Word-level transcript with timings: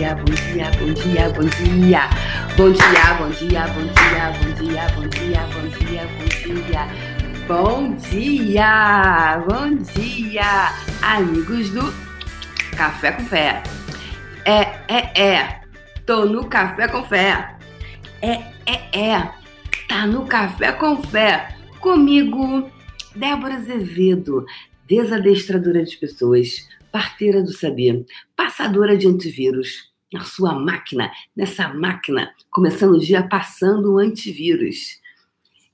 dia, 0.00 0.14
bom 0.14 0.24
dia, 0.24 0.70
bom 0.78 0.94
dia, 0.94 1.28
bom 1.28 1.44
dia. 1.44 2.08
Bom 2.56 2.72
dia, 2.72 3.14
bom 3.18 3.28
dia, 3.28 3.66
bom 3.68 3.84
dia, 3.92 4.32
bom 4.32 4.50
dia, 4.56 4.88
bom 4.94 5.08
dia, 5.08 5.46
bom 5.52 5.68
dia, 5.68 6.06
bom 6.16 6.54
dia. 6.64 6.84
Bom 7.46 7.94
dia, 7.96 9.44
bom 9.46 9.76
dia, 9.76 10.72
amigos 11.02 11.68
do 11.70 11.92
Café 12.78 13.12
com 13.12 13.24
Fé. 13.24 13.62
É, 14.46 14.60
é, 14.88 15.20
é. 15.20 15.60
Tô 16.06 16.24
no 16.24 16.46
Café 16.46 16.88
com 16.88 17.04
Fé. 17.04 17.56
É, 18.22 18.40
é, 18.64 18.98
é. 18.98 19.30
Tá 19.86 20.06
no 20.06 20.24
Café 20.24 20.72
com 20.72 21.02
Fé. 21.02 21.56
Comigo, 21.78 22.70
Débora 23.14 23.56
Azevedo, 23.56 24.46
desadestradora 24.86 25.84
de 25.84 25.94
pessoas 25.98 26.66
parteira 26.90 27.42
do 27.42 27.52
saber, 27.52 28.04
passadora 28.34 28.96
de 28.96 29.06
antivírus. 29.06 29.89
Na 30.12 30.24
sua 30.24 30.52
máquina, 30.54 31.10
nessa 31.36 31.72
máquina, 31.72 32.34
começando 32.50 32.94
o 32.94 33.00
dia 33.00 33.26
passando 33.28 33.92
o 33.92 33.98
antivírus. 33.98 35.00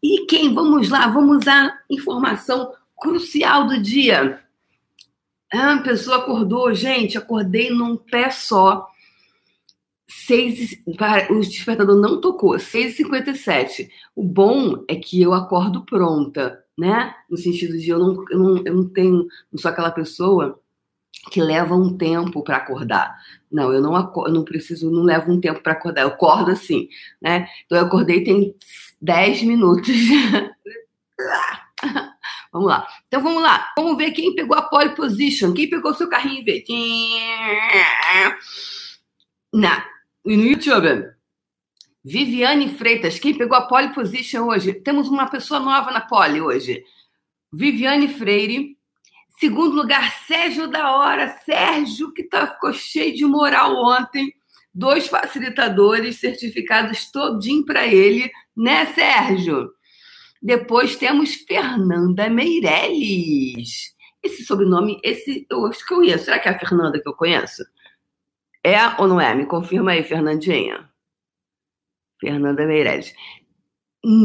E 0.03 0.27
quem? 0.27 0.53
Vamos 0.55 0.91
lá, 0.91 1.09
vamos 1.09 1.49
à 1.49 1.79
informação 1.91 2.73
crucial 2.97 3.67
do 3.67 3.81
dia. 3.81 4.43
A 5.53 5.79
pessoa 5.79 6.19
acordou, 6.19 6.75
gente, 6.75 7.17
acordei 7.17 7.71
num 7.71 7.97
pé 7.97 8.31
só. 8.31 8.87
Seis, 10.09 10.83
o 11.31 11.41
despertador 11.41 11.97
não 11.97 12.21
tocou, 12.21 12.57
6h57. 12.57 13.89
O 14.15 14.23
bom 14.23 14.85
é 14.89 14.97
que 14.97 15.21
eu 15.23 15.33
acordo 15.33 15.85
pronta, 15.85 16.65
né? 16.77 17.15
No 17.31 17.37
sentido 17.37 17.79
de 17.79 17.89
eu 17.89 17.99
não, 17.99 18.25
eu 18.31 18.39
não, 18.39 18.63
eu 18.65 18.75
não 18.75 18.89
tenho, 18.89 19.27
não 19.53 19.59
sou 19.59 19.71
aquela 19.71 19.91
pessoa 19.91 20.61
que 21.31 21.41
leva 21.41 21.75
um 21.75 21.97
tempo 21.97 22.43
para 22.43 22.57
acordar. 22.57 23.17
Não, 23.57 23.73
eu 23.73 23.81
não 23.81 23.97
eu 23.97 24.33
não 24.33 24.45
preciso, 24.45 24.91
não 24.91 25.03
levo 25.03 25.33
um 25.33 25.41
tempo 25.41 25.63
para 25.63 25.73
acordar, 25.73 26.03
eu 26.03 26.09
acordo 26.09 26.51
assim, 26.51 26.91
né? 27.23 27.49
Então 27.65 27.79
eu 27.79 27.87
acordei 27.87 28.23
tem 28.23 28.55
10 29.01 29.45
minutos. 29.45 29.89
vamos 32.53 32.69
lá. 32.69 32.87
Então 33.07 33.23
vamos 33.23 33.43
lá. 33.43 33.73
Vamos 33.75 33.97
ver 33.97 34.11
quem 34.11 34.35
pegou 34.35 34.55
a 34.55 34.61
pole 34.61 34.95
position. 34.95 35.55
Quem 35.55 35.71
pegou 35.71 35.93
o 35.93 35.95
seu 35.95 36.07
carrinho 36.07 36.45
e 36.47 36.65
Na, 39.55 39.87
no 40.23 40.33
YouTube. 40.33 41.15
Viviane 42.05 42.69
Freitas, 42.69 43.19
quem 43.19 43.33
pegou 43.33 43.57
a 43.57 43.63
pole 43.63 43.95
position 43.95 44.49
hoje? 44.49 44.75
Temos 44.75 45.09
uma 45.09 45.31
pessoa 45.31 45.61
nova 45.61 45.91
na 45.91 46.03
pole 46.03 46.43
hoje. 46.43 46.85
Viviane 47.51 48.07
Freire, 48.07 48.76
Segundo 49.39 49.77
lugar, 49.77 50.11
Sérgio 50.27 50.67
da 50.67 50.97
Hora. 50.97 51.29
Sérgio, 51.45 52.13
que 52.13 52.25
tá, 52.25 52.47
ficou 52.47 52.73
cheio 52.73 53.15
de 53.15 53.25
moral 53.25 53.77
ontem. 53.77 54.33
Dois 54.73 55.09
facilitadores 55.09 56.21
certificados 56.21 57.11
todinho 57.11 57.65
para 57.65 57.87
ele, 57.87 58.31
né, 58.57 58.87
Sérgio? 58.87 59.71
Depois 60.43 60.97
temos 60.97 61.35
Fernanda 61.35 62.29
Meirelles. 62.29 63.95
Esse 64.23 64.45
sobrenome, 64.45 65.01
esse 65.03 65.47
eu 65.51 65.67
acho 65.67 65.87
que 65.87 65.93
eu 65.93 65.99
conheço. 65.99 66.25
Será 66.25 66.39
que 66.39 66.49
é 66.49 66.53
a 66.53 66.59
Fernanda 66.59 67.01
que 67.01 67.09
eu 67.09 67.15
conheço? 67.15 67.63
É 68.65 69.01
ou 69.01 69.07
não 69.07 69.21
é? 69.21 69.35
Me 69.35 69.47
confirma 69.47 69.93
aí, 69.93 70.03
Fernandinha. 70.03 70.91
Fernanda 72.21 72.67
Meirelles. 72.67 73.15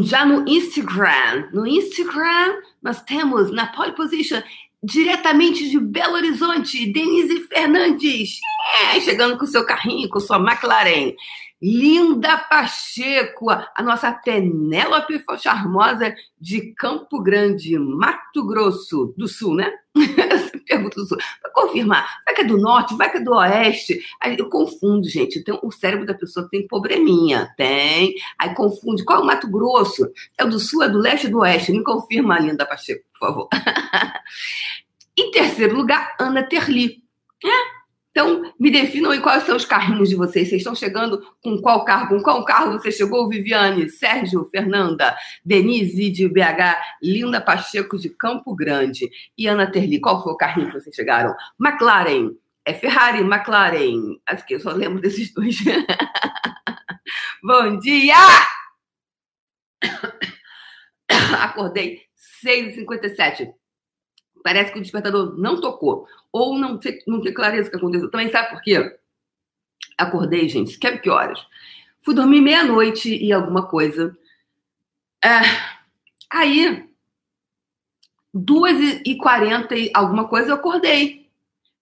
Já 0.04 0.26
no 0.26 0.48
Instagram, 0.48 1.50
no 1.54 1.66
Instagram, 1.66 2.62
nós 2.84 3.02
temos 3.02 3.52
na 3.52 3.67
pole 3.67 3.95
position 3.95 4.42
diretamente 4.84 5.70
de 5.70 5.80
Belo 5.80 6.16
Horizonte, 6.16 6.92
Denise 6.92 7.48
Fernandes, 7.48 8.40
é, 8.94 9.00
chegando 9.00 9.38
com 9.38 9.46
seu 9.46 9.66
carrinho, 9.66 10.10
com 10.10 10.20
sua 10.20 10.38
McLaren. 10.38 11.14
Linda 11.62 12.39
Pacheco, 12.39 13.52
a 13.52 13.83
nossa 13.83 14.11
Penélope 14.11 15.23
charmosa 15.38 16.11
de 16.39 16.73
Campo 16.73 17.22
Grande, 17.22 17.78
Mato 17.78 18.44
Grosso 18.48 19.14
do 19.16 19.28
Sul, 19.28 19.55
né? 19.55 19.72
Pergunta 20.67 20.95
do 20.95 21.05
Sul. 21.05 21.17
Para 21.42 21.52
confirmar, 21.52 22.22
vai 22.26 22.36
que 22.36 22.42
é 22.42 22.44
do 22.45 22.58
norte, 22.58 22.95
vai 22.95 23.11
que 23.11 23.17
é 23.17 23.22
do 23.22 23.33
oeste. 23.33 23.99
Aí 24.22 24.38
eu 24.38 24.49
confundo, 24.49 25.08
gente. 25.08 25.39
Então, 25.39 25.60
o 25.64 25.72
cérebro 25.72 26.05
da 26.05 26.14
pessoa 26.14 26.48
tem 26.49 26.67
probleminha. 26.67 27.54
Tem. 27.58 28.14
Aí 28.39 28.54
confunde. 28.54 29.04
Qual 29.04 29.20
é 29.20 29.22
o 29.23 29.26
Mato 29.26 29.49
Grosso? 29.49 30.10
É 30.38 30.44
o 30.44 30.49
do 30.49 30.60
sul, 30.60 30.83
é 30.83 30.89
do 30.89 30.99
leste, 30.99 31.27
é 31.27 31.30
do 31.30 31.39
oeste? 31.39 31.72
Me 31.72 31.83
confirma, 31.83 32.39
Linda 32.39 32.66
Pacheco, 32.66 33.04
por 33.14 33.27
favor. 33.27 33.49
em 35.17 35.32
terceiro 35.32 35.76
lugar, 35.76 36.16
Ana 36.20 36.44
Terli. 36.44 37.02
É, 37.43 37.80
então, 38.11 38.54
me 38.60 38.70
definam 38.70 39.11
aí 39.11 39.22
quais 39.22 39.44
são 39.44 39.55
os 39.55 39.64
carrinhos 39.64 40.10
de 40.10 40.16
vocês. 40.16 40.49
Vocês 40.49 40.60
estão 40.60 40.76
chegando 40.76 41.26
com 41.42 41.58
qual 41.61 41.86
carro? 41.86 42.10
Com 42.10 42.22
qual 42.22 42.44
carro 42.44 42.73
você 42.73 42.92
chegou, 42.92 43.30
Viviane? 43.30 43.89
Sérgio, 43.89 44.44
Fernanda, 44.52 45.16
Denise 45.45 46.10
de 46.10 46.27
BH, 46.27 46.77
Linda 47.02 47.39
Pacheco 47.39 47.98
de 47.98 48.10
Campo 48.10 48.54
Grande 48.54 49.10
e 49.38 49.48
Ana 49.48 49.66
Terli. 49.72 50.02
Qual 50.02 50.22
foi 50.22 50.33
o 50.33 50.38
carrinho 50.38 50.67
que 50.67 50.73
vocês 50.73 50.94
chegaram? 50.94 51.33
McLaren. 51.60 52.36
É 52.66 52.73
Ferrari, 52.73 53.22
McLaren. 53.22 54.17
Acho 54.28 54.45
que 54.45 54.55
eu 54.55 54.60
só 54.60 54.72
lembro 54.72 55.02
desses 55.02 55.32
dois. 55.33 55.55
Bom 57.42 57.80
dia! 57.80 58.16
Acordei 61.42 62.02
6h57. 62.45 63.54
Parece 64.44 64.72
que 64.72 64.80
o 64.80 64.82
despertador 64.82 65.38
não 65.38 65.60
tocou. 65.60 66.08
Ou 66.32 66.58
não 66.58 66.80
não 67.08 67.22
tem 67.22 67.34
clareza 67.34 67.68
o 67.68 67.72
que 67.72 67.78
aconteceu. 67.78 68.10
Também 68.10 68.32
sabe 68.32 68.50
por 68.50 68.62
quê? 68.62 68.98
Acordei, 69.98 70.48
gente, 70.50 70.78
quer 70.80 71.02
que 71.02 71.10
horas? 71.10 71.40
Fui 72.04 72.16
dormir 72.16 72.42
meia-noite 72.42 73.16
e 73.16 73.32
alguma 73.32 73.68
coisa. 73.68 74.18
É, 75.24 75.42
aí, 76.32 76.90
duas 78.34 78.78
e 79.06 79.16
quarenta 79.18 79.76
e 79.76 79.92
alguma 79.94 80.28
coisa, 80.28 80.50
eu 80.50 80.56
acordei. 80.56 81.30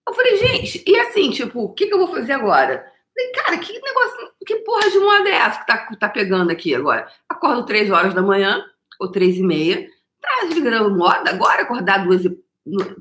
Eu 0.06 0.14
falei, 0.14 0.36
gente, 0.36 0.84
e 0.86 0.98
assim, 0.98 1.30
tipo, 1.30 1.62
o 1.62 1.72
que, 1.72 1.86
que 1.86 1.94
eu 1.94 1.98
vou 1.98 2.08
fazer 2.08 2.32
agora? 2.32 2.84
Falei, 3.14 3.32
cara, 3.32 3.58
que 3.58 3.72
negócio, 3.72 4.32
que 4.44 4.56
porra 4.56 4.90
de 4.90 4.98
moda 4.98 5.28
é 5.28 5.34
essa 5.34 5.60
que 5.60 5.66
tá, 5.66 5.96
tá 5.98 6.08
pegando 6.08 6.50
aqui 6.50 6.74
agora? 6.74 7.08
Acordo 7.28 7.64
três 7.64 7.90
horas 7.90 8.12
da 8.12 8.22
manhã, 8.22 8.64
ou 8.98 9.10
três 9.10 9.36
e 9.36 9.42
meia, 9.42 9.88
tá 10.20 10.46
virando 10.52 10.96
moda 10.96 11.30
agora 11.30 11.62
acordar 11.62 12.04
duas 12.04 12.24
e 12.24 12.38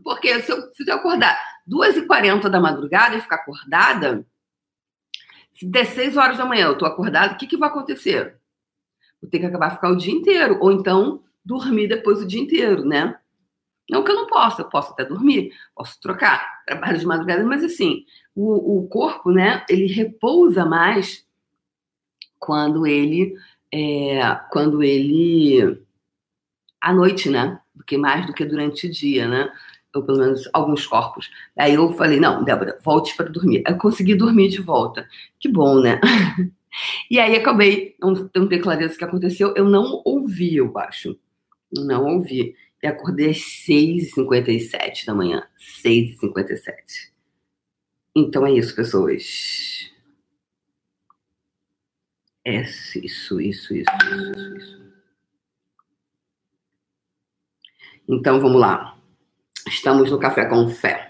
porque 0.04 0.42
se 0.42 0.52
eu, 0.52 0.72
se 0.74 0.90
eu 0.90 0.96
acordar 0.96 1.40
2h40 1.68 2.50
da 2.50 2.60
madrugada 2.60 3.16
e 3.16 3.22
ficar 3.22 3.38
acordada, 3.38 4.26
se 5.54 5.66
der 5.66 5.86
6 5.86 6.18
horas 6.18 6.38
da 6.38 6.46
manhã 6.46 6.68
eu 6.68 6.78
tô 6.78 6.86
acordada, 6.86 7.34
o 7.34 7.38
que, 7.38 7.48
que 7.48 7.58
vai 7.58 7.70
acontecer? 7.70 8.40
Vou 9.22 9.30
ter 9.30 9.40
que 9.40 9.46
acabar 9.46 9.72
ficar 9.72 9.90
o 9.90 9.98
dia 9.98 10.14
inteiro, 10.14 10.58
ou 10.62 10.72
então 10.72 11.24
dormir 11.44 11.88
depois 11.88 12.22
o 12.22 12.28
dia 12.28 12.40
inteiro, 12.40 12.86
né? 12.86 13.20
Não 13.90 14.04
que 14.04 14.12
eu 14.12 14.16
não 14.16 14.28
possa, 14.28 14.62
eu 14.62 14.70
posso 14.70 14.94
até 14.94 15.04
dormir, 15.04 15.52
posso 15.76 16.00
trocar 16.00 16.64
trabalho 16.66 17.00
de 17.00 17.06
madrugada, 17.06 17.44
mas 17.44 17.64
assim, 17.64 18.06
o, 18.36 18.78
o 18.78 18.88
corpo, 18.88 19.32
né, 19.32 19.66
ele 19.68 19.88
repousa 19.88 20.64
mais 20.64 21.26
quando 22.38 22.86
ele, 22.86 23.36
é, 23.74 24.36
quando 24.52 24.84
ele, 24.84 25.84
à 26.80 26.94
noite, 26.94 27.30
né? 27.30 27.60
Do 27.90 27.96
que 27.96 27.98
mais 27.98 28.26
do 28.26 28.34
que 28.34 28.46
durante 28.46 28.86
o 28.86 28.92
dia, 28.92 29.28
né? 29.28 29.52
Ou 29.96 30.04
pelo 30.04 30.20
menos 30.20 30.48
alguns 30.54 30.86
corpos. 30.86 31.32
Aí 31.58 31.74
eu 31.74 31.92
falei, 31.94 32.20
não, 32.20 32.44
Débora, 32.44 32.78
volte 32.84 33.16
para 33.16 33.30
dormir. 33.30 33.64
Eu 33.68 33.78
consegui 33.78 34.14
dormir 34.14 34.50
de 34.50 34.62
volta. 34.62 35.08
Que 35.40 35.50
bom, 35.50 35.80
né? 35.82 36.00
e 37.10 37.20
aí 37.20 37.36
acabei, 37.36 37.96
não, 38.00 38.28
ter 38.28 38.60
clareza 38.60 38.94
o 38.94 38.98
que 38.98 39.04
aconteceu. 39.04 39.54
Eu 39.56 39.66
não 39.66 40.02
ouvi, 40.06 40.58
eu 40.58 40.78
acho. 40.78 41.18
Não 41.76 42.06
ouvi. 42.06 42.56
E 42.84 42.88
acordei 42.88 43.32
às 43.32 43.38
6h57 43.38 45.06
da 45.08 45.16
manhã. 45.16 45.44
6h57. 45.84 47.10
Então 48.16 48.46
é 48.46 48.52
isso, 48.52 48.76
pessoas. 48.76 49.92
É 52.46 52.62
isso, 52.62 53.00
isso, 53.00 53.42
isso, 53.42 53.74
isso, 53.74 53.92
isso. 54.14 54.56
isso. 54.58 54.79
Então 58.08 58.40
vamos 58.40 58.60
lá. 58.60 58.96
Estamos 59.68 60.12
no 60.12 60.20
Café 60.20 60.46
com 60.46 60.68
Fé. 60.70 61.10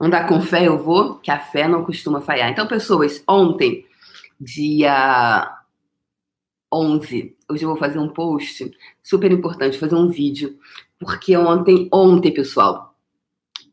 Andar 0.00 0.26
com 0.26 0.40
fé 0.40 0.66
eu 0.66 0.82
vou, 0.82 1.20
que 1.20 1.30
a 1.30 1.38
fé 1.38 1.68
não 1.68 1.84
costuma 1.84 2.20
falhar. 2.20 2.50
Então, 2.50 2.66
pessoas, 2.66 3.22
ontem, 3.24 3.86
dia 4.40 5.56
11, 6.72 7.36
hoje 7.48 7.64
eu 7.64 7.68
vou 7.68 7.78
fazer 7.78 8.00
um 8.00 8.08
post 8.08 8.68
super 9.00 9.30
importante, 9.30 9.78
fazer 9.78 9.94
um 9.94 10.08
vídeo, 10.08 10.58
porque 10.98 11.36
ontem, 11.36 11.88
ontem, 11.92 12.32
pessoal, 12.32 12.96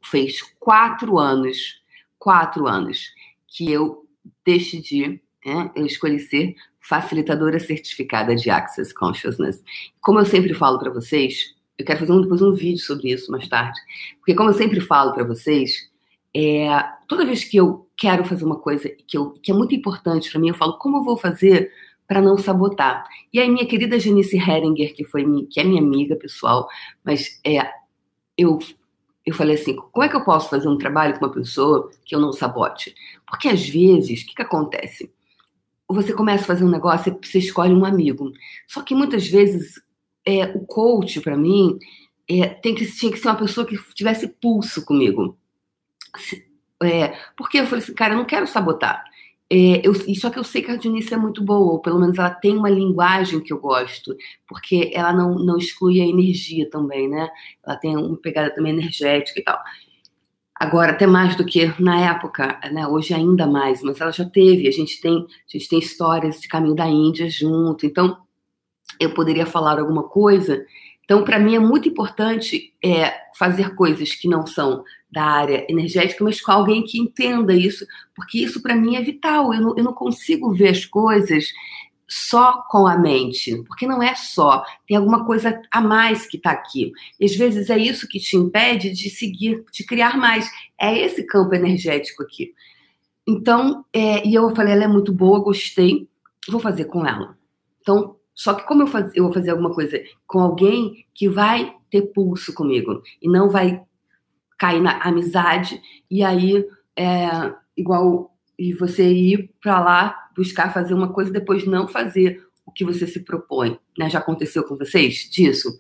fez 0.04 0.42
quatro 0.60 1.18
anos, 1.18 1.82
quatro 2.20 2.68
anos 2.68 3.08
que 3.48 3.72
eu 3.72 4.06
decidi, 4.46 5.20
né, 5.44 5.72
eu 5.76 5.86
escolhi 5.86 6.20
ser 6.20 6.56
facilitadora 6.80 7.60
certificada 7.60 8.36
de 8.36 8.52
Access 8.52 8.94
Consciousness. 8.94 9.64
Como 10.00 10.20
eu 10.20 10.26
sempre 10.26 10.54
falo 10.54 10.78
para 10.78 10.92
vocês, 10.92 11.56
eu 11.80 11.86
quero 11.86 12.00
fazer 12.00 12.12
um, 12.12 12.22
depois 12.22 12.42
um 12.42 12.54
vídeo 12.54 12.80
sobre 12.80 13.14
isso 13.14 13.32
mais 13.32 13.48
tarde. 13.48 13.80
Porque, 14.18 14.36
como 14.36 14.50
eu 14.50 14.54
sempre 14.54 14.82
falo 14.82 15.14
para 15.14 15.24
vocês, 15.24 15.90
é, 16.36 16.68
toda 17.08 17.26
vez 17.26 17.46
que 17.46 17.56
eu 17.56 17.88
quero 17.98 18.26
fazer 18.26 18.44
uma 18.44 18.60
coisa 18.60 18.90
que, 18.90 19.18
eu, 19.18 19.32
que 19.32 19.50
é 19.50 19.56
muito 19.56 19.74
importante 19.74 20.30
para 20.30 20.42
mim. 20.42 20.50
Eu 20.50 20.56
falo, 20.56 20.78
como 20.78 20.98
eu 20.98 21.04
vou 21.04 21.16
fazer 21.16 21.72
para 22.06 22.22
não 22.22 22.38
sabotar? 22.38 23.06
E 23.32 23.40
aí, 23.40 23.50
minha 23.50 23.66
querida 23.66 23.98
Janice 23.98 24.38
Heringer, 24.38 24.94
que, 24.94 25.06
foi, 25.06 25.24
que 25.50 25.62
é 25.62 25.64
minha 25.64 25.82
amiga 25.82 26.18
pessoal, 26.18 26.68
mas 27.02 27.40
é, 27.46 27.60
eu, 28.38 28.60
eu 29.26 29.34
falei 29.34 29.56
assim: 29.56 29.78
como 29.78 30.04
é 30.04 30.10
que 30.10 30.18
eu 30.18 30.26
posso 30.26 30.50
fazer 30.50 30.68
um 30.68 30.78
trabalho 30.78 31.18
com 31.18 31.26
uma 31.26 31.32
pessoa 31.32 31.90
que 32.04 32.14
eu 32.14 32.20
não 32.20 32.34
sabote? 32.34 32.94
Porque 33.26 33.48
às 33.48 33.68
vezes, 33.68 34.22
o 34.22 34.26
que, 34.26 34.36
que 34.36 34.42
acontece? 34.42 35.10
Você 35.88 36.12
começa 36.12 36.44
a 36.44 36.48
fazer 36.48 36.66
um 36.66 36.70
negócio, 36.70 37.18
você 37.24 37.40
escolhe 37.40 37.74
um 37.74 37.86
amigo. 37.86 38.32
Só 38.68 38.82
que 38.82 38.94
muitas 38.94 39.28
vezes 39.28 39.82
é, 40.30 40.46
o 40.56 40.66
coach, 40.66 41.20
para 41.22 41.36
mim, 41.36 41.80
é, 42.30 42.48
tem 42.48 42.76
que, 42.76 42.86
tinha 42.86 43.12
que 43.12 43.18
ser 43.18 43.28
uma 43.28 43.38
pessoa 43.38 43.66
que 43.66 43.76
tivesse 43.94 44.28
pulso 44.28 44.86
comigo. 44.86 45.38
É, 46.82 47.14
porque 47.36 47.60
eu 47.60 47.66
falei 47.66 47.84
assim, 47.84 47.94
cara, 47.94 48.14
eu 48.14 48.18
não 48.18 48.26
quero 48.26 48.48
sabotar. 48.48 49.04
É, 49.52 49.82
eu, 49.84 49.94
só 50.16 50.30
que 50.30 50.38
eu 50.38 50.44
sei 50.44 50.62
que 50.62 50.70
a 50.70 50.76
Dionísia 50.76 51.16
é 51.16 51.18
muito 51.18 51.44
boa, 51.44 51.74
ou 51.74 51.82
pelo 51.82 52.00
menos 52.00 52.18
ela 52.20 52.30
tem 52.30 52.56
uma 52.56 52.70
linguagem 52.70 53.42
que 53.42 53.52
eu 53.52 53.60
gosto, 53.60 54.16
porque 54.48 54.92
ela 54.94 55.12
não, 55.12 55.36
não 55.40 55.58
exclui 55.58 56.00
a 56.00 56.06
energia 56.06 56.70
também, 56.70 57.10
né? 57.10 57.28
Ela 57.66 57.76
tem 57.76 57.98
uma 57.98 58.16
pegada 58.16 58.54
também 58.54 58.74
energética 58.74 59.40
e 59.40 59.44
tal. 59.44 59.60
Agora, 60.54 60.92
até 60.92 61.08
mais 61.08 61.36
do 61.36 61.46
que 61.46 61.74
na 61.82 62.12
época, 62.12 62.60
né? 62.72 62.86
hoje 62.86 63.14
ainda 63.14 63.48
mais, 63.48 63.82
mas 63.82 64.00
ela 64.00 64.12
já 64.12 64.26
teve, 64.26 64.68
a 64.68 64.72
gente 64.72 65.02
tem, 65.02 65.16
a 65.16 65.58
gente 65.58 65.70
tem 65.70 65.80
histórias 65.80 66.40
de 66.40 66.48
caminho 66.48 66.76
da 66.76 66.88
Índia 66.88 67.30
junto, 67.30 67.86
então 67.86 68.18
eu 69.00 69.14
poderia 69.14 69.46
falar 69.46 69.80
alguma 69.80 70.04
coisa 70.04 70.66
então, 71.10 71.24
para 71.24 71.40
mim 71.40 71.56
é 71.56 71.60
muito 71.60 71.90
importante 71.90 72.72
é, 72.86 73.12
fazer 73.36 73.74
coisas 73.74 74.14
que 74.14 74.28
não 74.28 74.46
são 74.46 74.84
da 75.12 75.24
área 75.24 75.66
energética, 75.68 76.24
mas 76.24 76.40
com 76.40 76.52
alguém 76.52 76.84
que 76.84 77.00
entenda 77.00 77.52
isso, 77.52 77.84
porque 78.14 78.38
isso 78.38 78.62
para 78.62 78.76
mim 78.76 78.96
é 78.96 79.02
vital. 79.02 79.52
Eu 79.52 79.60
não, 79.60 79.76
eu 79.76 79.84
não 79.84 79.94
consigo 79.94 80.54
ver 80.54 80.68
as 80.68 80.86
coisas 80.86 81.46
só 82.08 82.62
com 82.70 82.86
a 82.86 82.96
mente, 82.96 83.56
porque 83.66 83.88
não 83.88 84.04
é 84.04 84.14
só, 84.14 84.64
tem 84.88 84.98
alguma 84.98 85.26
coisa 85.26 85.60
a 85.72 85.82
mais 85.82 86.28
que 86.28 86.38
está 86.38 86.52
aqui. 86.52 86.92
E 87.20 87.26
às 87.26 87.36
vezes 87.36 87.72
é 87.72 87.78
isso 87.80 88.08
que 88.08 88.20
te 88.20 88.38
impede 88.38 88.92
de 88.92 89.10
seguir, 89.10 89.66
de 89.74 89.84
criar 89.84 90.16
mais. 90.16 90.48
É 90.80 90.96
esse 90.96 91.24
campo 91.24 91.56
energético 91.56 92.22
aqui. 92.22 92.54
Então, 93.28 93.84
é, 93.92 94.28
e 94.28 94.36
eu 94.36 94.56
falei, 94.56 94.74
ela 94.74 94.84
é 94.84 94.88
muito 94.88 95.12
boa, 95.12 95.44
gostei, 95.44 96.08
vou 96.48 96.60
fazer 96.60 96.86
com 96.86 97.04
ela. 97.04 97.36
Então, 97.82 98.19
só 98.40 98.54
que 98.54 98.66
como 98.66 98.84
eu, 98.84 98.88
faz, 98.88 99.12
eu 99.14 99.26
vou 99.26 99.34
fazer 99.34 99.50
alguma 99.50 99.74
coisa 99.74 100.02
com 100.26 100.40
alguém 100.40 101.06
que 101.14 101.28
vai 101.28 101.76
ter 101.92 102.04
pulso 102.04 102.54
comigo 102.54 103.04
e 103.22 103.28
não 103.28 103.50
vai 103.50 103.84
cair 104.58 104.82
na 104.82 104.98
amizade 105.02 105.82
e 106.10 106.24
aí 106.24 106.66
é 106.96 107.54
igual 107.76 108.34
e 108.58 108.74
você 108.74 109.12
ir 109.12 109.54
para 109.62 109.82
lá 109.82 110.30
buscar 110.34 110.74
fazer 110.74 110.94
uma 110.94 111.12
coisa 111.12 111.30
depois 111.30 111.68
não 111.68 111.86
fazer 111.86 112.42
o 112.66 112.72
que 112.72 112.86
você 112.86 113.06
se 113.06 113.26
propõe, 113.26 113.78
né? 113.98 114.10
Já 114.10 114.20
aconteceu 114.20 114.64
com 114.64 114.78
vocês 114.78 115.30
disso? 115.30 115.78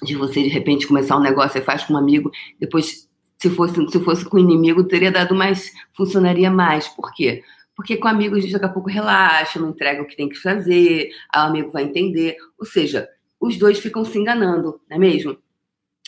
De 0.00 0.14
você 0.14 0.44
de 0.44 0.48
repente 0.48 0.86
começar 0.86 1.16
um 1.16 1.22
negócio 1.22 1.58
e 1.58 1.64
faz 1.64 1.82
com 1.82 1.94
um 1.94 1.98
amigo, 1.98 2.30
depois 2.60 3.08
se 3.36 3.50
fosse 3.50 3.84
se 3.90 3.98
fosse 3.98 4.24
com 4.24 4.36
um 4.36 4.40
inimigo 4.40 4.84
teria 4.84 5.10
dado 5.10 5.34
mais, 5.34 5.72
funcionaria 5.92 6.52
mais. 6.52 6.86
Por 6.86 7.12
quê? 7.12 7.42
Porque 7.74 7.96
com 7.96 8.08
amigos 8.08 8.38
a 8.38 8.40
gente 8.42 8.52
daqui 8.52 8.66
a 8.66 8.68
pouco 8.68 8.90
relaxa, 8.90 9.58
não 9.58 9.70
entrega 9.70 10.02
o 10.02 10.06
que 10.06 10.16
tem 10.16 10.28
que 10.28 10.36
fazer, 10.36 11.10
o 11.34 11.38
amigo 11.38 11.70
vai 11.70 11.84
entender. 11.84 12.36
Ou 12.58 12.66
seja, 12.66 13.08
os 13.40 13.56
dois 13.56 13.78
ficam 13.78 14.04
se 14.04 14.18
enganando, 14.18 14.80
não 14.88 14.96
é 14.96 14.98
mesmo? 14.98 15.36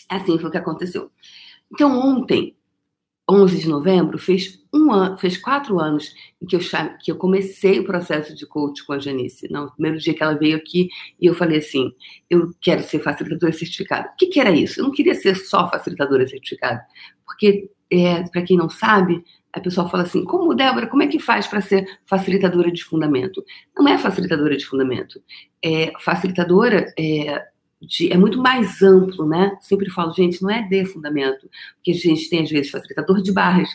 Assim 0.09 0.39
foi 0.39 0.49
o 0.49 0.53
que 0.53 0.59
aconteceu. 0.59 1.11
Então, 1.73 1.99
ontem, 1.99 2.57
11 3.29 3.59
de 3.59 3.69
novembro, 3.69 4.19
fez 4.19 4.63
um 4.73 4.93
ano, 4.93 5.17
fez 5.17 5.39
quatro 5.39 5.81
anos 5.81 6.13
que 6.47 6.57
eu, 6.57 6.61
que 7.03 7.11
eu 7.11 7.17
comecei 7.17 7.81
o 7.81 7.85
processo 7.85 8.35
de 8.35 8.47
coach 8.47 8.85
com 8.85 8.93
a 8.93 8.99
Janice. 8.99 9.51
No 9.51 9.73
primeiro 9.73 9.99
dia 9.99 10.15
que 10.15 10.23
ela 10.23 10.35
veio 10.35 10.57
aqui, 10.57 10.89
e 11.21 11.27
eu 11.27 11.35
falei 11.35 11.59
assim: 11.59 11.91
eu 12.29 12.53
quero 12.61 12.83
ser 12.83 13.01
facilitadora 13.01 13.53
certificada. 13.53 14.11
O 14.11 14.17
que, 14.17 14.27
que 14.27 14.41
era 14.41 14.51
isso? 14.51 14.81
Eu 14.81 14.85
não 14.85 14.93
queria 14.93 15.15
ser 15.15 15.37
só 15.37 15.71
facilitadora 15.71 16.27
certificada, 16.27 16.85
porque, 17.25 17.71
é, 17.91 18.23
para 18.25 18.43
quem 18.43 18.57
não 18.57 18.69
sabe, 18.69 19.25
a 19.55 19.61
pessoa 19.61 19.89
fala 19.89 20.03
assim: 20.03 20.25
como, 20.25 20.55
Débora, 20.55 20.87
como 20.87 21.03
é 21.03 21.07
que 21.07 21.19
faz 21.19 21.47
para 21.47 21.61
ser 21.61 21.87
facilitadora 22.05 22.71
de 22.73 22.83
fundamento? 22.83 23.45
Não 23.77 23.87
é 23.87 23.97
facilitadora 23.97 24.57
de 24.57 24.67
fundamento. 24.67 25.23
É 25.63 25.93
facilitadora 26.01 26.93
é, 26.99 27.45
de, 27.81 28.13
é 28.13 28.17
muito 28.17 28.39
mais 28.43 28.83
amplo, 28.83 29.27
né? 29.27 29.57
Sempre 29.61 29.89
falo, 29.91 30.13
gente, 30.13 30.43
não 30.43 30.51
é 30.51 30.63
de 30.63 30.85
fundamento, 30.87 31.49
porque 31.77 31.93
a 31.93 31.95
gente 31.95 32.29
tem, 32.29 32.43
às 32.43 32.51
vezes, 32.51 32.71
facilitador 32.71 33.23
de 33.23 33.33
barras, 33.33 33.69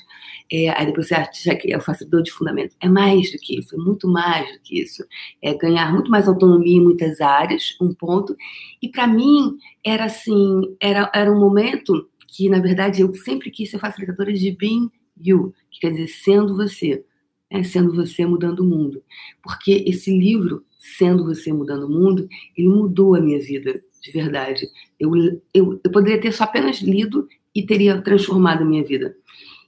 é, 0.51 0.69
aí 0.69 0.85
depois 0.85 1.07
você 1.07 1.15
acha 1.15 1.55
que 1.55 1.71
é 1.71 1.77
o 1.77 1.81
facilitador 1.81 2.23
de 2.23 2.31
fundamento. 2.31 2.75
É 2.81 2.89
mais 2.89 3.31
do 3.31 3.37
que 3.37 3.57
isso, 3.59 3.75
é 3.75 3.77
muito 3.77 4.07
mais 4.07 4.51
do 4.51 4.59
que 4.61 4.81
isso. 4.81 5.05
É 5.41 5.53
ganhar 5.53 5.93
muito 5.93 6.11
mais 6.11 6.27
autonomia 6.27 6.75
em 6.75 6.83
muitas 6.83 7.21
áreas, 7.21 7.77
um 7.81 7.93
ponto. 7.93 8.35
E 8.81 8.89
para 8.89 9.07
mim, 9.07 9.57
era 9.83 10.05
assim: 10.05 10.75
era, 10.81 11.09
era 11.13 11.31
um 11.31 11.39
momento 11.39 12.09
que, 12.27 12.49
na 12.49 12.59
verdade, 12.59 13.01
eu 13.01 13.13
sempre 13.15 13.49
quis 13.49 13.71
ser 13.71 13.79
facilitadora 13.79 14.33
de 14.33 14.51
being 14.51 14.89
you, 15.19 15.53
que 15.69 15.79
quer 15.81 15.91
dizer 15.91 16.07
sendo 16.07 16.55
você, 16.55 17.03
é 17.49 17.63
sendo 17.63 17.93
você 17.93 18.25
mudando 18.25 18.59
o 18.59 18.65
mundo. 18.65 19.03
Porque 19.41 19.83
esse 19.87 20.15
livro, 20.15 20.63
Sendo 20.77 21.25
Você 21.25 21.51
Mudando 21.51 21.87
o 21.87 21.89
Mundo, 21.89 22.27
ele 22.55 22.69
mudou 22.69 23.15
a 23.15 23.19
minha 23.19 23.39
vida, 23.39 23.83
de 24.01 24.11
verdade. 24.11 24.67
Eu, 24.99 25.11
eu, 25.53 25.79
eu 25.83 25.91
poderia 25.91 26.21
ter 26.21 26.31
só 26.31 26.45
apenas 26.45 26.79
lido 26.79 27.27
e 27.53 27.65
teria 27.65 28.01
transformado 28.01 28.61
a 28.61 28.65
minha 28.65 28.83
vida. 28.83 29.15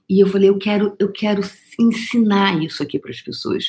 E 0.08 0.20
eu 0.20 0.26
falei, 0.26 0.48
eu 0.48 0.58
quero, 0.58 0.94
eu 0.98 1.10
quero 1.10 1.42
ensinar 1.78 2.62
isso 2.62 2.82
aqui 2.82 2.98
para 2.98 3.10
as 3.10 3.20
pessoas. 3.20 3.66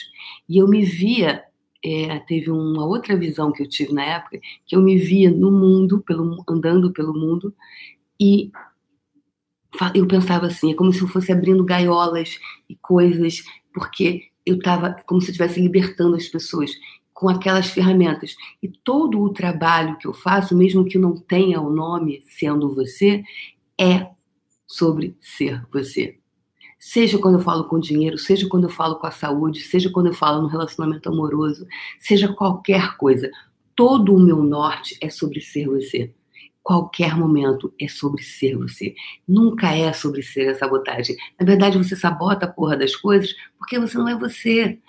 E 0.47 0.57
eu 0.57 0.68
me 0.68 0.83
via, 0.83 1.44
é, 1.83 2.19
teve 2.19 2.50
uma 2.50 2.86
outra 2.86 3.18
visão 3.18 3.51
que 3.51 3.62
eu 3.62 3.68
tive 3.68 3.94
na 3.94 4.03
época, 4.03 4.39
que 4.65 4.75
eu 4.75 4.81
me 4.81 4.97
via 4.97 5.31
no 5.31 5.51
mundo, 5.51 6.01
pelo, 6.01 6.44
andando 6.47 6.94
pelo 6.94 7.13
mundo, 7.13 7.53
e 8.19 8.51
eu 9.93 10.07
pensava 10.07 10.47
assim, 10.47 10.71
é 10.71 10.75
como 10.75 10.93
se 10.93 11.01
eu 11.01 11.07
fosse 11.07 11.31
abrindo 11.31 11.63
gaiolas 11.63 12.39
e 12.69 12.75
coisas, 12.75 13.43
porque 13.73 14.29
eu 14.45 14.57
estava 14.57 14.95
como 15.05 15.21
se 15.21 15.27
eu 15.27 15.31
estivesse 15.31 15.61
libertando 15.61 16.15
as 16.15 16.27
pessoas 16.27 16.71
com 17.13 17.29
aquelas 17.29 17.67
ferramentas. 17.67 18.35
E 18.61 18.67
todo 18.67 19.21
o 19.21 19.33
trabalho 19.33 19.97
que 19.97 20.07
eu 20.07 20.13
faço, 20.13 20.55
mesmo 20.55 20.85
que 20.85 20.97
não 20.97 21.17
tenha 21.17 21.61
o 21.61 21.69
nome 21.69 22.23
sendo 22.27 22.73
você, 22.73 23.23
é 23.79 24.07
sobre 24.67 25.15
ser 25.21 25.63
você. 25.71 26.17
Seja 26.77 27.17
quando 27.17 27.36
eu 27.36 27.41
falo 27.41 27.63
com 27.65 27.79
dinheiro, 27.79 28.17
seja 28.17 28.48
quando 28.48 28.65
eu 28.65 28.69
falo 28.69 28.98
com 29.00 29.07
a 29.07 29.12
saúde, 29.12 29.62
seja 29.62 29.89
quando 29.89 30.07
eu 30.07 30.13
falo 30.13 30.41
no 30.41 30.50
relacionamento 30.50 31.09
amoroso, 31.09 31.65
seja 31.98 32.33
qualquer 32.33 32.98
coisa. 32.98 33.31
Todo 33.74 34.13
o 34.13 34.19
meu 34.19 34.43
norte 34.43 34.98
é 35.01 35.09
sobre 35.09 35.39
ser 35.39 35.67
você 35.67 36.13
qualquer 36.63 37.15
momento 37.17 37.74
é 37.79 37.88
sobre 37.88 38.24
ser 38.24 38.55
você. 38.58 38.96
Nunca 39.27 39.75
é 39.75 39.91
sobre 39.91 40.24
ser 40.24 40.50
a 40.50 40.55
sabotagem. 40.55 41.15
Na 41.38 41.46
verdade, 41.46 41.77
você 41.77 41.96
sabota 41.96 42.46
a 42.46 42.51
porra 42.51 42.77
das 42.77 42.96
coisas 42.96 43.36
porque 43.60 43.77
você 43.77 43.98
não 43.98 44.08
é 44.08 44.17
você. 44.17 44.79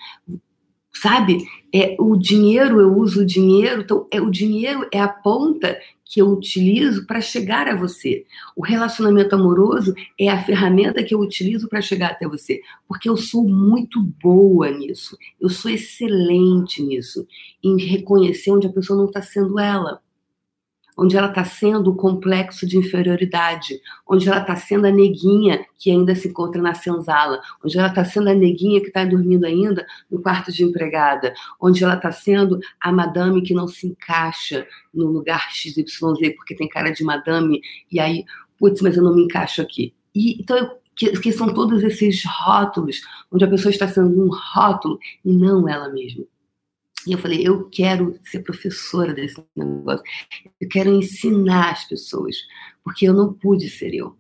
Sabe? 0.96 1.44
É 1.74 1.96
o 1.98 2.16
dinheiro, 2.16 2.80
eu 2.80 2.96
uso 2.96 3.22
o 3.22 3.26
dinheiro, 3.26 3.82
então 3.82 4.06
é 4.12 4.20
o 4.20 4.30
dinheiro 4.30 4.88
é 4.92 5.00
a 5.00 5.08
ponta 5.08 5.76
que 6.04 6.22
eu 6.22 6.28
utilizo 6.28 7.04
para 7.04 7.20
chegar 7.20 7.66
a 7.66 7.74
você. 7.74 8.24
O 8.54 8.62
relacionamento 8.62 9.34
amoroso 9.34 9.92
é 10.18 10.28
a 10.28 10.40
ferramenta 10.40 11.02
que 11.02 11.12
eu 11.12 11.18
utilizo 11.18 11.68
para 11.68 11.82
chegar 11.82 12.12
até 12.12 12.28
você, 12.28 12.60
porque 12.86 13.08
eu 13.08 13.16
sou 13.16 13.48
muito 13.48 14.00
boa 14.00 14.70
nisso. 14.70 15.18
Eu 15.40 15.48
sou 15.48 15.68
excelente 15.68 16.80
nisso, 16.80 17.26
em 17.60 17.76
reconhecer 17.76 18.52
onde 18.52 18.68
a 18.68 18.72
pessoa 18.72 18.96
não 18.96 19.06
está 19.06 19.20
sendo 19.20 19.58
ela 19.58 20.00
onde 20.96 21.16
ela 21.16 21.28
está 21.28 21.44
sendo 21.44 21.90
o 21.90 21.96
complexo 21.96 22.66
de 22.66 22.78
inferioridade, 22.78 23.80
onde 24.06 24.28
ela 24.28 24.40
está 24.40 24.56
sendo 24.56 24.86
a 24.86 24.90
neguinha 24.90 25.64
que 25.78 25.90
ainda 25.90 26.14
se 26.14 26.28
encontra 26.28 26.60
na 26.60 26.74
senzala, 26.74 27.40
onde 27.64 27.78
ela 27.78 27.88
está 27.88 28.04
sendo 28.04 28.28
a 28.28 28.34
neguinha 28.34 28.80
que 28.80 28.88
está 28.88 29.04
dormindo 29.04 29.44
ainda 29.44 29.86
no 30.10 30.20
quarto 30.20 30.52
de 30.52 30.64
empregada, 30.64 31.34
onde 31.60 31.82
ela 31.82 31.94
está 31.94 32.12
sendo 32.12 32.58
a 32.80 32.92
madame 32.92 33.42
que 33.42 33.54
não 33.54 33.68
se 33.68 33.86
encaixa 33.88 34.66
no 34.92 35.06
lugar 35.06 35.50
XYZ 35.52 35.84
porque 36.36 36.54
tem 36.54 36.68
cara 36.68 36.90
de 36.90 37.02
madame, 37.02 37.60
e 37.90 37.98
aí, 37.98 38.24
putz, 38.58 38.80
mas 38.80 38.96
eu 38.96 39.02
não 39.02 39.14
me 39.14 39.24
encaixo 39.24 39.60
aqui. 39.60 39.92
E, 40.14 40.40
então, 40.40 40.56
eu, 40.56 40.84
que, 40.96 41.10
que 41.20 41.32
são 41.32 41.52
todos 41.52 41.82
esses 41.82 42.22
rótulos, 42.24 43.00
onde 43.30 43.44
a 43.44 43.48
pessoa 43.48 43.70
está 43.70 43.88
sendo 43.88 44.22
um 44.22 44.30
rótulo 44.30 44.98
e 45.24 45.32
não 45.32 45.68
ela 45.68 45.88
mesma. 45.88 46.24
E 47.06 47.12
eu 47.12 47.18
falei, 47.18 47.46
eu 47.46 47.68
quero 47.68 48.18
ser 48.24 48.42
professora 48.42 49.12
desse 49.12 49.42
negócio. 49.54 50.04
Eu 50.60 50.68
quero 50.68 50.90
ensinar 50.90 51.72
as 51.72 51.84
pessoas, 51.84 52.36
porque 52.82 53.06
eu 53.06 53.12
não 53.12 53.32
pude 53.32 53.68
ser 53.68 53.94
eu. 53.94 54.16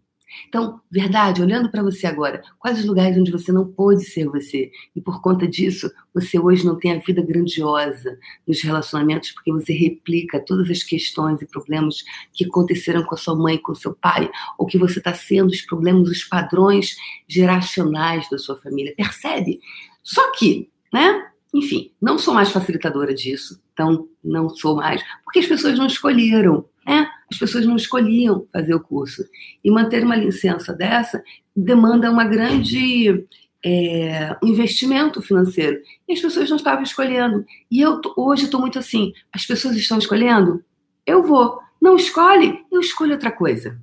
Então, 0.48 0.80
verdade, 0.90 1.42
olhando 1.42 1.70
para 1.70 1.82
você 1.82 2.06
agora, 2.06 2.42
quais 2.58 2.78
os 2.78 2.84
lugares 2.84 3.16
onde 3.16 3.30
você 3.30 3.52
não 3.52 3.66
pôde 3.66 4.04
ser 4.04 4.26
você? 4.26 4.70
E 4.94 5.00
por 5.00 5.20
conta 5.20 5.46
disso, 5.46 5.90
você 6.12 6.38
hoje 6.38 6.64
não 6.64 6.76
tem 6.76 6.92
a 6.92 6.98
vida 6.98 7.22
grandiosa 7.22 8.18
nos 8.46 8.60
relacionamentos, 8.62 9.30
porque 9.30 9.52
você 9.52 9.72
replica 9.72 10.40
todas 10.40 10.70
as 10.70 10.82
questões 10.82 11.40
e 11.40 11.46
problemas 11.46 12.04
que 12.32 12.44
aconteceram 12.44 13.04
com 13.04 13.14
a 13.14 13.18
sua 13.18 13.36
mãe, 13.36 13.58
com 13.58 13.72
o 13.72 13.76
seu 13.76 13.94
pai, 13.94 14.30
ou 14.58 14.66
que 14.66 14.78
você 14.78 14.98
está 14.98 15.14
sendo 15.14 15.50
os 15.50 15.62
problemas, 15.62 16.08
os 16.08 16.24
padrões 16.24 16.96
geracionais 17.28 18.28
da 18.28 18.38
sua 18.38 18.56
família. 18.56 18.94
Percebe? 18.96 19.60
Só 20.02 20.32
que, 20.32 20.70
né? 20.92 21.30
Enfim, 21.54 21.92
não 22.02 22.18
sou 22.18 22.34
mais 22.34 22.50
facilitadora 22.50 23.14
disso, 23.14 23.62
então 23.72 24.08
não 24.24 24.48
sou 24.48 24.74
mais, 24.74 25.00
porque 25.22 25.38
as 25.38 25.46
pessoas 25.46 25.78
não 25.78 25.86
escolheram, 25.86 26.64
né? 26.84 27.08
As 27.30 27.38
pessoas 27.38 27.64
não 27.64 27.76
escolhiam 27.76 28.44
fazer 28.52 28.74
o 28.74 28.80
curso. 28.80 29.24
E 29.62 29.70
manter 29.70 30.02
uma 30.02 30.16
licença 30.16 30.72
dessa 30.72 31.22
demanda 31.54 32.10
uma 32.10 32.24
grande 32.24 33.24
é, 33.64 34.36
investimento 34.42 35.22
financeiro. 35.22 35.80
E 36.08 36.12
as 36.12 36.20
pessoas 36.20 36.50
não 36.50 36.56
estavam 36.56 36.82
escolhendo. 36.82 37.46
E 37.70 37.80
eu 37.80 38.00
hoje 38.16 38.44
estou 38.44 38.60
muito 38.60 38.78
assim: 38.78 39.12
as 39.32 39.46
pessoas 39.46 39.76
estão 39.76 39.98
escolhendo? 39.98 40.62
Eu 41.06 41.22
vou. 41.22 41.60
Não 41.80 41.96
escolhe? 41.96 42.64
Eu 42.70 42.80
escolho 42.80 43.12
outra 43.12 43.30
coisa. 43.30 43.80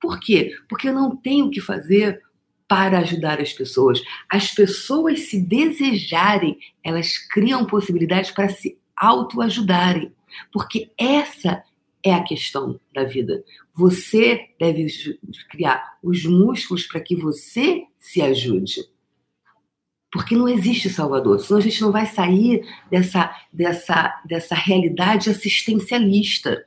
Por 0.00 0.18
quê? 0.18 0.54
Porque 0.68 0.88
eu 0.88 0.92
não 0.92 1.16
tenho 1.16 1.46
o 1.46 1.50
que 1.50 1.60
fazer 1.60 2.20
para 2.68 2.98
ajudar 2.98 3.40
as 3.40 3.52
pessoas. 3.52 4.02
As 4.28 4.52
pessoas, 4.52 5.28
se 5.28 5.40
desejarem, 5.40 6.58
elas 6.82 7.18
criam 7.18 7.64
possibilidades 7.64 8.30
para 8.30 8.48
se 8.48 8.78
autoajudarem. 8.96 10.12
Porque 10.52 10.90
essa 10.98 11.62
é 12.02 12.14
a 12.14 12.22
questão 12.22 12.80
da 12.94 13.04
vida. 13.04 13.44
Você 13.74 14.48
deve 14.58 14.86
criar 15.50 15.98
os 16.02 16.24
músculos 16.24 16.86
para 16.86 17.00
que 17.00 17.16
você 17.16 17.84
se 17.98 18.22
ajude. 18.22 18.84
Porque 20.10 20.36
não 20.36 20.48
existe 20.48 20.88
Salvador, 20.88 21.40
senão 21.40 21.58
a 21.58 21.62
gente 21.62 21.82
não 21.82 21.92
vai 21.92 22.06
sair 22.06 22.66
dessa, 22.90 23.34
dessa, 23.52 24.22
dessa 24.24 24.54
realidade 24.54 25.28
assistencialista. 25.28 26.64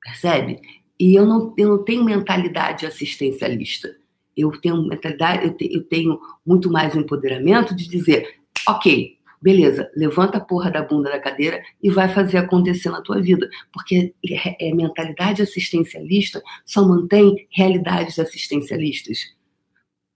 Percebe? 0.00 0.60
E 0.98 1.14
eu 1.14 1.26
não, 1.26 1.52
eu 1.58 1.68
não 1.68 1.84
tenho 1.84 2.04
mentalidade 2.04 2.86
assistencialista. 2.86 3.96
Eu 4.36 4.50
tenho 4.60 4.86
mentalidade, 4.86 5.46
eu, 5.46 5.56
te, 5.56 5.72
eu 5.72 5.82
tenho 5.84 6.18
muito 6.44 6.70
mais 6.70 6.94
o 6.94 6.98
empoderamento 6.98 7.74
de 7.74 7.88
dizer, 7.88 8.36
ok, 8.68 9.18
Beleza, 9.42 9.90
levanta 9.96 10.38
a 10.38 10.40
porra 10.40 10.70
da 10.70 10.82
bunda 10.82 11.10
da 11.10 11.18
cadeira 11.18 11.60
e 11.82 11.90
vai 11.90 12.08
fazer 12.08 12.38
acontecer 12.38 12.90
na 12.90 13.02
tua 13.02 13.20
vida. 13.20 13.50
Porque 13.72 14.14
é, 14.24 14.68
é 14.68 14.72
mentalidade 14.72 15.42
assistencialista 15.42 16.40
só 16.64 16.86
mantém 16.86 17.48
realidades 17.50 18.20
assistencialistas. 18.20 19.34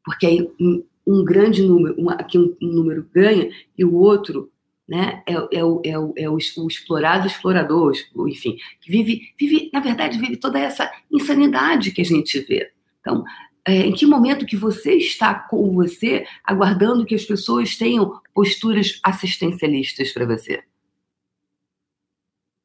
Porque 0.05 0.27
aí 0.27 0.49
um, 0.61 0.85
um 1.05 1.25
grande 1.25 1.61
número, 1.61 1.97
um, 1.99 2.09
aqui 2.09 2.39
um, 2.39 2.57
um, 2.63 2.69
número 2.69 3.11
ganha 3.13 3.51
e 3.77 3.85
o 3.85 3.97
outro 3.97 4.49
né, 4.89 5.25
é, 5.27 5.59
é, 5.59 5.65
o, 5.65 5.83
é, 5.85 5.99
o, 5.99 6.15
é 6.17 6.31
o 6.31 6.39
explorado 6.39 7.27
explorador, 7.27 7.95
enfim, 8.29 8.57
que 8.81 8.93
vive, 8.93 9.23
vive, 9.37 9.71
na 9.73 9.81
verdade, 9.81 10.21
vive 10.21 10.37
toda 10.37 10.61
essa 10.61 10.89
insanidade 11.11 11.91
que 11.91 12.01
a 12.01 12.05
gente 12.05 12.39
vê. 12.39 12.71
Então, 13.01 13.25
é, 13.67 13.81
em 13.81 13.93
que 13.93 14.07
momento 14.07 14.47
que 14.47 14.57
você 14.57 14.95
está 14.95 15.35
com 15.35 15.73
você, 15.73 16.25
aguardando 16.45 17.05
que 17.05 17.17
as 17.17 17.25
pessoas 17.25 17.75
tenham 17.77 18.21
posturas 18.33 19.01
assistencialistas 19.03 20.13
para 20.13 20.25
você? 20.25 20.63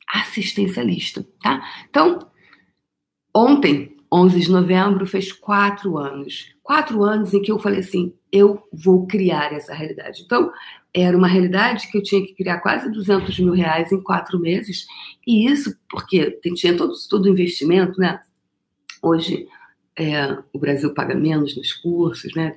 Assistencialista, 0.07 1.25
tá? 1.41 1.59
Então, 1.89 2.19
ontem, 3.35 3.97
11 4.13 4.41
de 4.41 4.51
novembro, 4.51 5.07
fez 5.07 5.31
quatro 5.31 5.97
anos. 5.97 6.53
Quatro 6.61 7.03
anos 7.03 7.33
em 7.33 7.41
que 7.41 7.51
eu 7.51 7.57
falei 7.57 7.79
assim, 7.79 8.13
eu 8.31 8.61
vou 8.71 9.07
criar 9.07 9.51
essa 9.53 9.73
realidade. 9.73 10.21
Então, 10.23 10.51
era 10.93 11.17
uma 11.17 11.27
realidade 11.27 11.89
que 11.89 11.97
eu 11.97 12.03
tinha 12.03 12.23
que 12.23 12.35
criar 12.35 12.59
quase 12.59 12.91
200 12.91 13.39
mil 13.39 13.53
reais 13.53 13.91
em 13.91 14.03
quatro 14.03 14.39
meses. 14.39 14.85
E 15.25 15.47
isso 15.49 15.75
porque 15.89 16.39
tinha 16.55 16.77
todo, 16.77 16.93
todo 17.09 17.29
investimento, 17.29 17.99
né? 17.99 18.19
Hoje, 19.01 19.47
é, 19.97 20.37
o 20.53 20.59
Brasil 20.59 20.93
paga 20.93 21.15
menos 21.15 21.55
nos 21.55 21.73
cursos, 21.73 22.33
né? 22.35 22.55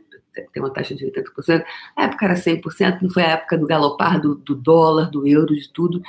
tem 0.52 0.62
uma 0.62 0.72
taxa 0.72 0.94
de 0.94 1.04
80%. 1.06 1.64
A 1.96 2.04
época 2.04 2.24
era 2.24 2.34
100%, 2.34 3.02
não 3.02 3.10
foi 3.10 3.22
a 3.22 3.30
época 3.30 3.56
do 3.56 3.66
galopar 3.66 4.20
do, 4.20 4.34
do 4.34 4.54
dólar, 4.54 5.10
do 5.10 5.26
euro, 5.26 5.54
de 5.54 5.68
tudo. 5.72 6.02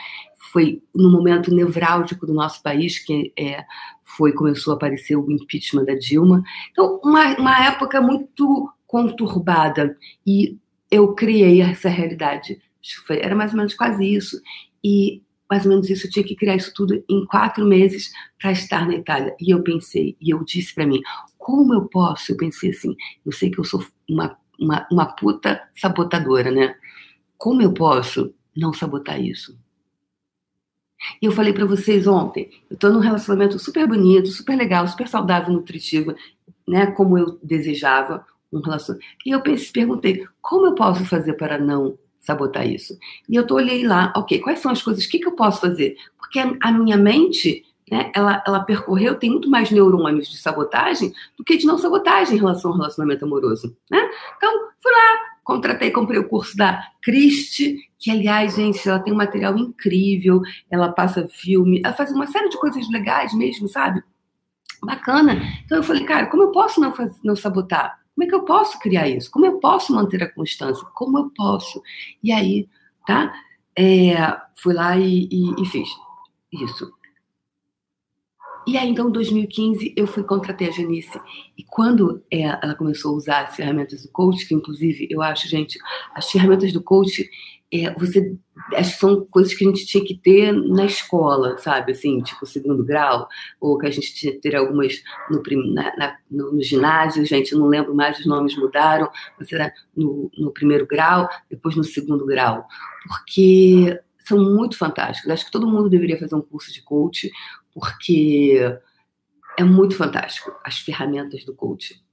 Foi 0.51 0.81
no 0.93 1.11
momento 1.11 1.53
nevrálgico 1.53 2.25
do 2.25 2.33
nosso 2.33 2.61
país 2.63 2.99
que 2.99 3.31
é, 3.37 3.63
foi 4.03 4.33
começou 4.33 4.73
a 4.73 4.75
aparecer 4.75 5.15
o 5.15 5.29
impeachment 5.31 5.85
da 5.85 5.95
Dilma. 5.95 6.43
Então, 6.71 6.99
uma, 7.03 7.35
uma 7.37 7.65
época 7.67 8.01
muito 8.01 8.69
conturbada. 8.87 9.97
E 10.25 10.57
eu 10.89 11.13
criei 11.13 11.61
essa 11.61 11.89
realidade. 11.89 12.61
Era 13.09 13.35
mais 13.35 13.51
ou 13.51 13.57
menos 13.57 13.73
quase 13.73 14.05
isso. 14.05 14.41
E 14.83 15.21
mais 15.49 15.63
ou 15.65 15.69
menos 15.69 15.89
isso, 15.89 16.07
eu 16.07 16.11
tinha 16.11 16.25
que 16.25 16.35
criar 16.35 16.55
isso 16.55 16.73
tudo 16.73 17.03
em 17.07 17.25
quatro 17.25 17.65
meses 17.65 18.11
para 18.39 18.51
estar 18.51 18.87
na 18.87 18.95
Itália. 18.95 19.35
E 19.39 19.51
eu 19.51 19.61
pensei, 19.61 20.17
e 20.19 20.31
eu 20.31 20.43
disse 20.43 20.73
para 20.73 20.85
mim, 20.85 21.01
como 21.37 21.73
eu 21.73 21.85
posso? 21.85 22.31
Eu 22.31 22.37
pensei 22.37 22.71
assim, 22.71 22.95
eu 23.25 23.31
sei 23.31 23.51
que 23.51 23.59
eu 23.59 23.63
sou 23.63 23.85
uma, 24.09 24.37
uma, 24.59 24.87
uma 24.91 25.05
puta 25.05 25.61
sabotadora, 25.75 26.49
né? 26.49 26.75
Como 27.37 27.61
eu 27.61 27.73
posso 27.73 28.33
não 28.55 28.73
sabotar 28.73 29.21
isso? 29.21 29.57
E 31.21 31.25
eu 31.25 31.31
falei 31.31 31.53
para 31.53 31.65
vocês 31.65 32.07
ontem, 32.07 32.49
eu 32.69 32.77
tô 32.77 32.89
num 32.89 32.99
relacionamento 32.99 33.59
super 33.59 33.87
bonito, 33.87 34.29
super 34.29 34.55
legal, 34.57 34.87
super 34.87 35.07
saudável, 35.07 35.53
nutritivo, 35.53 36.15
né? 36.67 36.87
Como 36.87 37.17
eu 37.17 37.39
desejava 37.43 38.25
um 38.51 38.61
relacionamento. 38.61 39.07
E 39.25 39.31
eu 39.31 39.41
pensei, 39.41 39.71
perguntei, 39.71 40.25
como 40.41 40.65
eu 40.65 40.73
posso 40.73 41.05
fazer 41.05 41.33
para 41.33 41.59
não 41.59 41.97
sabotar 42.25 42.67
isso. 42.67 42.97
E 43.29 43.35
eu 43.35 43.45
tô, 43.45 43.55
olhei 43.55 43.85
lá, 43.85 44.11
ok, 44.15 44.39
quais 44.39 44.59
são 44.59 44.71
as 44.71 44.81
coisas, 44.81 45.05
o 45.05 45.09
que, 45.09 45.19
que 45.19 45.27
eu 45.27 45.33
posso 45.33 45.61
fazer? 45.61 45.95
Porque 46.17 46.39
a, 46.39 46.71
minha 46.71 46.97
mente, 46.97 47.63
né, 47.89 48.11
ela, 48.15 48.43
ela 48.45 48.61
percorreu, 48.61 49.15
tem 49.15 49.29
muito 49.29 49.49
mais 49.49 49.69
neurônios 49.69 50.27
de 50.27 50.37
sabotagem 50.37 51.13
do 51.37 51.43
que 51.43 51.55
de 51.55 51.67
não 51.67 51.77
sabotagem 51.77 52.35
em 52.35 52.39
relação 52.39 52.71
ao 52.71 52.77
relacionamento 52.77 53.23
amoroso, 53.25 53.77
né? 53.91 54.09
Então, 54.37 54.51
fui 54.81 54.91
lá, 54.91 55.19
contratei, 55.43 55.91
comprei 55.91 56.19
o 56.19 56.27
curso 56.27 56.57
da 56.57 56.83
Cristi, 57.01 57.77
que, 57.99 58.09
aliás, 58.09 58.55
gente, 58.55 58.87
ela 58.89 58.99
tem 58.99 59.13
um 59.13 59.17
material 59.17 59.55
incrível, 59.55 60.41
ela 60.69 60.91
passa 60.91 61.27
filme, 61.27 61.81
ela 61.85 61.93
faz 61.93 62.11
uma 62.11 62.25
série 62.25 62.49
de 62.49 62.57
coisas 62.57 62.89
legais 62.89 63.33
mesmo, 63.35 63.67
sabe? 63.67 64.03
Bacana. 64.83 65.39
Então, 65.63 65.77
eu 65.77 65.83
falei, 65.83 66.03
cara, 66.03 66.25
como 66.25 66.43
eu 66.43 66.51
posso 66.51 66.81
não, 66.81 66.91
fazer, 66.91 67.15
não 67.23 67.35
sabotar? 67.35 67.99
Como 68.15 68.25
é 68.25 68.27
que 68.27 68.35
eu 68.35 68.45
posso 68.45 68.79
criar 68.79 69.09
isso? 69.09 69.29
Como 69.29 69.45
eu 69.45 69.59
posso 69.59 69.93
manter 69.93 70.23
a 70.23 70.31
constância? 70.31 70.85
Como 70.95 71.17
eu 71.17 71.29
posso? 71.35 71.83
E 72.23 72.31
aí, 72.31 72.67
tá? 73.05 73.33
É, 73.77 74.15
fui 74.55 74.73
lá 74.73 74.97
e, 74.97 75.27
e, 75.29 75.61
e 75.61 75.65
fiz 75.65 75.89
isso. 76.51 76.91
E 78.67 78.77
aí, 78.77 78.89
então, 78.89 79.09
em 79.09 79.11
2015, 79.11 79.93
eu 79.95 80.07
fui 80.07 80.23
contratei 80.23 80.69
a 80.69 80.71
Janice. 80.71 81.19
E 81.55 81.63
quando 81.63 82.23
é, 82.31 82.43
ela 82.43 82.73
começou 82.73 83.13
a 83.13 83.17
usar 83.17 83.43
as 83.43 83.55
ferramentas 83.55 84.01
do 84.01 84.09
coach, 84.09 84.47
que 84.47 84.55
inclusive 84.55 85.07
eu 85.11 85.21
acho, 85.21 85.47
gente, 85.47 85.77
as 86.15 86.31
ferramentas 86.31 86.73
do 86.73 86.81
coach 86.81 87.29
é, 87.83 87.93
você 87.93 88.35
acho 88.73 88.93
que 88.93 88.99
são 88.99 89.25
coisas 89.25 89.53
que 89.53 89.65
a 89.65 89.67
gente 89.67 89.85
tinha 89.85 90.03
que 90.03 90.17
ter 90.17 90.51
na 90.51 90.85
escola, 90.85 91.57
sabe? 91.57 91.91
Assim, 91.91 92.21
tipo 92.21 92.45
segundo 92.45 92.83
grau, 92.83 93.27
ou 93.59 93.77
que 93.77 93.87
a 93.87 93.91
gente 93.91 94.13
tinha 94.13 94.33
que 94.33 94.39
ter 94.39 94.55
algumas 94.55 95.01
no, 95.29 95.41
na, 95.73 95.95
na, 95.95 96.17
no, 96.29 96.53
no, 96.53 96.61
ginásio, 96.61 97.25
gente, 97.25 97.53
não 97.55 97.67
lembro 97.67 97.93
mais, 97.93 98.19
os 98.19 98.25
nomes 98.25 98.55
mudaram, 98.55 99.09
mas 99.37 99.51
era 99.51 99.71
no, 99.95 100.31
no 100.37 100.51
primeiro 100.51 100.87
grau, 100.87 101.27
depois 101.49 101.75
no 101.75 101.83
segundo 101.83 102.25
grau, 102.25 102.65
porque 103.07 103.99
são 104.25 104.39
muito 104.39 104.77
fantásticos. 104.77 105.31
Acho 105.31 105.45
que 105.45 105.51
todo 105.51 105.67
mundo 105.67 105.89
deveria 105.89 106.17
fazer 106.17 106.35
um 106.35 106.41
curso 106.41 106.73
de 106.73 106.81
coach, 106.81 107.31
porque 107.73 108.57
é 109.57 109.63
muito 109.63 109.95
fantástico 109.95 110.53
as 110.63 110.79
ferramentas 110.79 111.45
do 111.45 111.53
coach. 111.53 112.03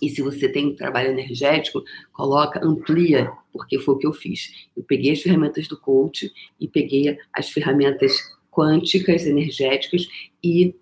E 0.00 0.08
se 0.08 0.22
você 0.22 0.48
tem 0.48 0.66
um 0.66 0.76
trabalho 0.76 1.10
energético, 1.10 1.82
coloca, 2.12 2.64
amplia, 2.64 3.30
porque 3.52 3.78
foi 3.78 3.94
o 3.94 3.98
que 3.98 4.06
eu 4.06 4.12
fiz. 4.12 4.68
Eu 4.76 4.82
peguei 4.82 5.12
as 5.12 5.20
ferramentas 5.20 5.66
do 5.66 5.78
coach 5.78 6.32
e 6.60 6.68
peguei 6.68 7.18
as 7.32 7.50
ferramentas 7.50 8.18
quânticas, 8.50 9.26
energéticas 9.26 10.08
e 10.42 10.74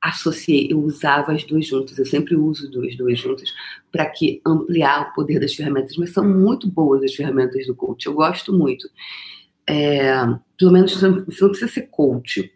associei, 0.00 0.68
eu 0.70 0.80
usava 0.80 1.32
as 1.32 1.44
duas 1.44 1.66
juntas, 1.66 1.98
eu 1.98 2.06
sempre 2.06 2.36
uso 2.36 2.70
duas, 2.70 2.96
duas 2.96 3.18
juntas, 3.18 3.52
para 3.90 4.06
que 4.06 4.40
ampliar 4.46 5.08
o 5.10 5.14
poder 5.14 5.40
das 5.40 5.54
ferramentas, 5.54 5.96
mas 5.96 6.10
são 6.10 6.26
muito 6.26 6.68
boas 6.68 7.02
as 7.02 7.14
ferramentas 7.14 7.66
do 7.66 7.74
coach, 7.74 8.06
eu 8.06 8.14
gosto 8.14 8.52
muito. 8.52 8.88
É, 9.68 10.14
pelo 10.56 10.70
menos 10.70 10.92
você 10.92 11.08
não 11.08 11.24
precisa 11.24 11.68
ser 11.68 11.88
coach. 11.88 12.52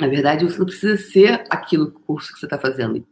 Na 0.00 0.08
verdade, 0.08 0.44
você 0.44 0.58
não 0.58 0.66
precisa 0.66 0.96
ser 0.96 1.44
aquilo, 1.48 1.92
curso 1.92 2.32
que 2.32 2.40
você 2.40 2.46
está 2.46 2.58
fazendo 2.58 3.06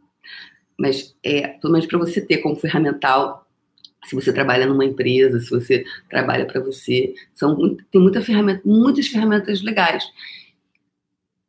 mas 0.77 1.15
é, 1.23 1.47
pelo 1.47 1.73
menos 1.73 1.87
para 1.87 1.99
você 1.99 2.21
ter 2.21 2.37
como 2.37 2.55
ferramental, 2.55 3.47
se 4.05 4.15
você 4.15 4.31
trabalha 4.31 4.65
numa 4.65 4.85
empresa, 4.85 5.39
se 5.39 5.49
você 5.49 5.83
trabalha 6.09 6.45
para 6.45 6.61
você, 6.61 7.13
são 7.33 7.75
tem 7.91 8.01
muita 8.01 8.21
ferramenta, 8.21 8.61
muitas 8.65 9.07
ferramentas 9.07 9.61
legais. 9.61 10.03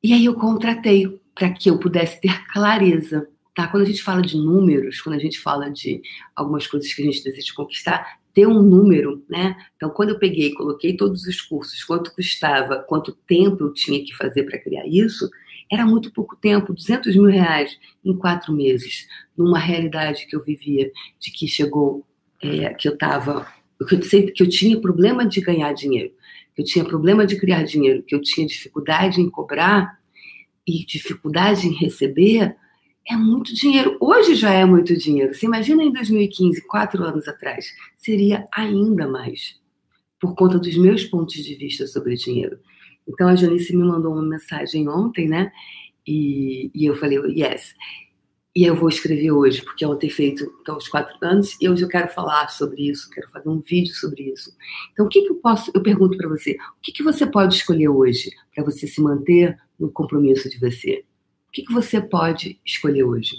E 0.03 0.13
aí 0.13 0.25
eu 0.25 0.35
contratei 0.35 1.21
para 1.35 1.51
que 1.53 1.69
eu 1.69 1.79
pudesse 1.79 2.21
ter 2.21 2.47
clareza, 2.47 3.29
tá? 3.55 3.69
Quando 3.69 3.83
a 3.83 3.87
gente 3.87 4.03
fala 4.03 4.23
de 4.23 4.37
números, 4.37 5.01
quando 5.01 5.17
a 5.17 5.19
gente 5.19 5.39
fala 5.39 5.71
de 5.71 6.01
algumas 6.35 6.67
coisas 6.67 6.93
que 6.93 7.03
a 7.03 7.05
gente 7.05 7.23
deseja 7.23 7.53
conquistar, 7.55 8.19
ter 8.33 8.47
um 8.47 8.63
número, 8.63 9.25
né? 9.29 9.57
Então, 9.77 9.91
quando 9.91 10.11
eu 10.11 10.19
peguei, 10.19 10.55
coloquei 10.55 10.97
todos 10.97 11.25
os 11.25 11.41
cursos, 11.41 11.83
quanto 11.85 12.15
custava, 12.15 12.79
quanto 12.79 13.13
tempo 13.27 13.65
eu 13.65 13.73
tinha 13.73 14.03
que 14.05 14.15
fazer 14.15 14.45
para 14.45 14.59
criar 14.59 14.87
isso, 14.87 15.29
era 15.71 15.85
muito 15.85 16.13
pouco 16.13 16.37
tempo, 16.37 16.73
200 16.73 17.15
mil 17.17 17.27
reais 17.27 17.77
em 18.05 18.17
quatro 18.17 18.53
meses, 18.53 19.07
numa 19.37 19.59
realidade 19.59 20.27
que 20.27 20.37
eu 20.37 20.45
vivia, 20.45 20.91
de 21.19 21.31
que 21.31 21.49
chegou, 21.49 22.07
é, 22.43 22.73
que 22.75 22.89
eu 22.89 22.95
estava, 22.95 23.47
que 23.89 24.31
que 24.31 24.43
eu 24.43 24.49
tinha 24.49 24.81
problema 24.81 25.27
de 25.27 25.41
ganhar 25.41 25.73
dinheiro, 25.73 26.13
que 26.55 26.63
eu 26.63 26.65
tinha 26.65 26.85
problema 26.85 27.27
de 27.27 27.37
criar 27.37 27.65
dinheiro, 27.65 28.03
que 28.03 28.15
eu 28.15 28.21
tinha 28.21 28.47
dificuldade 28.47 29.21
em 29.21 29.29
cobrar 29.29 29.99
e 30.67 30.85
dificuldade 30.85 31.67
em 31.67 31.75
receber, 31.75 32.57
é 33.09 33.17
muito 33.17 33.55
dinheiro. 33.55 33.97
Hoje 34.01 34.35
já 34.35 34.51
é 34.51 34.65
muito 34.65 34.97
dinheiro. 34.97 35.33
Você 35.33 35.47
imagina 35.47 35.83
em 35.83 35.93
2015, 35.93 36.67
quatro 36.67 37.05
anos 37.05 37.29
atrás, 37.29 37.67
seria 37.97 38.45
ainda 38.53 39.07
mais, 39.07 39.61
por 40.21 40.35
conta 40.35 40.59
dos 40.59 40.77
meus 40.77 41.05
pontos 41.05 41.37
de 41.37 41.55
vista 41.55 41.87
sobre 41.87 42.17
dinheiro. 42.17 42.59
Então 43.09 43.29
a 43.29 43.37
Janice 43.37 43.77
me 43.77 43.85
mandou 43.85 44.13
uma 44.13 44.23
mensagem 44.23 44.89
ontem, 44.89 45.29
né? 45.29 45.53
E, 46.07 46.71
e 46.75 46.87
eu 46.87 46.95
falei, 46.97 47.19
yes. 47.29 47.75
E 48.55 48.65
eu 48.65 48.75
vou 48.75 48.89
escrever 48.89 49.31
hoje, 49.33 49.63
porque 49.63 49.85
eu 49.85 49.95
ter 49.97 50.09
feito 50.09 50.51
então, 50.63 50.79
os 50.79 50.89
quatro 50.89 51.15
anos, 51.21 51.57
e 51.61 51.69
hoje 51.69 51.83
eu 51.83 51.89
quero 51.89 52.09
falar 52.09 52.49
sobre 52.49 52.89
isso, 52.89 53.11
quero 53.11 53.29
fazer 53.31 53.51
um 53.51 53.61
vídeo 53.61 53.95
sobre 53.95 54.33
isso. 54.33 54.51
Então, 54.93 55.05
o 55.05 55.09
que, 55.11 55.23
que 55.23 55.31
eu 55.31 55.37
posso, 55.37 55.71
eu 55.75 55.83
pergunto 55.83 56.17
para 56.17 56.29
você, 56.29 56.53
o 56.53 56.81
que, 56.81 56.91
que 56.91 57.03
você 57.03 57.27
pode 57.27 57.55
escolher 57.55 57.89
hoje 57.89 58.31
para 58.55 58.65
você 58.65 58.87
se 58.87 59.01
manter 59.03 59.59
no 59.79 59.91
compromisso 59.91 60.49
de 60.49 60.59
você? 60.59 61.05
que, 61.57 61.63
que 61.63 61.73
você 61.73 62.03
pode 62.03 62.61
escolher 62.67 63.05
hoje? 63.05 63.35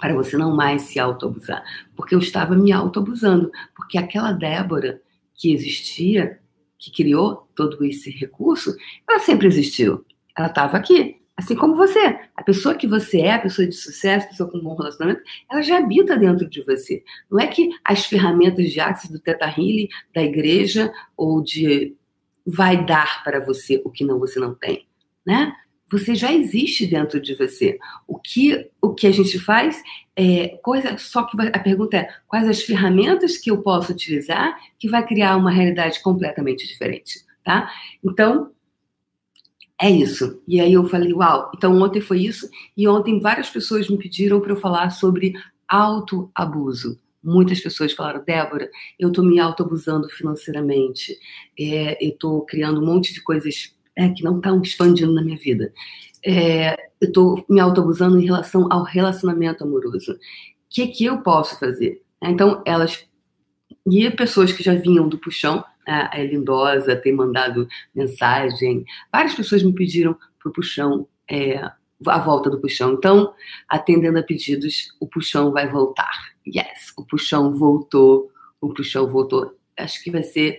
Para 0.00 0.14
você 0.14 0.38
não 0.38 0.56
mais 0.56 0.82
se 0.82 0.98
autoabusar. 0.98 1.62
Porque 1.94 2.14
eu 2.14 2.18
estava 2.18 2.56
me 2.56 2.72
autoabusando. 2.72 3.52
Porque 3.74 3.98
aquela 3.98 4.32
Débora 4.32 5.02
que 5.34 5.52
existia, 5.52 6.40
que 6.86 7.02
criou 7.02 7.48
todo 7.54 7.84
esse 7.84 8.10
recurso, 8.10 8.76
ela 9.08 9.18
sempre 9.18 9.48
existiu. 9.48 10.04
Ela 10.36 10.46
estava 10.48 10.76
aqui. 10.76 11.16
Assim 11.36 11.54
como 11.54 11.74
você. 11.74 12.18
A 12.34 12.42
pessoa 12.42 12.74
que 12.74 12.86
você 12.86 13.20
é, 13.20 13.34
a 13.34 13.40
pessoa 13.40 13.66
de 13.66 13.74
sucesso, 13.74 14.26
a 14.26 14.28
pessoa 14.30 14.50
com 14.50 14.58
um 14.58 14.62
bom 14.62 14.76
relacionamento, 14.76 15.22
ela 15.50 15.60
já 15.60 15.78
habita 15.78 16.16
dentro 16.16 16.48
de 16.48 16.62
você. 16.62 17.02
Não 17.30 17.38
é 17.40 17.46
que 17.46 17.70
as 17.84 18.06
ferramentas 18.06 18.70
de 18.70 18.80
Axis, 18.80 19.10
do 19.10 19.18
Teta 19.18 19.46
Healing, 19.46 19.88
da 20.14 20.22
igreja 20.22 20.92
ou 21.16 21.42
de 21.42 21.94
vai 22.46 22.84
dar 22.86 23.24
para 23.24 23.44
você 23.44 23.82
o 23.84 23.90
que 23.90 24.04
não 24.04 24.20
você 24.20 24.38
não 24.38 24.54
tem, 24.54 24.86
né? 25.26 25.52
Você 25.88 26.14
já 26.14 26.32
existe 26.32 26.86
dentro 26.86 27.20
de 27.20 27.34
você. 27.34 27.78
O 28.06 28.18
que, 28.18 28.68
o 28.80 28.92
que 28.92 29.06
a 29.06 29.12
gente 29.12 29.38
faz 29.38 29.82
é 30.16 30.48
coisa. 30.62 30.96
Só 30.98 31.22
que 31.24 31.36
a 31.40 31.58
pergunta 31.58 31.96
é: 31.96 32.08
quais 32.26 32.48
as 32.48 32.62
ferramentas 32.62 33.36
que 33.36 33.50
eu 33.50 33.62
posso 33.62 33.92
utilizar 33.92 34.56
que 34.78 34.88
vai 34.88 35.06
criar 35.06 35.36
uma 35.36 35.50
realidade 35.50 36.02
completamente 36.02 36.66
diferente, 36.66 37.20
tá? 37.44 37.70
Então, 38.04 38.50
é 39.80 39.90
isso. 39.90 40.42
E 40.48 40.60
aí 40.60 40.72
eu 40.72 40.88
falei: 40.88 41.12
uau, 41.12 41.50
então 41.54 41.80
ontem 41.80 42.00
foi 42.00 42.22
isso. 42.22 42.48
E 42.76 42.88
ontem 42.88 43.20
várias 43.20 43.50
pessoas 43.50 43.88
me 43.88 43.98
pediram 43.98 44.40
para 44.40 44.52
eu 44.52 44.56
falar 44.56 44.90
sobre 44.90 45.34
autoabuso. 45.68 46.98
Muitas 47.22 47.60
pessoas 47.60 47.92
falaram, 47.92 48.24
Débora, 48.24 48.70
eu 48.98 49.08
estou 49.08 49.24
me 49.24 49.40
autoabusando 49.40 50.08
financeiramente, 50.08 51.18
é, 51.58 51.98
eu 52.00 52.10
estou 52.10 52.46
criando 52.46 52.80
um 52.80 52.86
monte 52.86 53.12
de 53.12 53.20
coisas 53.20 53.75
é, 53.96 54.10
que 54.10 54.22
não 54.22 54.36
estão 54.36 54.60
expandindo 54.60 55.12
na 55.12 55.22
minha 55.22 55.38
vida. 55.38 55.72
É, 56.24 56.74
eu 57.00 57.08
estou 57.08 57.44
me 57.48 57.60
autoabusando 57.60 58.20
em 58.20 58.24
relação 58.24 58.68
ao 58.70 58.82
relacionamento 58.82 59.64
amoroso. 59.64 60.12
O 60.12 60.18
que, 60.68 60.86
que 60.88 61.04
eu 61.06 61.22
posso 61.22 61.58
fazer? 61.58 62.02
É, 62.22 62.30
então, 62.30 62.62
elas. 62.66 63.06
E 63.88 64.10
pessoas 64.10 64.52
que 64.52 64.62
já 64.62 64.74
vinham 64.74 65.08
do 65.08 65.18
puxão, 65.18 65.64
a 65.86 66.18
Lindosa 66.18 66.96
tem 66.96 67.12
mandado 67.12 67.68
mensagem, 67.94 68.84
várias 69.12 69.34
pessoas 69.34 69.62
me 69.62 69.72
pediram 69.72 70.16
para 70.40 70.50
o 70.50 70.52
puxão, 70.52 71.06
é, 71.30 71.58
a 72.04 72.18
volta 72.18 72.50
do 72.50 72.60
puxão. 72.60 72.94
Então, 72.94 73.32
atendendo 73.68 74.18
a 74.18 74.22
pedidos, 74.22 74.92
o 75.00 75.06
puxão 75.06 75.52
vai 75.52 75.68
voltar. 75.68 76.32
Yes, 76.46 76.92
o 76.96 77.04
puxão 77.04 77.56
voltou, 77.56 78.30
o 78.60 78.74
puxão 78.74 79.06
voltou. 79.06 79.56
Acho 79.78 80.02
que 80.02 80.10
vai 80.10 80.24
ser 80.24 80.58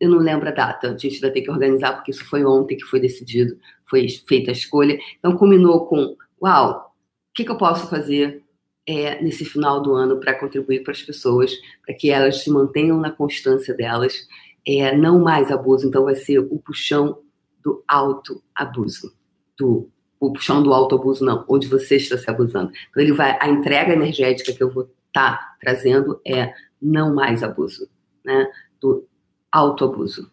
eu 0.00 0.08
não 0.08 0.18
lembro 0.18 0.48
a 0.48 0.52
data, 0.52 0.88
a 0.88 0.96
gente 0.96 1.20
vai 1.20 1.30
ter 1.30 1.42
que 1.42 1.50
organizar, 1.50 1.92
porque 1.92 2.10
isso 2.10 2.24
foi 2.24 2.42
ontem 2.44 2.76
que 2.76 2.84
foi 2.84 2.98
decidido, 2.98 3.56
foi 3.88 4.08
feita 4.26 4.50
a 4.50 4.52
escolha. 4.52 4.98
Então, 5.18 5.36
culminou 5.36 5.86
com: 5.86 6.16
uau, 6.42 6.90
o 7.30 7.34
que, 7.34 7.44
que 7.44 7.50
eu 7.50 7.58
posso 7.58 7.88
fazer 7.88 8.42
é, 8.86 9.22
nesse 9.22 9.44
final 9.44 9.82
do 9.82 9.94
ano 9.94 10.18
para 10.18 10.38
contribuir 10.38 10.82
para 10.82 10.92
as 10.92 11.02
pessoas, 11.02 11.52
para 11.84 11.94
que 11.94 12.10
elas 12.10 12.42
se 12.42 12.50
mantenham 12.50 12.98
na 12.98 13.10
constância 13.10 13.74
delas, 13.74 14.26
é, 14.66 14.96
não 14.96 15.20
mais 15.20 15.52
abuso. 15.52 15.86
Então, 15.86 16.04
vai 16.04 16.14
ser 16.14 16.38
o 16.38 16.58
puxão 16.58 17.18
do 17.62 17.84
auto-abuso, 17.86 19.14
do 19.58 19.90
o 20.18 20.32
puxão 20.32 20.62
do 20.62 20.72
auto-abuso, 20.74 21.24
não, 21.24 21.46
onde 21.48 21.66
você 21.66 21.96
está 21.96 22.16
se 22.18 22.28
abusando. 22.28 22.70
Então, 22.90 23.02
ele 23.02 23.12
vai, 23.12 23.38
a 23.40 23.48
entrega 23.48 23.94
energética 23.94 24.52
que 24.52 24.62
eu 24.62 24.70
vou 24.70 24.84
estar 25.08 25.38
tá 25.38 25.56
trazendo 25.58 26.20
é 26.26 26.52
não 26.80 27.14
mais 27.14 27.42
abuso, 27.42 27.88
né? 28.24 28.46
Do 28.78 29.06
autoabuso. 29.52 30.30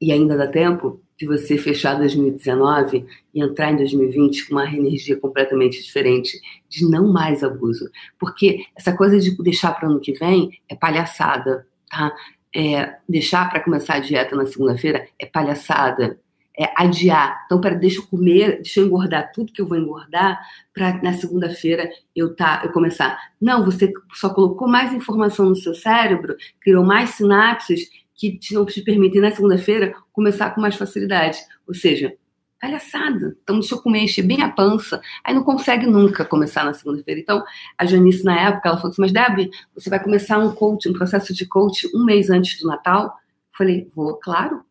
E 0.00 0.12
ainda 0.12 0.36
dá 0.36 0.46
tempo 0.46 1.00
de 1.18 1.26
você 1.26 1.56
fechar 1.56 1.94
2019 1.94 3.06
e 3.34 3.42
entrar 3.42 3.72
em 3.72 3.76
2020 3.76 4.48
com 4.48 4.54
uma 4.54 4.66
energia 4.66 5.18
completamente 5.18 5.82
diferente, 5.82 6.38
de 6.68 6.88
não 6.88 7.10
mais 7.10 7.42
abuso. 7.42 7.88
Porque 8.18 8.64
essa 8.76 8.94
coisa 8.94 9.18
de 9.18 9.34
deixar 9.42 9.72
para 9.72 9.88
o 9.88 9.92
ano 9.92 10.00
que 10.00 10.12
vem 10.12 10.50
é 10.68 10.76
palhaçada, 10.76 11.66
tá? 11.90 12.14
É, 12.54 12.96
deixar 13.08 13.48
para 13.50 13.60
começar 13.60 13.94
a 13.94 14.00
dieta 14.00 14.36
na 14.36 14.46
segunda-feira 14.46 15.08
é 15.18 15.26
palhaçada. 15.26 16.18
É 16.58 16.72
adiar. 16.74 17.42
Então, 17.44 17.60
para 17.60 17.74
deixa 17.74 18.00
eu 18.00 18.06
comer, 18.06 18.56
deixa 18.56 18.80
eu 18.80 18.86
engordar 18.86 19.30
tudo 19.30 19.52
que 19.52 19.60
eu 19.60 19.68
vou 19.68 19.76
engordar 19.76 20.40
para 20.72 21.02
na 21.02 21.12
segunda-feira 21.12 21.86
eu 22.14 22.34
tá 22.34 22.62
eu 22.64 22.72
começar. 22.72 23.18
Não, 23.38 23.62
você 23.62 23.92
só 24.14 24.30
colocou 24.30 24.66
mais 24.66 24.90
informação 24.90 25.50
no 25.50 25.56
seu 25.56 25.74
cérebro, 25.74 26.34
criou 26.58 26.82
mais 26.82 27.10
sinapses 27.10 27.90
que 28.16 28.38
te 28.38 28.54
não 28.54 28.64
te 28.64 28.82
permitem 28.82 29.20
na 29.20 29.30
segunda-feira 29.30 29.94
começar 30.12 30.50
com 30.54 30.60
mais 30.60 30.74
facilidade. 30.74 31.38
Ou 31.66 31.74
seja, 31.74 32.16
palhaçada. 32.60 33.36
Então, 33.42 33.58
deixa 33.58 33.74
eu 33.74 33.82
comer, 33.82 34.00
encher 34.00 34.22
bem 34.22 34.42
a 34.42 34.50
pança. 34.50 35.00
Aí 35.22 35.34
não 35.34 35.42
consegue 35.42 35.86
nunca 35.86 36.24
começar 36.24 36.64
na 36.64 36.74
segunda-feira. 36.74 37.20
Então, 37.20 37.44
a 37.76 37.84
Janice, 37.84 38.24
na 38.24 38.48
época, 38.48 38.68
ela 38.68 38.78
falou 38.78 38.90
assim: 38.90 39.02
Mas, 39.02 39.12
Debbie, 39.12 39.50
você 39.74 39.90
vai 39.90 40.02
começar 40.02 40.38
um 40.38 40.54
coach, 40.54 40.88
um 40.88 40.92
processo 40.92 41.34
de 41.34 41.46
coach 41.46 41.88
um 41.94 42.04
mês 42.04 42.30
antes 42.30 42.60
do 42.60 42.68
Natal? 42.68 43.14
Falei: 43.56 43.90
Vou, 43.94 44.16
claro. 44.16 44.64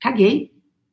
Caguei. 0.00 0.52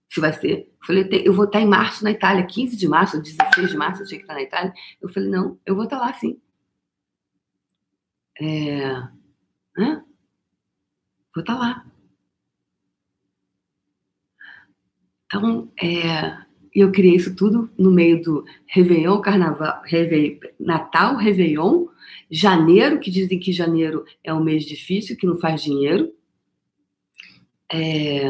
Se 0.09 0.19
vai 0.21 0.33
ser. 0.33 0.71
Eu 0.81 0.85
falei: 0.85 1.23
Eu 1.25 1.33
vou 1.33 1.45
estar 1.45 1.59
em 1.59 1.67
março 1.67 2.03
na 2.03 2.11
Itália, 2.11 2.45
15 2.45 2.77
de 2.77 2.87
março, 2.87 3.21
16 3.21 3.71
de 3.71 3.77
março, 3.77 4.03
eu 4.03 4.07
tinha 4.07 4.19
que 4.19 4.23
estar 4.23 4.35
na 4.35 4.43
Itália. 4.43 4.73
Eu 5.01 5.09
falei: 5.09 5.29
Não, 5.29 5.57
eu 5.65 5.75
vou 5.75 5.85
estar 5.85 5.97
lá 5.97 6.13
sim. 6.13 6.39
É. 8.39 8.91
Hã? 9.77 10.03
Vou 11.33 11.41
estar 11.41 11.55
lá. 11.55 11.85
Então, 15.25 15.71
é, 15.81 16.37
eu 16.73 16.91
criei 16.91 17.15
isso 17.15 17.35
tudo 17.35 17.69
no 17.77 17.89
meio 17.89 18.21
do 18.21 18.45
Réveillon, 18.67 19.21
Carnaval, 19.21 19.81
Réveillon, 19.83 20.39
Natal, 20.59 21.15
Réveillon, 21.15 21.87
janeiro, 22.29 22.99
que 22.99 23.09
dizem 23.09 23.39
que 23.39 23.51
janeiro 23.51 24.05
é 24.23 24.33
um 24.33 24.43
mês 24.43 24.65
difícil, 24.65 25.17
que 25.17 25.25
não 25.25 25.37
faz 25.37 25.63
dinheiro, 25.63 26.11
é, 27.71 28.23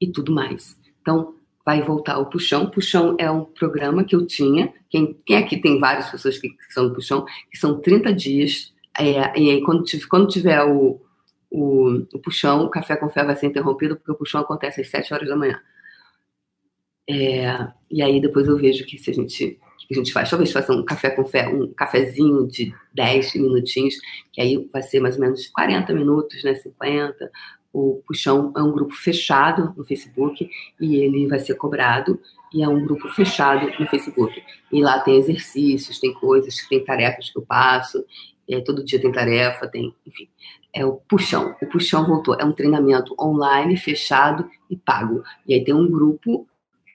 e 0.00 0.10
tudo 0.10 0.32
mais. 0.32 0.76
Então, 1.00 1.34
vai 1.64 1.82
voltar 1.82 2.18
o 2.18 2.26
Puxão. 2.26 2.70
Puxão 2.70 3.16
é 3.18 3.30
um 3.30 3.44
programa 3.44 4.04
que 4.04 4.14
eu 4.14 4.26
tinha, 4.26 4.72
quem, 4.90 5.16
quem 5.24 5.36
aqui 5.36 5.56
tem 5.56 5.78
várias 5.78 6.10
pessoas 6.10 6.38
que, 6.38 6.50
que 6.50 6.72
são 6.72 6.88
do 6.88 6.94
Puxão, 6.94 7.24
que 7.50 7.56
são 7.56 7.80
30 7.80 8.12
dias, 8.12 8.72
é, 8.98 9.38
e 9.38 9.50
aí 9.50 9.62
quando, 9.62 9.84
quando 10.08 10.28
tiver 10.28 10.62
o, 10.62 11.00
o, 11.54 12.04
o 12.12 12.18
puxão, 12.18 12.64
o 12.64 12.68
café 12.68 12.96
com 12.96 13.08
fé 13.08 13.22
vai 13.22 13.36
ser 13.36 13.46
interrompido, 13.46 13.94
porque 13.94 14.10
o 14.10 14.16
puxão 14.16 14.40
acontece 14.40 14.80
às 14.80 14.90
7 14.90 15.14
horas 15.14 15.28
da 15.28 15.36
manhã. 15.36 15.60
É, 17.08 17.68
e 17.88 18.02
aí 18.02 18.20
depois 18.20 18.48
eu 18.48 18.56
vejo 18.56 18.84
que 18.84 18.98
se 18.98 19.10
a 19.10 19.14
gente 19.14 19.60
que 19.86 19.92
a 19.92 19.98
gente 19.98 20.14
faz, 20.14 20.30
talvez 20.30 20.50
faça 20.50 20.72
um 20.72 20.82
café 20.82 21.10
com 21.10 21.26
fé, 21.26 21.46
um 21.46 21.70
cafezinho 21.74 22.48
de 22.48 22.74
10 22.94 23.34
minutinhos, 23.34 23.94
que 24.32 24.40
aí 24.40 24.66
vai 24.72 24.82
ser 24.82 24.98
mais 24.98 25.16
ou 25.16 25.20
menos 25.20 25.46
40 25.48 25.92
minutos, 25.92 26.42
né, 26.42 26.54
50. 26.54 27.30
O 27.70 28.02
Puxão 28.06 28.50
é 28.56 28.62
um 28.62 28.72
grupo 28.72 28.94
fechado 28.94 29.74
no 29.76 29.84
Facebook 29.84 30.48
e 30.80 30.96
ele 30.96 31.28
vai 31.28 31.38
ser 31.38 31.54
cobrado 31.56 32.18
e 32.52 32.62
é 32.62 32.68
um 32.68 32.82
grupo 32.82 33.08
fechado 33.10 33.70
no 33.78 33.86
Facebook. 33.86 34.42
E 34.72 34.82
lá 34.82 35.00
tem 35.00 35.18
exercícios, 35.18 36.00
tem 36.00 36.14
coisas, 36.14 36.66
tem 36.66 36.82
tarefas 36.82 37.28
que 37.30 37.38
eu 37.38 37.42
passo, 37.42 38.02
é, 38.48 38.62
todo 38.62 38.82
dia 38.82 38.98
tem 38.98 39.12
tarefa, 39.12 39.68
tem, 39.68 39.94
enfim 40.06 40.30
é 40.74 40.84
o 40.84 40.94
Puxão. 40.94 41.54
O 41.62 41.66
Puxão 41.66 42.04
voltou. 42.06 42.34
É 42.34 42.44
um 42.44 42.52
treinamento 42.52 43.14
online, 43.18 43.76
fechado 43.76 44.50
e 44.68 44.76
pago. 44.76 45.22
E 45.46 45.54
aí 45.54 45.64
tem 45.64 45.72
um 45.72 45.88
grupo 45.90 46.46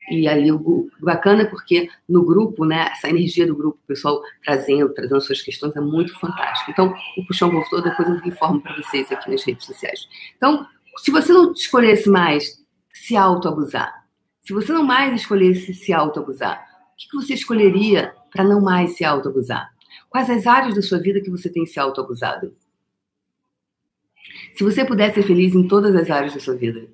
E 0.10 0.28
ali 0.28 0.52
o 0.52 0.90
bacana 1.00 1.46
porque 1.46 1.88
no 2.08 2.26
grupo, 2.26 2.66
né, 2.66 2.90
essa 2.92 3.08
energia 3.08 3.46
do 3.46 3.56
grupo, 3.56 3.78
o 3.84 3.88
pessoal 3.88 4.22
trazendo, 4.44 4.92
trazendo 4.94 5.22
suas 5.22 5.42
questões 5.42 5.76
é 5.76 5.82
muito 5.82 6.18
fantástico. 6.20 6.72
Então, 6.72 6.94
o 7.16 7.26
puxão 7.26 7.52
voltou, 7.52 7.82
depois 7.82 8.10
eu 8.10 8.16
informo 8.26 8.60
para 8.60 8.76
vocês 8.76 9.12
aqui 9.12 9.30
nas 9.30 9.44
redes 9.44 9.66
sociais. 9.66 10.08
Então, 10.36 10.66
se 10.98 11.12
você 11.12 11.32
não 11.32 11.52
escolhesse 11.52 12.10
mais 12.10 12.60
se 12.92 13.16
autoabusar, 13.16 13.94
se 14.42 14.52
você 14.52 14.74
não 14.74 14.84
mais 14.84 15.14
escolhesse 15.14 15.74
se 15.76 15.94
autoabusar, 15.94 16.60
o 16.94 16.98
que 16.98 17.16
você 17.16 17.36
escolheria 17.36 18.14
para 18.32 18.44
não 18.44 18.60
mais 18.60 18.98
se 18.98 19.06
autoabusar? 19.06 19.70
Quais 20.10 20.30
as 20.30 20.48
áreas 20.48 20.74
da 20.74 20.82
sua 20.82 21.00
vida 21.00 21.22
que 21.22 21.30
você 21.30 21.50
tem 21.50 21.68
se 21.68 21.80
autoabusado? 21.80 22.54
Se 24.56 24.64
você 24.64 24.86
pudesse 24.86 25.16
ser 25.16 25.24
feliz 25.24 25.56
em 25.56 25.68
todas 25.68 25.96
as 25.96 26.10
áreas 26.10 26.34
da 26.34 26.40
sua 26.40 26.56
vida, 26.56 26.88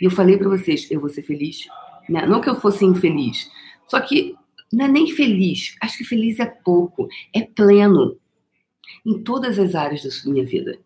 e 0.00 0.04
eu 0.04 0.10
falei 0.10 0.36
para 0.36 0.48
vocês, 0.48 0.90
eu 0.90 1.00
vou 1.00 1.08
ser 1.08 1.22
feliz, 1.22 1.66
né? 2.08 2.26
não 2.26 2.40
que 2.40 2.48
eu 2.48 2.60
fosse 2.60 2.84
infeliz, 2.84 3.50
só 3.86 4.00
que 4.00 4.34
não 4.72 4.86
é 4.86 4.88
nem 4.88 5.10
feliz, 5.10 5.76
acho 5.80 5.98
que 5.98 6.04
feliz 6.04 6.40
é 6.40 6.46
pouco, 6.46 7.08
é 7.34 7.42
pleno 7.42 8.16
em 9.04 9.22
todas 9.22 9.58
as 9.58 9.74
áreas 9.74 10.02
da 10.02 10.10
sua 10.10 10.32
minha 10.32 10.44
vida. 10.44 10.78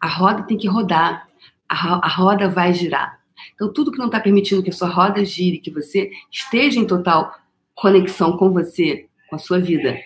A 0.00 0.08
roda 0.08 0.44
tem 0.44 0.56
que 0.56 0.68
rodar, 0.68 1.26
a, 1.68 2.06
a 2.06 2.08
roda 2.08 2.48
vai 2.48 2.72
girar. 2.72 3.20
Então, 3.54 3.72
tudo 3.72 3.90
que 3.90 3.98
não 3.98 4.06
está 4.06 4.20
permitindo 4.20 4.62
que 4.62 4.70
a 4.70 4.72
sua 4.72 4.88
roda 4.88 5.24
gire, 5.24 5.58
que 5.58 5.70
você 5.70 6.10
esteja 6.30 6.78
em 6.78 6.86
total 6.86 7.34
conexão 7.74 8.36
com 8.36 8.50
você, 8.50 9.08
com 9.28 9.36
a 9.36 9.38
sua 9.38 9.58
vida, 9.58 9.98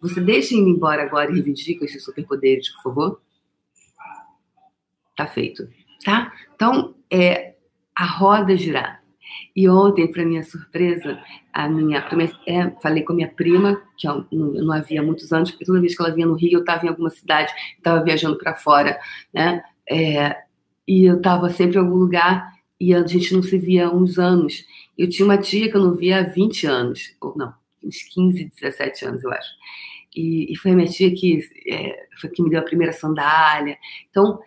você 0.00 0.20
deixa 0.20 0.54
ir 0.54 0.58
embora 0.58 1.02
agora 1.02 1.30
e 1.30 1.34
reivindica 1.34 1.84
esses 1.84 2.04
superpoderes, 2.04 2.68
por 2.74 2.82
favor? 2.82 3.20
Tá 5.16 5.26
feito, 5.26 5.68
tá? 6.04 6.32
Então, 6.54 6.94
é 7.10 7.54
a 7.96 8.04
roda 8.04 8.56
girar. 8.56 9.02
E 9.54 9.68
ontem, 9.68 10.10
para 10.10 10.24
minha 10.24 10.44
surpresa, 10.44 11.18
a 11.52 11.68
minha, 11.68 12.06
é, 12.46 12.70
falei 12.82 13.02
com 13.02 13.12
a 13.12 13.16
minha 13.16 13.28
prima, 13.28 13.82
que 13.96 14.06
eu 14.06 14.26
não, 14.30 14.54
eu 14.54 14.64
não 14.64 14.72
havia 14.72 15.02
muitos 15.02 15.32
anos, 15.32 15.50
porque 15.50 15.64
toda 15.64 15.80
vez 15.80 15.96
que 15.96 16.02
ela 16.02 16.14
vinha 16.14 16.26
no 16.26 16.34
Rio, 16.34 16.58
eu 16.58 16.60
estava 16.60 16.84
em 16.84 16.88
alguma 16.88 17.10
cidade, 17.10 17.52
estava 17.76 18.04
viajando 18.04 18.36
para 18.36 18.54
fora, 18.54 18.98
né? 19.32 19.62
É, 19.88 20.36
e 20.86 21.04
eu 21.04 21.16
estava 21.16 21.48
sempre 21.50 21.76
em 21.76 21.80
algum 21.80 21.96
lugar 21.96 22.52
e 22.78 22.94
a 22.94 23.04
gente 23.06 23.32
não 23.32 23.42
se 23.42 23.56
via 23.58 23.86
há 23.86 23.90
uns 23.90 24.18
anos. 24.18 24.64
Eu 24.96 25.08
tinha 25.08 25.24
uma 25.24 25.38
tia 25.38 25.70
que 25.70 25.76
eu 25.76 25.82
não 25.82 25.94
via 25.94 26.20
há 26.20 26.22
20 26.22 26.66
anos, 26.66 27.16
ou 27.20 27.34
não, 27.36 27.52
uns 27.82 28.02
15, 28.02 28.50
17 28.60 29.06
anos, 29.06 29.24
eu 29.24 29.32
acho. 29.32 29.50
E, 30.14 30.52
e 30.52 30.56
foi 30.56 30.72
a 30.72 30.74
minha 30.74 30.88
tia 30.88 31.12
que, 31.14 31.40
é, 31.66 32.06
foi 32.20 32.30
que 32.30 32.42
me 32.42 32.50
deu 32.50 32.60
a 32.60 32.64
primeira 32.64 32.92
sandália. 32.92 33.76
Então, 34.10 34.38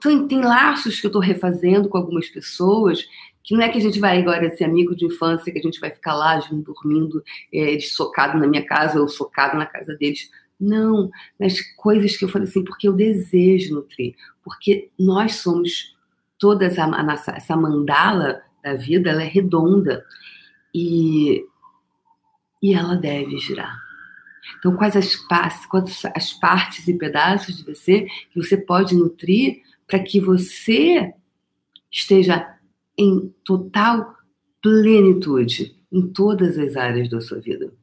tem, 0.00 0.28
tem 0.28 0.40
laços 0.42 1.00
que 1.00 1.06
eu 1.06 1.08
estou 1.08 1.22
refazendo 1.22 1.88
com 1.88 1.96
algumas 1.96 2.28
pessoas 2.28 3.06
que 3.44 3.54
não 3.56 3.62
é 3.62 3.68
que 3.68 3.78
a 3.78 3.80
gente 3.80 3.98
vai 3.98 4.20
agora 4.20 4.54
ser 4.54 4.64
amigo 4.64 4.94
de 4.94 5.06
infância, 5.06 5.52
que 5.52 5.58
a 5.58 5.62
gente 5.62 5.80
vai 5.80 5.90
ficar 5.90 6.14
lá 6.14 6.38
junto, 6.38 6.72
dormindo, 6.72 7.22
é, 7.52 7.72
eles 7.72 7.92
socado 7.92 8.38
na 8.38 8.46
minha 8.46 8.64
casa 8.64 9.00
ou 9.00 9.08
socado 9.08 9.58
na 9.58 9.66
casa 9.66 9.96
deles. 9.96 10.30
Não, 10.60 11.10
mas 11.40 11.60
coisas 11.74 12.16
que 12.16 12.24
eu 12.24 12.28
falei 12.28 12.46
assim, 12.46 12.62
porque 12.62 12.86
eu 12.86 12.92
desejo 12.92 13.74
nutrir, 13.74 14.14
porque 14.44 14.90
nós 14.96 15.36
somos 15.36 15.96
todas 16.38 16.78
a, 16.78 16.84
a 16.84 17.02
nossa, 17.02 17.32
essa 17.32 17.56
mandala 17.56 18.42
da 18.62 18.74
vida, 18.74 19.10
ela 19.10 19.22
é 19.22 19.26
redonda 19.26 20.04
e, 20.72 21.44
e 22.62 22.74
ela 22.74 22.94
deve 22.94 23.38
girar. 23.38 23.76
Então, 24.62 24.76
quais 24.76 24.94
as, 24.94 25.16
quais 25.16 26.02
as 26.14 26.32
partes 26.34 26.86
e 26.86 26.94
pedaços 26.94 27.56
de 27.56 27.64
você 27.64 28.06
que 28.30 28.40
você 28.40 28.56
pode 28.56 28.94
nutrir 28.94 29.60
para 29.88 29.98
que 29.98 30.20
você 30.20 31.12
esteja 31.90 32.56
em 32.96 33.34
total 33.44 34.14
plenitude 34.62 35.74
em 35.90 36.06
todas 36.06 36.56
as 36.56 36.76
áreas 36.76 37.08
da 37.08 37.20
sua 37.20 37.40
vida. 37.40 37.74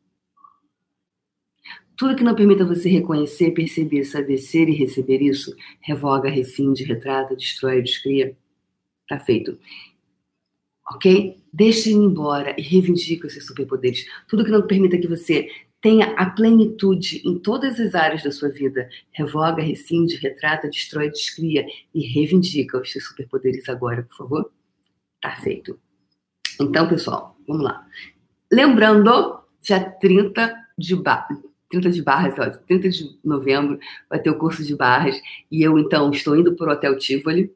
Tudo 1.97 2.15
que 2.15 2.23
não 2.23 2.33
permita 2.33 2.63
você 2.63 2.87
reconhecer, 2.87 3.51
perceber, 3.51 4.05
saber 4.05 4.37
ser 4.37 4.69
e 4.69 4.73
receber 4.73 5.21
isso, 5.21 5.53
revoga, 5.81 6.29
rescinde, 6.29 6.85
retrata, 6.85 7.35
destrói, 7.35 7.81
descria. 7.81 8.37
Tá 9.05 9.19
feito. 9.19 9.59
Ok? 10.89 11.37
Deixe 11.51 11.89
ir 11.89 11.95
embora 11.95 12.55
e 12.57 12.61
reivindique 12.61 13.27
os 13.27 13.33
seus 13.33 13.45
superpoderes. 13.45 14.05
Tudo 14.29 14.45
que 14.45 14.51
não 14.51 14.65
permita 14.65 14.97
que 14.97 15.09
você 15.09 15.49
tenha 15.81 16.13
a 16.15 16.29
plenitude 16.29 17.21
em 17.25 17.39
todas 17.39 17.79
as 17.79 17.95
áreas 17.95 18.23
da 18.23 18.31
sua 18.31 18.49
vida. 18.49 18.89
Revoga, 19.11 19.61
rescinde, 19.61 20.15
retrata, 20.15 20.69
destrói, 20.69 21.09
descria 21.09 21.65
e 21.93 22.01
reivindica 22.01 22.79
os 22.79 22.91
seus 22.91 23.05
superpoderes 23.05 23.67
agora, 23.69 24.03
por 24.03 24.17
favor. 24.17 24.51
Tá 25.21 25.35
feito. 25.37 25.79
Então, 26.59 26.87
pessoal, 26.87 27.37
vamos 27.47 27.63
lá. 27.63 27.85
Lembrando, 28.51 29.41
dia 29.61 29.79
30 29.79 30.53
de, 30.77 30.95
ba 30.95 31.27
30 31.69 31.91
de 31.91 32.01
barras, 32.01 32.33
ó, 32.39 32.49
30 32.65 32.89
de 32.89 33.19
novembro 33.23 33.79
vai 34.09 34.19
ter 34.19 34.29
o 34.29 34.37
curso 34.37 34.63
de 34.63 34.75
barras 34.75 35.19
e 35.51 35.61
eu, 35.61 35.77
então, 35.77 36.09
estou 36.11 36.35
indo 36.35 36.55
para 36.55 36.69
o 36.69 36.73
Hotel 36.73 36.97
Tivoli. 36.97 37.53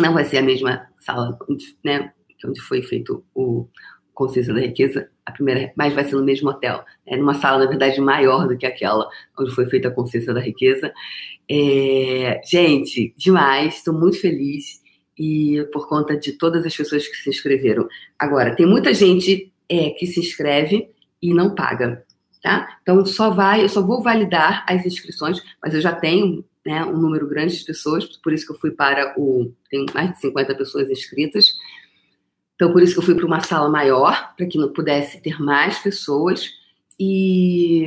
Não 0.00 0.14
vai 0.14 0.24
ser 0.24 0.38
a 0.38 0.42
mesma 0.42 0.88
sala, 0.98 1.38
né, 1.84 2.12
onde 2.44 2.60
foi 2.60 2.82
feito 2.82 3.24
o 3.34 3.68
Consciência 4.14 4.54
da 4.54 4.60
Riqueza, 4.60 5.08
a 5.26 5.32
primeira, 5.32 5.72
mas 5.76 5.92
vai 5.92 6.04
ser 6.04 6.14
no 6.14 6.24
mesmo 6.24 6.48
hotel, 6.48 6.84
é 7.06 7.16
numa 7.16 7.34
sala, 7.34 7.64
na 7.64 7.68
verdade, 7.68 8.00
maior 8.00 8.46
do 8.46 8.56
que 8.56 8.64
aquela 8.64 9.08
onde 9.38 9.54
foi 9.54 9.66
feita 9.66 9.88
a 9.88 9.90
Consciência 9.90 10.32
da 10.32 10.40
Riqueza. 10.40 10.92
É, 11.50 12.40
gente, 12.44 13.12
demais, 13.16 13.76
estou 13.76 13.92
muito 13.92 14.20
feliz 14.20 14.82
e 15.18 15.66
por 15.72 15.88
conta 15.88 16.16
de 16.16 16.32
todas 16.32 16.64
as 16.64 16.76
pessoas 16.76 17.06
que 17.06 17.16
se 17.16 17.28
inscreveram. 17.28 17.88
Agora, 18.18 18.54
tem 18.54 18.66
muita 18.66 18.94
gente 18.94 19.52
é, 19.68 19.90
que 19.90 20.06
se 20.06 20.20
inscreve 20.20 20.88
e 21.20 21.34
não 21.34 21.54
paga, 21.54 22.04
tá? 22.42 22.78
Então, 22.82 23.04
só 23.04 23.30
vai, 23.30 23.62
eu 23.62 23.68
só 23.68 23.82
vou 23.82 24.02
validar 24.02 24.64
as 24.68 24.84
inscrições, 24.86 25.42
mas 25.62 25.74
eu 25.74 25.80
já 25.80 25.92
tenho 25.92 26.44
né, 26.64 26.84
um 26.84 26.96
número 26.96 27.28
grande 27.28 27.58
de 27.58 27.64
pessoas, 27.64 28.04
por 28.18 28.32
isso 28.32 28.46
que 28.46 28.52
eu 28.52 28.58
fui 28.58 28.70
para 28.70 29.14
o. 29.18 29.52
Tem 29.70 29.84
mais 29.92 30.12
de 30.12 30.20
50 30.20 30.54
pessoas 30.54 30.90
inscritas. 30.90 31.52
Então, 32.54 32.72
por 32.72 32.82
isso 32.82 32.94
que 32.94 33.00
eu 33.00 33.04
fui 33.04 33.14
para 33.14 33.26
uma 33.26 33.40
sala 33.40 33.68
maior, 33.68 34.34
para 34.36 34.46
que 34.46 34.58
não 34.58 34.72
pudesse 34.72 35.20
ter 35.20 35.40
mais 35.40 35.78
pessoas. 35.78 36.50
E 36.98 37.86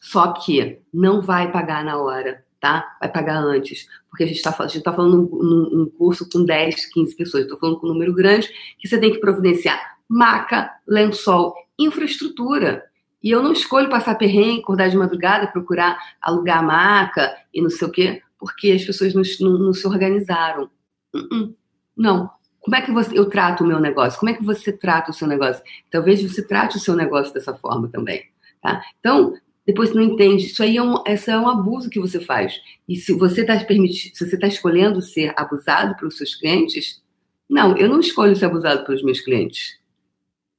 só 0.00 0.32
que 0.32 0.80
não 0.92 1.20
vai 1.20 1.52
pagar 1.52 1.84
na 1.84 1.98
hora, 1.98 2.44
tá? 2.58 2.96
Vai 2.98 3.10
pagar 3.10 3.38
antes. 3.38 3.86
Porque 4.08 4.24
a 4.24 4.26
gente 4.26 4.36
está 4.36 4.52
tá 4.52 4.92
falando 4.92 5.28
num, 5.30 5.82
um 5.82 5.86
curso 5.86 6.28
com 6.28 6.44
10, 6.44 6.86
15 6.86 7.16
pessoas. 7.16 7.44
Estou 7.44 7.58
falando 7.58 7.78
com 7.78 7.86
um 7.86 7.92
número 7.92 8.14
grande 8.14 8.48
que 8.78 8.88
você 8.88 8.98
tem 8.98 9.12
que 9.12 9.20
providenciar 9.20 9.98
maca, 10.08 10.70
lençol, 10.88 11.54
infraestrutura. 11.78 12.84
E 13.22 13.30
eu 13.30 13.42
não 13.42 13.52
escolho 13.52 13.90
passar 13.90 14.16
perrengue, 14.16 14.60
acordar 14.60 14.88
de 14.88 14.96
madrugada, 14.96 15.46
procurar 15.46 15.98
alugar 16.20 16.64
maca 16.64 17.36
e 17.52 17.60
não 17.60 17.68
sei 17.68 17.86
o 17.86 17.90
quê, 17.90 18.22
porque 18.38 18.72
as 18.72 18.82
pessoas 18.82 19.14
não, 19.14 19.22
não, 19.40 19.58
não 19.58 19.72
se 19.74 19.86
organizaram. 19.86 20.70
Uh 21.14 21.18
-uh. 21.18 21.54
Não. 21.96 22.30
Como 22.70 22.80
é 22.80 22.86
que 22.86 22.92
você, 22.92 23.18
eu 23.18 23.28
trato 23.28 23.64
o 23.64 23.66
meu 23.66 23.80
negócio? 23.80 24.16
Como 24.20 24.30
é 24.30 24.34
que 24.34 24.44
você 24.44 24.70
trata 24.70 25.10
o 25.10 25.12
seu 25.12 25.26
negócio? 25.26 25.60
Talvez 25.90 26.22
você 26.22 26.40
trate 26.40 26.76
o 26.76 26.80
seu 26.80 26.94
negócio 26.94 27.34
dessa 27.34 27.52
forma 27.52 27.88
também. 27.88 28.22
Tá? 28.62 28.80
Então, 29.00 29.34
depois 29.66 29.92
não 29.92 30.00
entende. 30.00 30.46
Isso 30.46 30.62
aí 30.62 30.76
é 30.76 30.82
um, 30.82 31.02
esse 31.04 31.32
é 31.32 31.36
um 31.36 31.48
abuso 31.48 31.90
que 31.90 31.98
você 31.98 32.20
faz. 32.20 32.54
E 32.88 32.94
se 32.94 33.12
você 33.12 33.40
está 33.40 33.58
se 33.58 34.12
você 34.14 34.36
está 34.36 34.46
escolhendo 34.46 35.02
ser 35.02 35.34
abusado 35.36 35.96
pelos 35.96 36.16
seus 36.16 36.36
clientes, 36.36 37.02
não, 37.48 37.76
eu 37.76 37.88
não 37.88 37.98
escolho 37.98 38.36
ser 38.36 38.44
abusado 38.44 38.84
pelos 38.84 39.02
meus 39.02 39.20
clientes. 39.20 39.80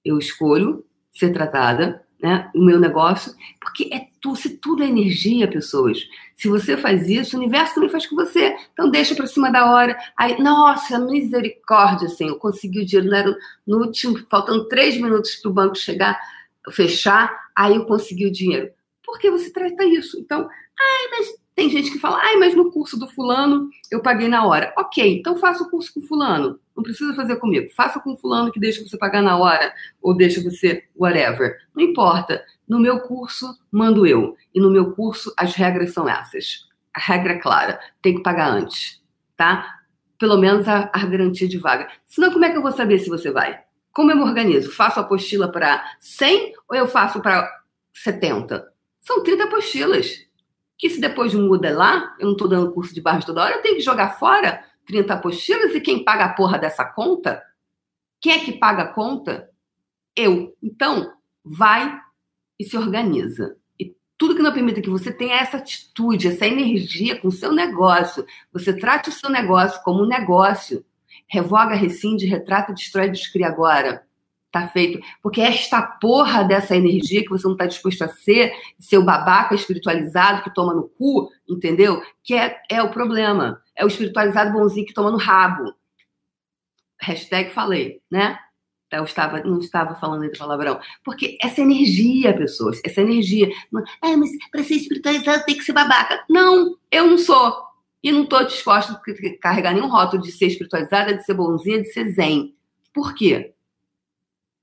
Eu 0.04 0.18
escolho 0.18 0.86
ser 1.14 1.32
tratada 1.32 2.01
né, 2.22 2.50
o 2.56 2.64
meu 2.64 2.80
negócio, 2.80 3.34
porque 3.60 3.90
é 3.92 4.08
tu, 4.22 4.36
se 4.36 4.58
tudo 4.58 4.84
é 4.84 4.88
energia, 4.88 5.48
pessoas. 5.48 6.00
Se 6.36 6.48
você 6.48 6.78
faz 6.78 7.10
isso, 7.10 7.36
o 7.36 7.40
universo 7.40 7.76
também 7.76 7.90
faz 7.90 8.06
com 8.06 8.16
você. 8.16 8.56
Então 8.74 8.90
deixa 8.90 9.16
para 9.16 9.28
cima 9.28 9.52
da 9.52 9.72
hora. 9.72 9.98
Aí, 10.16 10.42
nossa, 10.42 11.00
misericórdia, 11.00 12.08
assim, 12.08 12.28
eu 12.28 12.38
consegui 12.38 12.82
o 12.82 12.86
dinheiro 12.86 13.10
né, 13.10 13.36
no 13.66 13.80
último, 13.80 14.18
faltando 14.30 14.68
três 14.68 14.96
minutos 14.96 15.36
para 15.36 15.50
o 15.50 15.54
banco 15.54 15.76
chegar, 15.76 16.20
fechar, 16.72 17.36
aí 17.56 17.76
eu 17.76 17.86
consegui 17.86 18.28
o 18.28 18.32
dinheiro. 18.32 18.72
Por 19.04 19.18
que 19.20 19.32
você 19.32 19.52
trata 19.52 19.84
isso? 19.84 20.20
Então, 20.20 20.42
ai, 20.80 21.08
mas 21.12 21.41
tem 21.56 21.70
gente 21.70 21.92
que 21.92 22.00
fala, 22.00 22.18
ai, 22.22 22.38
mas 22.38 22.56
no 22.56 22.72
curso 22.72 22.98
do 22.98 23.08
fulano 23.08 23.70
eu 23.90 24.02
paguei 24.02 24.28
na 24.28 24.46
hora. 24.46 24.74
Ok, 24.78 25.20
então 25.20 25.38
faça 25.38 25.64
o 25.64 25.70
curso 25.70 25.94
com 25.94 26.02
fulano. 26.02 26.60
Não 26.76 26.82
precisa 26.82 27.14
fazer 27.14 27.36
comigo. 27.36 27.70
Faça 27.76 28.00
com 28.00 28.16
fulano 28.16 28.52
que 28.52 28.60
deixa 28.60 28.82
você 28.82 28.98
pagar 28.98 29.22
na 29.22 29.38
hora 29.38 29.74
ou 30.02 30.16
deixa 30.16 30.42
você 30.42 30.86
whatever. 30.96 31.58
Não 31.76 31.84
importa. 31.84 32.44
No 32.68 32.80
meu 32.80 33.02
curso, 33.02 33.54
mando 33.70 34.08
eu. 34.08 34.36
E 34.56 34.60
no 34.60 34.72
meu 34.72 34.94
curso, 34.94 35.34
as 35.38 35.54
regras 35.54 35.94
são 35.94 36.08
essas. 36.08 36.70
A 36.94 37.00
regra 37.00 37.34
é 37.34 37.40
clara. 37.40 37.80
Tem 38.02 38.16
que 38.16 38.24
pagar 38.24 38.50
antes. 38.50 39.02
Tá? 39.36 39.80
Pelo 40.18 40.38
menos 40.38 40.68
a, 40.68 40.90
a 40.94 41.06
garantia 41.06 41.48
de 41.48 41.58
vaga. 41.58 41.90
Senão, 42.06 42.32
como 42.32 42.46
é 42.46 42.50
que 42.50 42.58
eu 42.58 42.62
vou 42.62 42.72
saber 42.72 43.00
se 43.00 43.10
você 43.10 43.30
vai? 43.30 43.60
Como 43.92 44.10
eu 44.10 44.16
me 44.16 44.24
organizo? 44.24 44.72
Faço 44.72 45.00
a 45.00 45.04
apostila 45.04 45.52
para 45.52 45.84
100 46.00 46.54
ou 46.70 46.78
eu 46.78 46.88
faço 46.88 47.20
para 47.22 47.52
70? 47.94 48.72
São 49.02 49.22
30 49.22 49.44
apostilas 49.44 50.31
que 50.82 50.90
se 50.90 51.00
depois 51.00 51.34
muda 51.34 51.74
lá, 51.74 52.14
eu 52.20 52.26
não 52.26 52.34
estou 52.34 52.50
dando 52.50 52.74
curso 52.74 52.94
de 52.94 53.00
barras 53.00 53.24
toda 53.24 53.42
hora, 53.42 53.56
eu 53.56 53.62
tenho 53.62 53.78
que 53.78 53.82
jogar 53.82 54.20
fora 54.20 54.66
30 54.86 55.14
apostilas 55.14 55.74
e 55.74 55.80
quem 55.80 56.04
paga 56.04 56.26
a 56.26 56.34
porra 56.34 56.60
dessa 56.60 56.84
conta? 56.84 57.42
Quem 58.20 58.34
é 58.34 58.40
que 58.40 58.52
paga 58.52 58.84
a 58.84 58.88
conta? 58.88 59.52
eu. 60.16 60.56
Então, 60.62 61.14
vai 61.44 62.00
e 62.60 62.64
se 62.64 62.78
organiza. 62.78 63.56
E 63.80 63.96
tudo 64.18 64.36
que 64.36 64.42
não 64.42 64.54
permita 64.54 64.82
que 64.82 64.90
você 64.90 65.12
tenha 65.12 65.36
essa 65.36 65.58
atitude, 65.58 66.28
essa 66.28 66.46
energia 66.46 67.20
com 67.20 67.28
o 67.28 67.32
seu 67.32 67.52
negócio, 67.52 68.26
você 68.52 68.78
trate 68.78 69.10
o 69.10 69.14
seu 69.14 69.30
negócio 69.30 69.82
como 69.84 70.04
um 70.04 70.08
negócio, 70.08 70.86
revoga, 71.28 71.76
rescinde, 71.76 72.26
retrata, 72.26 72.74
destrói, 72.74 73.10
descria 73.10 73.48
agora. 73.48 74.06
Tá 74.52 74.68
feito. 74.68 75.00
Porque 75.24 75.40
esta 75.40 75.82
porra 75.82 76.44
dessa 76.44 76.76
energia 76.76 77.24
que 77.24 77.30
você 77.30 77.46
não 77.46 77.54
está 77.54 77.66
disposto 77.66 78.02
a 78.02 78.10
ser, 78.10 78.54
seu 78.78 79.04
babaca 79.04 79.56
espiritualizado 79.56 80.44
que 80.44 80.54
toma 80.54 80.74
no 80.74 80.90
cu, 80.90 81.30
entendeu? 81.50 82.04
Que 82.22 82.34
é, 82.34 82.60
é 82.70 82.84
o 82.84 82.92
problema. 82.92 83.62
É 83.74 83.86
o 83.86 83.88
espiritualizado 83.88 84.52
bonzinho 84.52 84.86
que 84.86 84.94
toma 84.94 85.10
no 85.10 85.18
rabo. 85.18 85.74
Hashtag 87.00 87.52
falei, 87.52 88.02
né? 88.12 88.38
Eu 88.92 89.06
estava, 89.06 89.42
não 89.42 89.60
estava 89.60 89.96
falando 89.96 90.30
de 90.30 90.38
palavrão. 90.38 90.82
Porque 91.02 91.38
essa 91.42 91.62
energia, 91.62 92.36
pessoas, 92.36 92.82
essa 92.84 93.00
energia. 93.00 93.50
Ah, 94.02 94.18
mas 94.18 94.32
para 94.52 94.66
ser 94.66 94.76
espiritualizado 94.76 95.46
tem 95.46 95.58
que 95.58 95.64
ser 95.64 95.72
babaca. 95.72 96.26
Não, 96.30 96.76
eu 96.92 97.08
não 97.08 97.18
sou. 97.18 97.56
E 98.04 98.12
não 98.12 98.24
estou 98.24 98.44
disposta 98.44 98.94
a 98.94 99.40
carregar 99.40 99.74
nenhum 99.74 99.88
rótulo 99.88 100.22
de 100.22 100.32
ser 100.32 100.48
espiritualizada, 100.48 101.14
de 101.14 101.24
ser 101.24 101.36
bonzinha, 101.36 101.82
de 101.82 101.94
ser 101.94 102.10
zen. 102.10 102.54
Por 102.94 103.16
quê? 103.16 103.54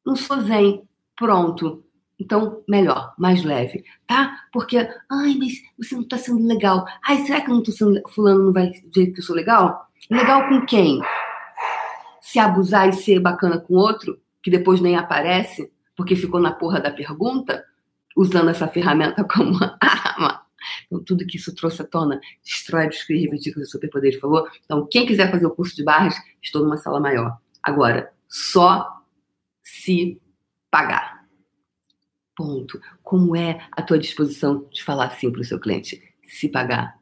Não 0.09 0.17
sou 0.17 0.41
zen. 0.41 0.83
Pronto. 1.17 1.85
Então, 2.19 2.65
melhor, 2.67 3.15
mais 3.17 3.45
leve, 3.45 3.85
tá? 4.07 4.41
Porque, 4.53 4.79
ai, 4.79 5.37
mas 5.39 5.53
você 5.79 5.95
não 5.95 6.03
tá 6.03 6.19
sendo 6.19 6.45
legal. 6.45 6.85
Ai, 7.07 7.19
será 7.19 7.41
que 7.41 7.51
eu 7.51 7.55
não 7.55 7.63
tô 7.63 7.71
sendo. 7.71 8.03
Fulano 8.09 8.47
não 8.47 8.53
vai 8.53 8.73
ver 8.93 9.13
que 9.13 9.21
eu 9.21 9.23
sou 9.23 9.37
legal? 9.37 9.89
Legal 10.11 10.49
com 10.49 10.67
quem? 10.67 11.01
se 12.29 12.39
abusar 12.39 12.91
e 12.91 12.93
ser 12.93 13.21
bacana 13.21 13.59
com 13.59 13.73
outro, 13.73 14.21
que 14.43 14.51
depois 14.51 14.83
nem 14.83 14.97
aparece, 14.97 15.73
porque 15.97 16.15
ficou 16.15 16.39
na 16.39 16.53
porra 16.53 16.79
da 16.79 16.91
pergunta, 16.91 17.65
usando 18.15 18.51
essa 18.51 18.69
ferramenta 18.69 19.25
como 19.25 19.59
arma. 19.81 20.43
Então, 20.87 21.03
tudo 21.03 21.27
que 21.27 21.39
isso 21.39 21.55
trouxe 21.55 21.81
à 21.81 21.87
tona, 21.87 22.21
destrói, 22.45 22.89
descreve, 22.89 23.23
reivindica 23.23 23.59
os 23.59 23.71
superpoderes, 23.71 24.21
por 24.21 24.29
favor. 24.29 24.51
Então, 24.63 24.87
quem 24.91 25.07
quiser 25.07 25.31
fazer 25.31 25.47
o 25.47 25.55
curso 25.55 25.75
de 25.75 25.83
barras, 25.83 26.17
estou 26.43 26.63
numa 26.63 26.77
sala 26.77 27.01
maior. 27.01 27.39
Agora, 27.63 28.13
só 28.29 28.87
se 29.89 30.21
pagar. 30.71 31.27
Ponto. 32.37 32.79
Como 33.03 33.35
é 33.35 33.67
a 33.73 33.83
tua 33.83 33.99
disposição 33.99 34.69
de 34.71 34.85
falar 34.85 35.07
assim 35.07 35.33
para 35.33 35.41
o 35.41 35.45
seu 35.45 35.59
cliente? 35.59 36.03
Se 36.25 36.49
pagar 36.51 36.99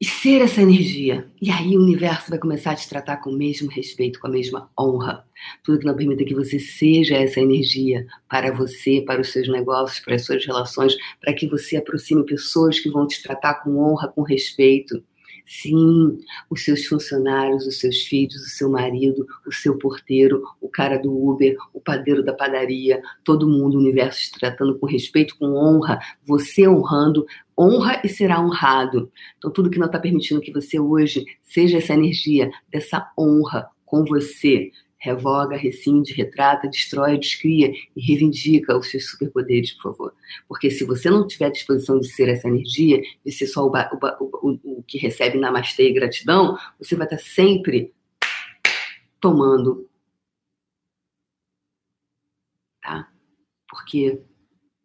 e 0.00 0.04
ser 0.04 0.42
essa 0.42 0.60
energia. 0.60 1.30
E 1.40 1.50
aí 1.50 1.76
o 1.76 1.80
universo 1.80 2.28
vai 2.28 2.38
começar 2.38 2.72
a 2.72 2.74
te 2.74 2.88
tratar 2.88 3.18
com 3.18 3.30
o 3.30 3.38
mesmo 3.38 3.70
respeito, 3.70 4.18
com 4.18 4.26
a 4.26 4.30
mesma 4.30 4.68
honra. 4.78 5.24
Tudo 5.62 5.78
que 5.78 5.86
não 5.86 5.96
permita 5.96 6.24
que 6.24 6.34
você 6.34 6.58
seja 6.58 7.14
essa 7.14 7.40
energia 7.40 8.04
para 8.28 8.52
você, 8.52 9.00
para 9.06 9.20
os 9.20 9.32
seus 9.32 9.48
negócios, 9.48 10.00
para 10.00 10.16
as 10.16 10.24
suas 10.26 10.44
relações, 10.44 10.94
para 11.20 11.32
que 11.32 11.46
você 11.46 11.76
aproxime 11.76 12.26
pessoas 12.26 12.80
que 12.80 12.90
vão 12.90 13.06
te 13.06 13.22
tratar 13.22 13.62
com 13.62 13.78
honra, 13.78 14.08
com 14.08 14.22
respeito. 14.22 15.02
Sim, 15.46 16.18
os 16.48 16.64
seus 16.64 16.86
funcionários, 16.86 17.66
os 17.66 17.78
seus 17.78 17.98
filhos, 17.98 18.34
o 18.34 18.48
seu 18.48 18.70
marido, 18.70 19.26
o 19.46 19.52
seu 19.52 19.76
porteiro, 19.76 20.42
o 20.58 20.68
cara 20.68 20.98
do 20.98 21.12
Uber, 21.12 21.56
o 21.72 21.80
padeiro 21.80 22.24
da 22.24 22.32
padaria, 22.32 23.02
todo 23.22 23.48
mundo, 23.48 23.76
o 23.76 23.80
universo 23.80 24.22
te 24.22 24.38
tratando 24.40 24.78
com 24.78 24.86
respeito, 24.86 25.36
com 25.36 25.54
honra, 25.54 25.98
você 26.24 26.66
honrando, 26.66 27.26
honra 27.58 28.00
e 28.02 28.08
será 28.08 28.40
honrado. 28.40 29.10
Então, 29.36 29.50
tudo 29.50 29.68
que 29.68 29.78
não 29.78 29.86
está 29.86 29.98
permitindo 29.98 30.40
que 30.40 30.52
você 30.52 30.80
hoje 30.80 31.24
seja 31.42 31.76
essa 31.76 31.92
energia 31.92 32.50
dessa 32.70 33.12
honra 33.18 33.68
com 33.84 34.02
você, 34.04 34.70
revoga, 35.04 35.54
rescinde, 35.54 36.14
retrata, 36.14 36.66
destrói, 36.66 37.18
descria 37.18 37.70
e 37.94 38.00
reivindica 38.00 38.76
os 38.76 38.90
seus 38.90 39.10
superpoderes, 39.10 39.72
por 39.72 39.92
favor. 39.92 40.14
Porque 40.48 40.70
se 40.70 40.82
você 40.84 41.10
não 41.10 41.26
tiver 41.26 41.50
disposição 41.50 42.00
de 42.00 42.08
ser 42.08 42.28
essa 42.30 42.48
energia, 42.48 43.02
de 43.24 43.30
ser 43.30 43.46
só 43.46 43.66
o, 43.66 43.70
o, 43.70 44.50
o, 44.50 44.78
o 44.78 44.82
que 44.82 44.96
recebe 44.96 45.38
namastê 45.38 45.90
e 45.90 45.92
gratidão, 45.92 46.56
você 46.78 46.96
vai 46.96 47.06
estar 47.06 47.18
sempre 47.18 47.92
tomando. 49.20 49.86
Tá? 52.82 53.08
Porque 53.68 54.22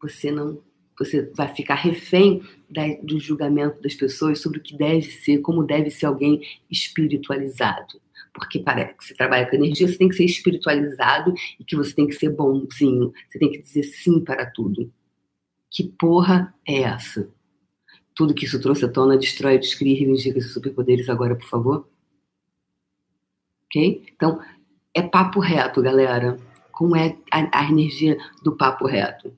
você 0.01 0.31
não. 0.31 0.61
Você 0.97 1.31
vai 1.33 1.47
ficar 1.55 1.75
refém 1.75 2.43
da, 2.69 2.85
do 3.01 3.21
julgamento 3.21 3.81
das 3.81 3.95
pessoas 3.95 4.41
sobre 4.41 4.59
o 4.59 4.61
que 4.61 4.75
deve 4.75 5.09
ser, 5.09 5.37
como 5.37 5.63
deve 5.63 5.89
ser 5.89 6.07
alguém 6.07 6.41
espiritualizado 6.69 8.01
porque 8.39 8.59
parece 8.59 8.95
que 8.95 9.05
você 9.05 9.13
trabalha 9.13 9.45
com 9.47 9.55
energia, 9.55 9.87
você 9.87 9.97
tem 9.97 10.07
que 10.07 10.15
ser 10.15 10.23
espiritualizado 10.23 11.33
e 11.59 11.63
que 11.63 11.75
você 11.75 11.93
tem 11.93 12.07
que 12.07 12.13
ser 12.13 12.29
bonzinho. 12.29 13.13
Você 13.27 13.37
tem 13.37 13.51
que 13.51 13.59
dizer 13.59 13.83
sim 13.83 14.23
para 14.23 14.45
tudo. 14.45 14.91
Que 15.69 15.83
porra 15.83 16.55
é 16.65 16.81
essa? 16.83 17.29
Tudo 18.15 18.33
que 18.33 18.45
isso 18.45 18.59
trouxe 18.61 18.85
à 18.85 18.89
tona 18.89 19.17
destrói, 19.17 19.59
descria 19.59 19.93
e 19.93 19.99
reivindica 19.99 20.39
seus 20.41 20.53
superpoderes 20.53 21.09
agora, 21.09 21.35
por 21.35 21.47
favor. 21.47 21.87
Ok? 23.65 24.03
Então, 24.15 24.41
é 24.93 25.01
papo 25.01 25.39
reto, 25.39 25.81
galera. 25.81 26.37
Como 26.71 26.95
é 26.95 27.17
a, 27.31 27.59
a 27.59 27.69
energia 27.69 28.17
do 28.43 28.55
papo 28.55 28.87
reto? 28.87 29.31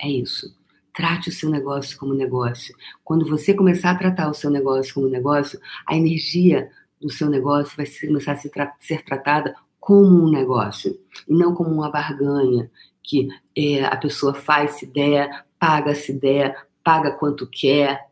É 0.00 0.08
isso. 0.08 0.54
Trate 0.94 1.28
o 1.28 1.32
seu 1.32 1.50
negócio 1.50 1.98
como 1.98 2.14
negócio. 2.14 2.74
Quando 3.02 3.26
você 3.26 3.52
começar 3.52 3.90
a 3.90 3.98
tratar 3.98 4.30
o 4.30 4.34
seu 4.34 4.50
negócio 4.50 4.94
como 4.94 5.08
negócio, 5.08 5.58
a 5.86 5.96
energia 5.96 6.70
do 7.04 7.12
seu 7.12 7.28
negócio 7.28 7.76
vai 7.76 7.86
começar 7.86 8.32
a 8.32 8.36
ser, 8.36 8.48
tra 8.48 8.74
ser 8.80 9.04
tratada 9.04 9.54
como 9.78 10.24
um 10.24 10.30
negócio 10.30 10.98
e 11.28 11.34
não 11.34 11.54
como 11.54 11.70
uma 11.70 11.90
barganha 11.90 12.70
que 13.02 13.28
é, 13.54 13.84
a 13.84 13.96
pessoa 13.98 14.32
faz 14.32 14.76
se 14.76 14.86
der, 14.86 15.44
paga 15.58 15.94
se 15.94 16.14
der, 16.14 16.66
paga 16.82 17.12
quanto 17.12 17.46
quer. 17.46 18.08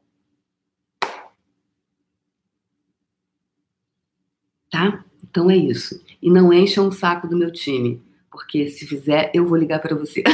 Tá? 4.71 5.03
Então 5.23 5.51
é 5.51 5.57
isso. 5.57 6.05
E 6.21 6.31
não 6.31 6.53
encha 6.53 6.83
um 6.83 6.93
saco 6.93 7.27
do 7.27 7.37
meu 7.37 7.51
time, 7.51 8.03
porque 8.31 8.69
se 8.69 8.87
fizer, 8.87 9.31
eu 9.35 9.47
vou 9.47 9.57
ligar 9.57 9.81
para 9.81 9.97
você. 9.97 10.23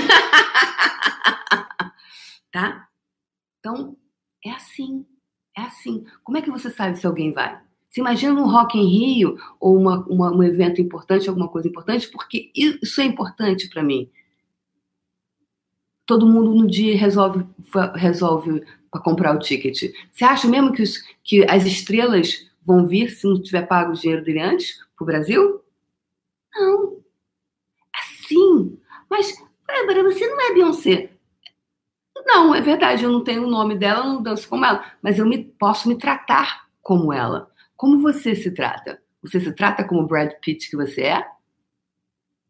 tá? 2.50 2.88
Então, 3.60 3.96
é 4.44 4.50
assim. 4.50 5.06
É 5.56 5.62
assim. 5.62 6.04
Como 6.24 6.36
é 6.36 6.42
que 6.42 6.50
você 6.50 6.68
sabe 6.68 6.98
se 6.98 7.06
alguém 7.06 7.32
vai? 7.32 7.67
Você 7.88 8.00
imagina 8.00 8.40
um 8.40 8.48
Rock 8.48 8.78
em 8.78 8.86
Rio 8.86 9.38
ou 9.58 9.76
uma, 9.76 10.04
uma, 10.06 10.30
um 10.30 10.42
evento 10.42 10.80
importante, 10.80 11.28
alguma 11.28 11.48
coisa 11.48 11.68
importante, 11.68 12.08
porque 12.08 12.50
isso 12.54 13.00
é 13.00 13.04
importante 13.04 13.68
para 13.68 13.82
mim. 13.82 14.10
Todo 16.04 16.26
mundo 16.26 16.54
no 16.54 16.66
dia 16.66 16.96
resolve 16.96 17.46
resolve 17.94 18.64
para 18.90 19.00
comprar 19.00 19.34
o 19.34 19.38
ticket. 19.38 19.92
Você 20.12 20.24
acha 20.24 20.48
mesmo 20.48 20.72
que, 20.72 20.82
os, 20.82 20.98
que 21.22 21.44
as 21.48 21.64
estrelas 21.64 22.46
vão 22.62 22.86
vir 22.86 23.10
se 23.10 23.26
não 23.26 23.40
tiver 23.40 23.66
pago 23.66 23.92
o 23.92 23.94
dinheiro 23.94 24.24
dele 24.24 24.40
antes 24.40 24.78
para 24.96 25.02
o 25.02 25.06
Brasil? 25.06 25.60
Não. 26.54 26.98
Assim. 27.94 28.78
Mas, 29.08 29.34
Bárbara, 29.66 30.02
você 30.02 30.26
não 30.26 30.40
é 30.40 30.54
Beyoncé. 30.54 31.10
Não, 32.26 32.54
é 32.54 32.60
verdade, 32.60 33.04
eu 33.04 33.12
não 33.12 33.24
tenho 33.24 33.46
o 33.46 33.50
nome 33.50 33.74
dela, 33.76 34.04
não 34.04 34.22
danço 34.22 34.48
como 34.48 34.64
ela, 34.64 34.84
mas 35.00 35.18
eu 35.18 35.26
me, 35.26 35.42
posso 35.42 35.88
me 35.88 35.96
tratar 35.96 36.68
como 36.82 37.12
ela. 37.12 37.50
Como 37.78 38.02
você 38.02 38.34
se 38.34 38.50
trata? 38.50 39.00
Você 39.22 39.38
se 39.38 39.52
trata 39.52 39.84
como 39.84 40.02
o 40.02 40.06
Brad 40.06 40.32
Pitt 40.42 40.68
que 40.68 40.76
você 40.76 41.02
é? 41.02 41.30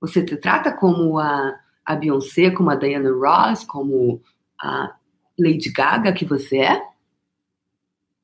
Você 0.00 0.26
se 0.26 0.36
trata 0.38 0.72
como 0.72 1.18
a, 1.18 1.60
a 1.84 1.94
Beyoncé, 1.94 2.50
como 2.50 2.70
a 2.70 2.74
Diana 2.74 3.10
Ross, 3.10 3.62
como 3.62 4.22
a 4.58 4.96
Lady 5.38 5.70
Gaga 5.70 6.14
que 6.14 6.24
você 6.24 6.60
é? 6.60 6.82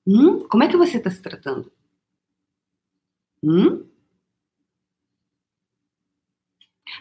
Hum? 0.06 0.48
Como 0.48 0.64
é 0.64 0.68
que 0.68 0.78
você 0.78 0.96
está 0.96 1.10
se 1.10 1.20
tratando? 1.20 1.70
Hum? 3.42 3.86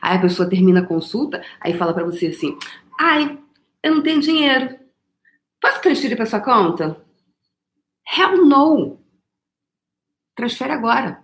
Aí 0.02 0.18
a 0.18 0.22
pessoa 0.22 0.50
termina 0.50 0.82
a 0.82 0.86
consulta, 0.86 1.42
aí 1.62 1.78
fala 1.78 1.94
para 1.94 2.04
você 2.04 2.28
assim: 2.28 2.58
ai, 3.00 3.42
eu 3.82 3.96
não 3.96 4.04
tenho 4.04 4.20
dinheiro. 4.20 4.78
Posso 5.62 5.82
transferir 5.82 6.18
para 6.18 6.26
sua 6.26 6.42
conta? 6.42 7.02
Hell 8.06 8.46
no! 8.46 9.03
Transfere 10.36 10.74
agora. 10.74 11.24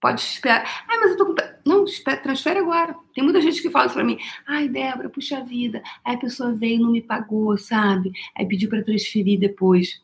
Pode 0.00 0.20
esperar. 0.20 0.84
Ah, 0.88 0.98
mas 0.98 1.10
eu 1.12 1.16
tô 1.16 1.26
com. 1.26 1.34
Não, 1.64 1.84
transfere 2.22 2.60
agora. 2.60 2.94
Tem 3.14 3.24
muita 3.24 3.40
gente 3.40 3.60
que 3.60 3.70
fala 3.70 3.86
isso 3.86 3.94
pra 3.94 4.04
mim. 4.04 4.18
Ai, 4.46 4.68
Débora, 4.68 5.08
puxa 5.08 5.42
vida. 5.42 5.82
Aí 6.04 6.14
a 6.14 6.18
pessoa 6.18 6.52
veio 6.52 6.76
e 6.76 6.78
não 6.78 6.92
me 6.92 7.02
pagou, 7.02 7.56
sabe? 7.58 8.12
Aí 8.36 8.46
pediu 8.46 8.68
para 8.68 8.84
transferir 8.84 9.38
depois. 9.38 10.00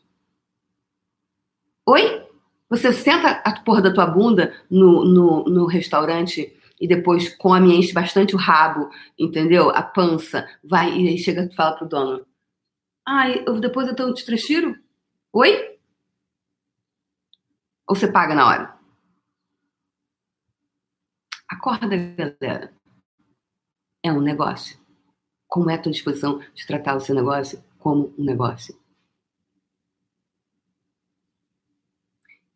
Oi? 1.85 2.23
Você 2.69 2.91
senta 2.91 3.29
a 3.45 3.59
porra 3.61 3.81
da 3.83 3.93
tua 3.93 4.07
bunda 4.07 4.53
no, 4.69 5.05
no, 5.05 5.43
no 5.45 5.65
restaurante 5.67 6.57
e 6.81 6.87
depois 6.87 7.29
come, 7.35 7.75
enche 7.75 7.93
bastante 7.93 8.35
o 8.35 8.37
rabo, 8.37 8.89
entendeu? 9.17 9.69
A 9.69 9.81
pança, 9.81 10.47
vai 10.63 10.91
e 10.97 11.07
aí 11.07 11.17
chega 11.17 11.47
e 11.49 11.55
fala 11.55 11.77
pro 11.77 11.87
dono. 11.87 12.25
Ai, 13.05 13.43
eu, 13.45 13.59
depois 13.59 13.87
eu 13.87 14.13
te 14.13 14.25
transfiro? 14.25 14.75
Oi? 15.31 15.72
Ou 17.93 17.95
você 17.95 18.11
paga 18.11 18.33
na 18.33 18.47
hora? 18.47 18.75
Acorda, 21.47 21.95
galera. 21.95 22.73
É 24.01 24.11
um 24.11 24.19
negócio. 24.19 24.79
Como 25.47 25.69
é 25.69 25.75
a 25.75 25.77
tua 25.77 25.91
disposição 25.91 26.39
de 26.55 26.65
tratar 26.65 26.95
o 26.95 26.99
seu 26.99 27.13
negócio 27.13 27.63
como 27.77 28.11
um 28.17 28.23
negócio? 28.23 28.75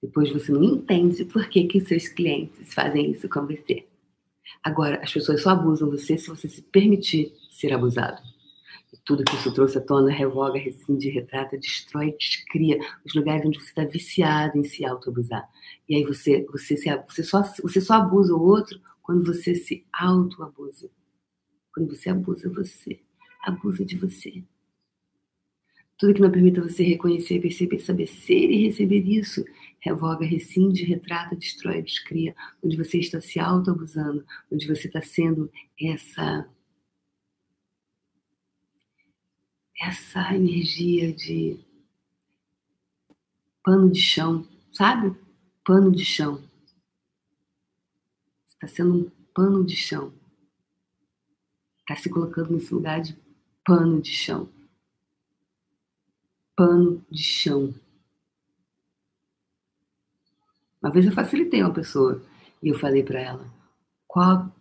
Depois 0.01 0.33
você 0.33 0.51
não 0.51 0.63
entende 0.63 1.23
por 1.23 1.47
que, 1.49 1.67
que 1.67 1.81
seus 1.81 2.07
clientes 2.07 2.73
fazem 2.73 3.11
isso 3.11 3.29
com 3.29 3.45
você. 3.45 3.87
Agora, 4.63 4.99
as 5.03 5.13
pessoas 5.13 5.43
só 5.43 5.51
abusam 5.51 5.91
você 5.91 6.17
se 6.17 6.29
você 6.29 6.49
se 6.49 6.63
permitir 6.63 7.31
ser 7.51 7.71
abusado. 7.73 8.23
E 8.93 8.97
tudo 9.03 9.23
que 9.23 9.35
isso 9.35 9.53
trouxe 9.53 9.77
à 9.77 9.81
tona 9.81 10.09
revoga, 10.09 10.57
rescinde, 10.57 11.09
retrata, 11.09 11.57
destrói, 11.57 12.15
descria 12.17 12.79
os 13.05 13.13
lugares 13.13 13.45
onde 13.45 13.59
você 13.59 13.67
está 13.67 13.83
viciado 13.83 14.57
em 14.57 14.63
se 14.63 14.85
autoabusar. 14.85 15.47
E 15.89 15.95
aí 15.95 16.03
você, 16.03 16.45
você, 16.49 16.77
se, 16.77 16.95
você, 17.07 17.23
só, 17.23 17.43
você 17.61 17.81
só 17.81 17.95
abusa 17.95 18.33
o 18.33 18.41
outro 18.41 18.79
quando 19.01 19.25
você 19.25 19.55
se 19.55 19.85
autoabusa. 19.91 20.89
Quando 21.73 21.93
você 21.95 22.09
abusa 22.09 22.49
você, 22.49 22.99
abusa 23.43 23.85
de 23.85 23.97
você. 23.97 24.43
Tudo 25.97 26.13
que 26.13 26.21
não 26.21 26.31
permita 26.31 26.61
você 26.61 26.83
reconhecer, 26.83 27.41
perceber, 27.41 27.79
saber 27.79 28.05
ser 28.05 28.51
e 28.51 28.67
receber 28.67 28.99
isso, 28.99 29.43
revoga, 29.79 30.25
rescinde, 30.25 30.85
retrata, 30.85 31.35
destrói, 31.35 31.81
descria, 31.81 32.35
onde 32.63 32.77
você 32.77 32.99
está 32.99 33.19
se 33.19 33.39
autoabusando, 33.39 34.23
onde 34.51 34.67
você 34.67 34.87
está 34.87 35.01
sendo 35.01 35.51
essa 35.81 36.47
essa 39.79 40.33
energia 40.33 41.13
de 41.13 41.59
pano 43.63 43.91
de 43.91 43.99
chão, 43.99 44.47
sabe? 44.73 45.15
Pano 45.63 45.91
de 45.91 46.03
chão. 46.05 46.43
Está 48.47 48.67
sendo 48.67 48.95
um 48.95 49.09
pano 49.33 49.65
de 49.65 49.75
chão. 49.75 50.13
Está 51.79 51.95
se 51.95 52.09
colocando 52.09 52.53
nesse 52.53 52.73
lugar 52.73 53.01
de 53.01 53.15
pano 53.63 54.01
de 54.01 54.11
chão 54.11 54.49
pano 56.57 57.05
de 57.09 57.21
chão. 57.21 57.73
Uma 60.81 60.91
vez 60.91 61.05
eu 61.05 61.11
facilitei 61.11 61.61
uma 61.61 61.73
pessoa 61.73 62.21
e 62.63 62.69
eu 62.69 62.79
falei 62.79 63.03
para 63.03 63.21
ela: 63.21 63.47
qual, 64.07 64.51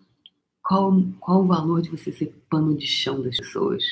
qual, 0.63 0.93
qual 1.19 1.43
o 1.43 1.47
valor 1.47 1.81
de 1.81 1.89
você 1.89 2.13
ser 2.13 2.27
pano 2.51 2.77
de 2.77 2.87
chão 2.87 3.23
das 3.23 3.39
pessoas? 3.39 3.83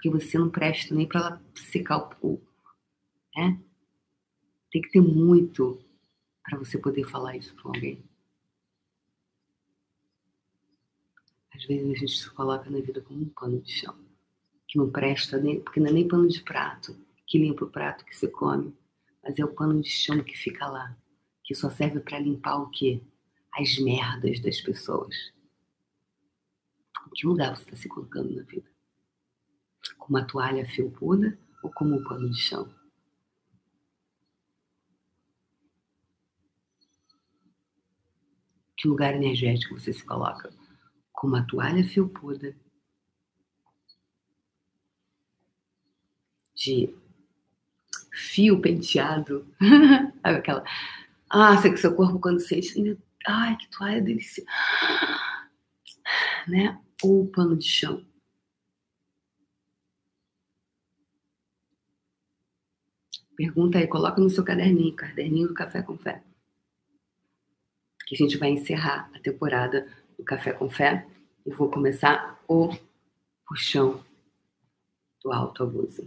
Porque 0.00 0.08
você 0.08 0.38
não 0.38 0.48
presta 0.48 0.94
nem 0.94 1.06
para 1.06 1.20
ela 1.20 1.42
secar 1.54 1.98
o 1.98 2.08
cu. 2.16 2.42
Né? 3.36 3.60
Tem 4.70 4.80
que 4.80 4.88
ter 4.88 5.02
muito 5.02 5.78
para 6.42 6.58
você 6.58 6.78
poder 6.78 7.04
falar 7.04 7.36
isso 7.36 7.54
para 7.54 7.66
alguém. 7.66 8.02
Às 11.54 11.66
vezes 11.66 11.90
a 11.90 11.94
gente 11.98 12.18
se 12.18 12.30
coloca 12.30 12.70
na 12.70 12.80
vida 12.80 13.02
como 13.02 13.20
um 13.20 13.28
pano 13.28 13.60
de 13.60 13.70
chão 13.70 13.94
que 14.66 14.78
não 14.78 14.90
presta, 14.90 15.36
nem, 15.36 15.60
porque 15.60 15.80
não 15.80 15.88
é 15.88 15.92
nem 15.92 16.08
pano 16.08 16.26
de 16.26 16.40
prato 16.42 16.96
que 17.26 17.36
limpa 17.36 17.66
o 17.66 17.70
prato 17.70 18.02
que 18.06 18.16
você 18.16 18.26
come, 18.26 18.74
mas 19.22 19.38
é 19.38 19.44
o 19.44 19.52
pano 19.52 19.82
de 19.82 19.88
chão 19.90 20.24
que 20.24 20.34
fica 20.34 20.66
lá, 20.66 20.96
que 21.44 21.54
só 21.54 21.68
serve 21.68 22.00
para 22.00 22.18
limpar 22.18 22.56
o 22.56 22.70
quê? 22.70 23.02
As 23.52 23.78
merdas 23.78 24.40
das 24.40 24.62
pessoas. 24.62 25.14
Que 27.14 27.26
lugar 27.26 27.54
você 27.54 27.64
está 27.64 27.76
se 27.76 27.88
colocando 27.88 28.34
na 28.34 28.42
vida? 28.44 28.70
Com 29.98 30.08
uma 30.08 30.24
toalha 30.24 30.66
felpuda 30.66 31.38
ou 31.62 31.70
como 31.70 31.96
um 31.96 32.04
pano 32.04 32.30
de 32.30 32.38
chão? 32.38 32.72
Que 38.76 38.88
lugar 38.88 39.14
energético 39.14 39.78
você 39.78 39.92
se 39.92 40.04
coloca? 40.04 40.50
Com 41.12 41.26
uma 41.26 41.46
toalha 41.46 41.84
felpuda 41.84 42.56
de 46.54 46.94
fio 48.12 48.60
penteado. 48.60 49.46
Aquela. 50.22 50.64
Ah, 51.28 51.60
que 51.60 51.76
seu 51.76 51.94
corpo 51.94 52.18
quando 52.18 52.40
sente. 52.40 52.98
Ai, 53.26 53.56
que 53.56 53.68
toalha 53.68 54.00
deliciosa. 54.00 54.50
Né? 56.48 56.78
Ou 57.02 57.26
pano 57.28 57.56
de 57.56 57.66
chão. 57.66 58.04
Pergunta 63.40 63.78
aí, 63.78 63.86
coloca 63.86 64.20
no 64.20 64.28
seu 64.28 64.44
caderninho, 64.44 64.94
caderninho 64.94 65.48
do 65.48 65.54
Café 65.54 65.80
com 65.80 65.96
Fé. 65.96 66.22
Que 68.06 68.14
a 68.14 68.18
gente 68.18 68.36
vai 68.36 68.50
encerrar 68.50 69.10
a 69.14 69.18
temporada 69.18 69.88
do 70.18 70.22
Café 70.22 70.52
com 70.52 70.68
Fé 70.68 71.06
e 71.46 71.50
vou 71.50 71.70
começar 71.70 72.38
o 72.46 72.68
puxão 73.46 74.04
do 75.24 75.32
autoabuso 75.32 76.06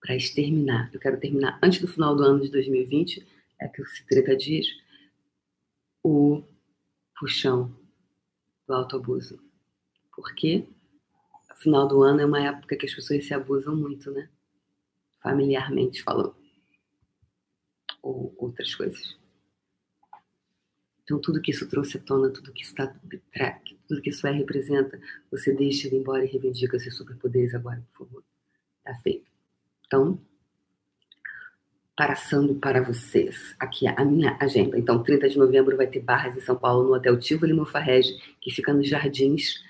para 0.00 0.16
exterminar. 0.16 0.88
Eu 0.90 0.98
quero 1.00 1.20
terminar 1.20 1.58
antes 1.62 1.82
do 1.82 1.86
final 1.86 2.16
do 2.16 2.22
ano 2.22 2.40
de 2.40 2.50
2020, 2.50 3.26
é 3.60 3.68
que 3.68 3.82
os 3.82 4.00
30 4.08 4.34
dias, 4.34 4.66
o 6.02 6.42
puxão 7.20 7.76
do 8.66 8.72
autoabuso. 8.72 9.38
Porque 10.16 10.66
final 11.56 11.86
do 11.86 12.02
ano 12.02 12.22
é 12.22 12.24
uma 12.24 12.42
época 12.42 12.74
que 12.74 12.86
as 12.86 12.94
pessoas 12.94 13.22
se 13.22 13.34
abusam 13.34 13.76
muito, 13.76 14.10
né? 14.10 14.30
Familiarmente 15.22 16.02
falando. 16.02 16.43
Ou 18.04 18.34
outras 18.36 18.74
coisas. 18.74 19.16
Então, 21.02 21.18
tudo 21.18 21.40
que 21.40 21.50
isso 21.50 21.66
trouxe 21.68 21.96
à 21.96 22.00
tona, 22.00 22.30
tudo 22.30 22.52
que 22.52 22.62
isso, 22.62 22.74
tá, 22.74 22.94
tudo 23.88 24.02
que 24.02 24.10
isso 24.10 24.26
é, 24.26 24.30
representa, 24.30 25.00
você 25.30 25.54
deixa 25.54 25.86
ele 25.86 25.96
embora 25.96 26.24
e 26.24 26.28
reivindica 26.28 26.78
seus 26.78 26.96
superpoderes 26.96 27.54
agora, 27.54 27.82
por 27.92 28.06
favor. 28.06 28.24
Tá 28.84 28.94
feito. 28.96 29.30
Então, 29.86 30.20
passando 31.96 32.54
para 32.56 32.82
vocês 32.82 33.54
aqui 33.58 33.86
a 33.86 34.04
minha 34.04 34.36
agenda. 34.38 34.78
Então, 34.78 35.02
30 35.02 35.30
de 35.30 35.38
novembro 35.38 35.76
vai 35.76 35.86
ter 35.86 36.00
barras 36.00 36.36
em 36.36 36.40
São 36.40 36.56
Paulo 36.56 36.88
no 36.88 36.94
Hotel 36.94 37.18
Tivoli 37.18 37.54
Mofarrege, 37.54 38.12
que 38.40 38.50
fica 38.50 38.72
nos 38.72 38.88
Jardins. 38.88 39.62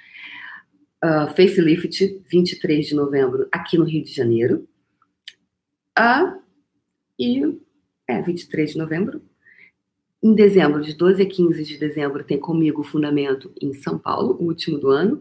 Uh, 1.04 1.28
facelift, 1.36 2.22
23 2.30 2.86
de 2.86 2.94
novembro, 2.94 3.46
aqui 3.52 3.76
no 3.76 3.84
Rio 3.84 4.02
de 4.02 4.12
Janeiro. 4.12 4.66
Uh, 5.98 6.40
e, 7.18 7.60
é, 8.08 8.20
23 8.20 8.72
de 8.72 8.78
novembro. 8.78 9.22
Em 10.22 10.34
dezembro, 10.34 10.80
de 10.80 10.94
12 10.94 11.22
a 11.22 11.26
15 11.26 11.64
de 11.64 11.78
dezembro, 11.78 12.24
tem 12.24 12.38
comigo 12.38 12.80
o 12.80 12.84
Fundamento 12.84 13.52
em 13.60 13.74
São 13.74 13.98
Paulo, 13.98 14.36
o 14.40 14.44
último 14.44 14.78
do 14.78 14.88
ano. 14.88 15.20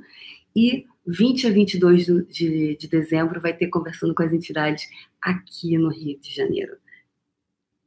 E 0.56 0.86
20 1.06 1.48
a 1.48 1.50
22 1.50 2.06
de, 2.06 2.78
de 2.78 2.88
dezembro 2.88 3.42
vai 3.42 3.54
ter 3.54 3.68
conversando 3.68 4.16
com 4.16 4.24
as 4.24 4.32
entidades 4.32 4.88
aqui 5.22 5.78
no 5.78 5.90
Rio 5.90 6.18
de 6.20 6.34
Janeiro. 6.34 6.78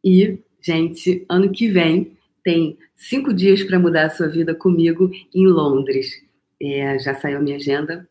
E, 0.04 0.38
gente, 0.60 1.24
ano 1.28 1.50
que 1.50 1.68
vem 1.68 2.16
tem 2.44 2.78
cinco 2.94 3.32
dias 3.32 3.62
para 3.64 3.78
mudar 3.78 4.06
a 4.06 4.10
sua 4.10 4.28
vida 4.28 4.54
comigo 4.54 5.10
em 5.34 5.46
Londres. 5.46 6.22
É, 6.60 6.98
já 6.98 7.14
saiu 7.14 7.38
a 7.38 7.40
minha 7.40 7.56
agenda. 7.56 8.08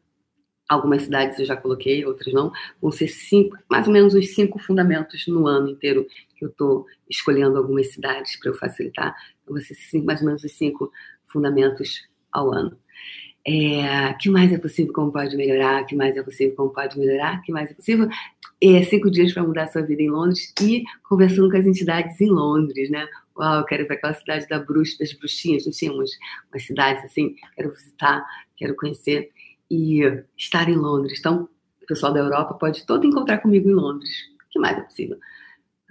Algumas 0.68 1.04
cidades 1.04 1.38
eu 1.40 1.46
já 1.46 1.56
coloquei, 1.56 2.04
outras 2.06 2.34
não. 2.34 2.52
Vão 2.82 2.92
ser 2.92 3.08
cinco, 3.08 3.56
mais 3.70 3.88
ou 3.88 3.94
menos 3.94 4.16
uns 4.16 4.34
cinco 4.34 4.58
fundamentos 4.58 5.28
no 5.28 5.46
ano 5.46 5.70
inteiro 5.70 6.08
que 6.36 6.46
eu 6.46 6.50
estou 6.50 6.86
escolhendo 7.10 7.58
algumas 7.58 7.94
cidades 7.94 8.38
para 8.40 8.52
eu 8.52 8.56
facilitar. 8.56 9.16
Então, 9.44 9.58
ser 9.58 9.76
cinco, 9.76 10.06
mais 10.06 10.22
ou 10.22 10.28
menos 10.28 10.44
os 10.44 10.52
cinco 10.52 10.92
fundamentos 11.26 12.08
ao 12.32 12.54
ano. 12.54 12.78
É, 13.48 14.12
que 14.14 14.28
mais 14.28 14.52
é 14.52 14.58
possível, 14.58 14.92
como 14.92 15.12
pode 15.12 15.38
melhorar? 15.38 15.86
Que 15.86 15.96
mais 15.96 16.18
é 16.18 16.24
possível, 16.24 16.56
como 16.56 16.72
pode 16.72 16.98
melhorar? 16.98 17.42
Que 17.44 17.52
mais 17.52 17.70
é 17.70 17.74
possível? 17.76 18.10
É, 18.60 18.84
cinco 18.84 19.12
dias 19.12 19.34
para 19.34 19.44
mudar 19.44 19.68
sua 19.68 19.84
vida 19.84 20.02
em 20.02 20.10
Londres 20.10 20.52
e 20.60 20.84
conversando 21.04 21.52
com 21.52 21.58
as 21.58 21.66
entidades 21.66 22.20
em 22.20 22.30
Londres, 22.30 22.90
né? 22.90 23.08
Uau, 23.38 23.60
eu 23.60 23.66
quero 23.66 23.84
ir 23.84 23.86
para 23.86 23.98
aquela 23.98 24.14
cidade 24.16 24.48
da 24.48 24.58
bruxa, 24.58 24.98
das 25.00 25.14
bruxinhas, 25.14 25.66
não 25.66 25.72
tinha 25.72 25.92
umas, 25.94 26.10
umas 26.52 26.66
cidades 26.66 27.04
assim, 27.04 27.36
quero 27.56 27.72
visitar, 27.72 28.26
quero 28.58 28.76
conhecer 28.76 29.30
e 29.70 30.02
estar 30.36 30.68
em 30.68 30.76
Londres. 30.76 31.20
Então, 31.20 31.48
o 31.84 31.86
pessoal 31.86 32.14
da 32.14 32.22
Europa 32.22 32.56
pode 32.56 32.84
todo 32.86 33.06
encontrar 33.06 33.40
comigo 33.40 33.70
em 33.70 33.74
Londres. 33.74 34.12
Que 34.50 34.58
mais 34.58 34.78
é 34.78 34.82
possível? 34.82 35.20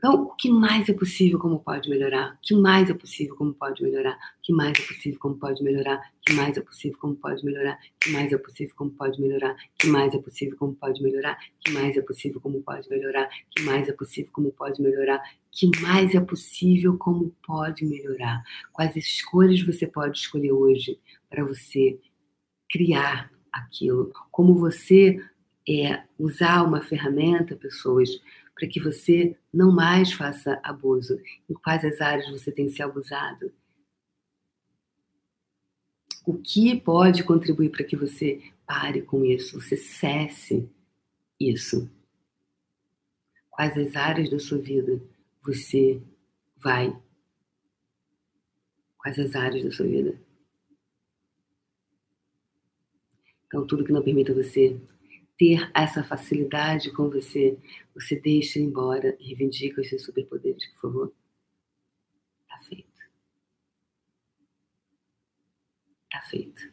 Então, 0.04 0.24
o 0.24 0.34
que 0.34 0.50
mais 0.50 0.86
é 0.86 0.92
possível, 0.92 1.38
como 1.38 1.58
pode 1.60 1.88
melhorar? 1.88 2.34
O 2.34 2.38
que 2.42 2.54
mais 2.54 2.90
é 2.90 2.92
possível, 2.92 3.34
como 3.36 3.54
pode 3.54 3.82
melhorar? 3.82 4.12
O 4.12 4.42
que 4.42 4.52
mais 4.52 4.78
é 4.78 4.82
possível, 4.82 5.18
como 5.18 5.34
pode 5.34 5.64
melhorar? 5.64 5.96
O 5.96 6.20
que 6.26 6.34
mais 6.34 6.58
é 6.58 6.60
possível, 6.60 6.98
como 7.00 7.16
pode 7.16 7.42
melhorar? 7.42 7.72
O 7.72 7.98
que 7.98 8.10
mais 8.10 8.30
é 8.30 8.36
possível, 8.36 8.74
como 8.76 8.90
pode 8.90 9.18
melhorar? 9.18 9.54
O 9.54 9.78
que 9.78 9.88
mais 9.88 10.12
é 10.14 10.18
possível, 10.18 10.58
como 10.58 10.74
pode 10.74 11.02
melhorar? 11.02 11.38
O 11.38 11.64
que 11.64 11.72
mais 11.72 11.96
é 11.96 12.02
possível, 12.02 12.40
como 12.42 12.60
pode 12.60 12.90
melhorar? 12.90 13.24
O 13.24 13.54
que 13.56 13.62
mais 13.62 13.88
é 13.88 13.92
possível, 13.92 14.30
como 14.30 14.52
pode 14.52 14.82
melhorar? 14.82 15.16
O 15.16 15.50
que 15.50 15.80
mais 15.80 16.14
é 16.14 16.20
possível, 16.20 16.98
como 16.98 17.34
pode 17.46 17.84
melhorar? 17.86 18.44
Quais 18.74 18.94
escolhas 18.96 19.62
você 19.62 19.86
pode 19.86 20.18
escolher 20.18 20.52
hoje 20.52 20.98
para 21.30 21.46
você 21.46 21.98
criar 22.68 23.30
aquilo? 23.50 24.12
Como 24.30 24.54
você 24.54 25.18
é, 25.66 26.02
usar 26.18 26.62
uma 26.62 26.82
ferramenta, 26.82 27.56
pessoas, 27.56 28.20
para 28.54 28.68
que 28.68 28.80
você 28.80 29.36
não 29.52 29.72
mais 29.72 30.12
faça 30.12 30.60
abuso. 30.62 31.20
Em 31.48 31.54
quais 31.54 31.84
as 31.84 32.00
áreas 32.00 32.30
você 32.30 32.52
tem 32.52 32.68
se 32.68 32.82
abusado? 32.82 33.52
O 36.26 36.38
que 36.38 36.80
pode 36.80 37.22
contribuir 37.24 37.70
para 37.70 37.84
que 37.84 37.96
você 37.96 38.40
pare 38.66 39.02
com 39.02 39.24
isso, 39.24 39.60
você 39.60 39.76
cesse 39.76 40.68
isso? 41.38 41.90
Quais 43.50 43.76
as 43.76 43.94
áreas 43.94 44.30
da 44.30 44.38
sua 44.38 44.58
vida 44.58 45.00
você 45.42 46.00
vai? 46.56 46.96
Quais 48.98 49.18
as 49.18 49.34
áreas 49.34 49.64
da 49.64 49.70
sua 49.70 49.86
vida? 49.86 50.18
Então, 53.46 53.66
tudo 53.66 53.84
que 53.84 53.92
não 53.92 54.02
permita 54.02 54.32
você 54.32 54.80
ter 55.36 55.70
essa 55.74 56.02
facilidade 56.02 56.90
com 56.92 57.10
você, 57.10 57.58
você 57.94 58.16
deixa 58.16 58.58
embora 58.58 59.16
e 59.18 59.28
reivindica 59.28 59.80
os 59.80 59.88
seus 59.88 60.02
superpoderes, 60.02 60.66
por 60.72 60.80
favor. 60.80 61.12
Tá 62.48 62.58
feito. 62.58 63.02
Tá 66.10 66.20
feito. 66.22 66.72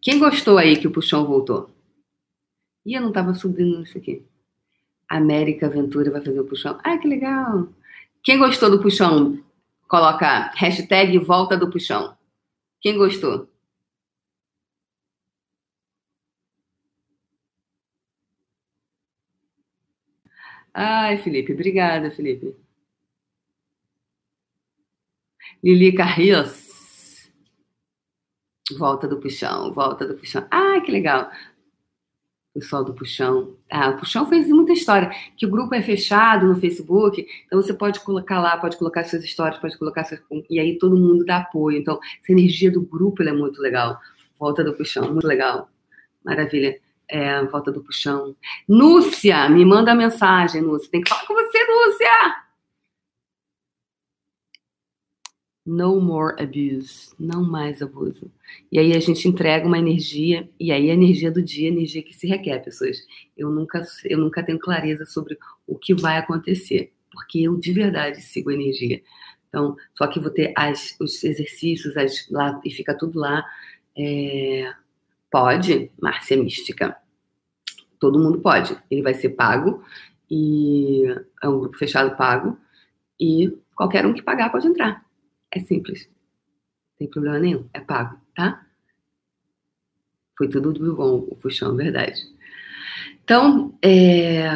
Quem 0.00 0.18
gostou 0.18 0.56
aí 0.58 0.78
que 0.78 0.86
o 0.86 0.92
puxão 0.92 1.26
voltou? 1.26 1.70
E 2.84 2.94
eu 2.94 3.02
não 3.02 3.12
tava 3.12 3.34
subindo 3.34 3.82
isso 3.82 3.98
aqui. 3.98 4.24
América 5.08 5.66
Aventura 5.66 6.10
vai 6.10 6.22
fazer 6.22 6.40
o 6.40 6.46
puxão. 6.46 6.78
Ai, 6.84 6.98
que 6.98 7.08
legal! 7.08 7.68
Quem 8.22 8.38
gostou 8.38 8.70
do 8.70 8.80
puxão, 8.80 9.42
coloca 9.88 10.50
hashtag 10.56 11.18
volta 11.18 11.56
do 11.56 11.70
puxão. 11.70 12.16
Quem 12.80 12.96
gostou? 12.96 13.48
Ai, 20.78 21.16
Felipe, 21.16 21.54
obrigada, 21.54 22.10
Felipe. 22.10 22.54
Lili 25.64 25.90
Carrios. 25.92 27.30
Volta 28.76 29.08
do 29.08 29.18
puxão, 29.18 29.72
volta 29.72 30.06
do 30.06 30.14
puxão. 30.16 30.46
Ai, 30.50 30.82
que 30.82 30.92
legal. 30.92 31.30
Pessoal 32.52 32.84
do 32.84 32.94
Puxão. 32.94 33.54
Ah, 33.70 33.90
o 33.90 33.98
Puxão 33.98 34.26
fez 34.26 34.48
muita 34.48 34.72
história. 34.72 35.10
Que 35.36 35.44
o 35.44 35.50
grupo 35.50 35.74
é 35.74 35.82
fechado 35.82 36.46
no 36.46 36.56
Facebook, 36.56 37.26
então 37.46 37.60
você 37.60 37.74
pode 37.74 38.00
colocar 38.00 38.40
lá, 38.40 38.56
pode 38.56 38.78
colocar 38.78 39.04
suas 39.04 39.22
histórias, 39.22 39.60
pode 39.60 39.76
colocar 39.78 40.04
suas... 40.04 40.22
E 40.48 40.58
aí 40.58 40.78
todo 40.78 40.96
mundo 40.96 41.22
dá 41.22 41.38
apoio. 41.38 41.76
Então, 41.76 42.00
essa 42.22 42.32
energia 42.32 42.70
do 42.70 42.80
grupo 42.80 43.22
é 43.22 43.32
muito 43.32 43.60
legal. 43.60 44.00
Volta 44.38 44.64
do 44.64 44.72
Puxão, 44.74 45.12
muito 45.12 45.26
legal. 45.26 45.70
Maravilha 46.24 46.80
é, 47.08 47.44
volta 47.44 47.70
do 47.70 47.82
puxão. 47.82 48.34
Núcia, 48.68 49.48
me 49.48 49.64
manda 49.64 49.94
mensagem, 49.94 50.62
Núcia. 50.62 50.90
Tem 50.90 51.00
que 51.00 51.08
falar 51.08 51.26
com 51.26 51.34
você, 51.34 51.58
Núcia! 51.66 52.46
No 55.64 56.00
more 56.00 56.40
abuse. 56.40 57.12
Não 57.18 57.42
mais 57.42 57.82
abuso. 57.82 58.30
E 58.70 58.78
aí 58.78 58.92
a 58.92 59.00
gente 59.00 59.26
entrega 59.26 59.66
uma 59.66 59.78
energia, 59.78 60.48
e 60.60 60.70
aí 60.70 60.90
a 60.90 60.94
energia 60.94 61.30
do 61.30 61.42
dia, 61.42 61.68
a 61.68 61.72
energia 61.72 62.02
que 62.02 62.14
se 62.14 62.26
requer, 62.26 62.60
pessoas. 62.60 62.98
Eu 63.36 63.50
nunca, 63.50 63.84
eu 64.04 64.18
nunca 64.18 64.44
tenho 64.44 64.58
clareza 64.58 65.04
sobre 65.06 65.36
o 65.66 65.76
que 65.76 65.92
vai 65.94 66.18
acontecer, 66.18 66.92
porque 67.10 67.40
eu 67.40 67.56
de 67.56 67.72
verdade 67.72 68.20
sigo 68.22 68.50
a 68.50 68.54
energia. 68.54 69.02
Então, 69.48 69.76
só 69.94 70.06
que 70.06 70.20
vou 70.20 70.30
ter 70.30 70.52
as, 70.56 70.96
os 71.00 71.22
exercícios 71.24 71.96
as, 71.96 72.28
lá, 72.30 72.60
e 72.64 72.70
fica 72.70 72.96
tudo 72.96 73.18
lá. 73.18 73.44
É, 73.96 74.72
Pode, 75.36 75.92
Márcia 76.00 76.34
Mística. 76.34 76.96
Todo 78.00 78.18
mundo 78.18 78.40
pode. 78.40 78.74
Ele 78.90 79.02
vai 79.02 79.12
ser 79.12 79.28
pago 79.28 79.84
e 80.30 81.04
é 81.42 81.46
um 81.46 81.60
grupo 81.60 81.76
fechado 81.76 82.16
pago 82.16 82.58
e 83.20 83.54
qualquer 83.74 84.06
um 84.06 84.14
que 84.14 84.22
pagar 84.22 84.50
pode 84.50 84.66
entrar. 84.66 85.04
É 85.50 85.60
simples. 85.60 86.06
Não 86.06 86.96
tem 87.00 87.10
problema 87.10 87.38
nenhum. 87.38 87.68
É 87.74 87.80
pago, 87.80 88.18
tá? 88.34 88.66
Foi 90.38 90.48
tudo 90.48 90.72
do 90.72 90.96
bom 90.96 91.18
o 91.28 91.36
puxão, 91.36 91.76
verdade. 91.76 92.22
Então, 93.22 93.78
é... 93.82 94.48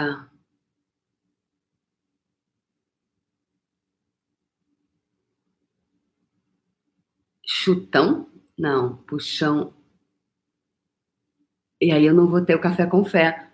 Chutão? 7.45 8.31
Não, 8.57 8.97
puxão 8.97 9.75
e 11.81 11.93
aí 11.93 12.05
eu 12.05 12.15
não 12.15 12.27
vou 12.27 12.43
ter 12.43 12.55
o 12.55 12.61
café 12.61 12.87
com 12.87 13.05
fé 13.05 13.49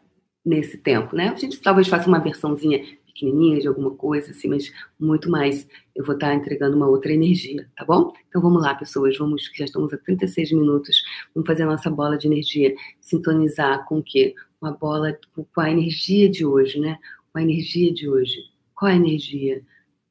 nesse 0.44 0.78
tempo, 0.78 1.14
né? 1.14 1.28
A 1.28 1.34
gente 1.34 1.60
talvez 1.60 1.88
faça 1.88 2.08
uma 2.08 2.18
versãozinha 2.18 2.84
pequenininha 3.06 3.60
de 3.60 3.66
alguma 3.66 3.90
coisa, 3.90 4.30
assim, 4.30 4.48
mas 4.48 4.72
muito 5.00 5.30
mais 5.30 5.66
eu 5.94 6.04
vou 6.04 6.14
estar 6.14 6.34
entregando 6.34 6.76
uma 6.76 6.86
outra 6.86 7.12
energia, 7.12 7.68
tá 7.74 7.84
bom? 7.84 8.12
Então 8.28 8.42
vamos 8.42 8.62
lá, 8.62 8.74
pessoas, 8.74 9.16
vamos, 9.16 9.50
já 9.54 9.64
estamos 9.64 9.92
a 9.92 9.96
36 9.96 10.52
minutos, 10.52 11.02
vamos 11.34 11.46
fazer 11.46 11.62
a 11.62 11.66
nossa 11.66 11.90
bola 11.90 12.18
de 12.18 12.26
energia, 12.26 12.74
sintonizar 13.00 13.84
com 13.86 13.98
o 13.98 14.02
quê? 14.02 14.34
Uma 14.60 14.72
bola 14.72 15.18
com 15.34 15.60
a 15.60 15.70
energia 15.70 16.28
de 16.28 16.44
hoje, 16.44 16.78
né? 16.78 16.98
Com 17.32 17.38
a 17.38 17.42
energia 17.42 17.92
de 17.92 18.08
hoje. 18.08 18.36
Qual 18.74 18.90
a 18.90 18.94
energia? 18.94 19.62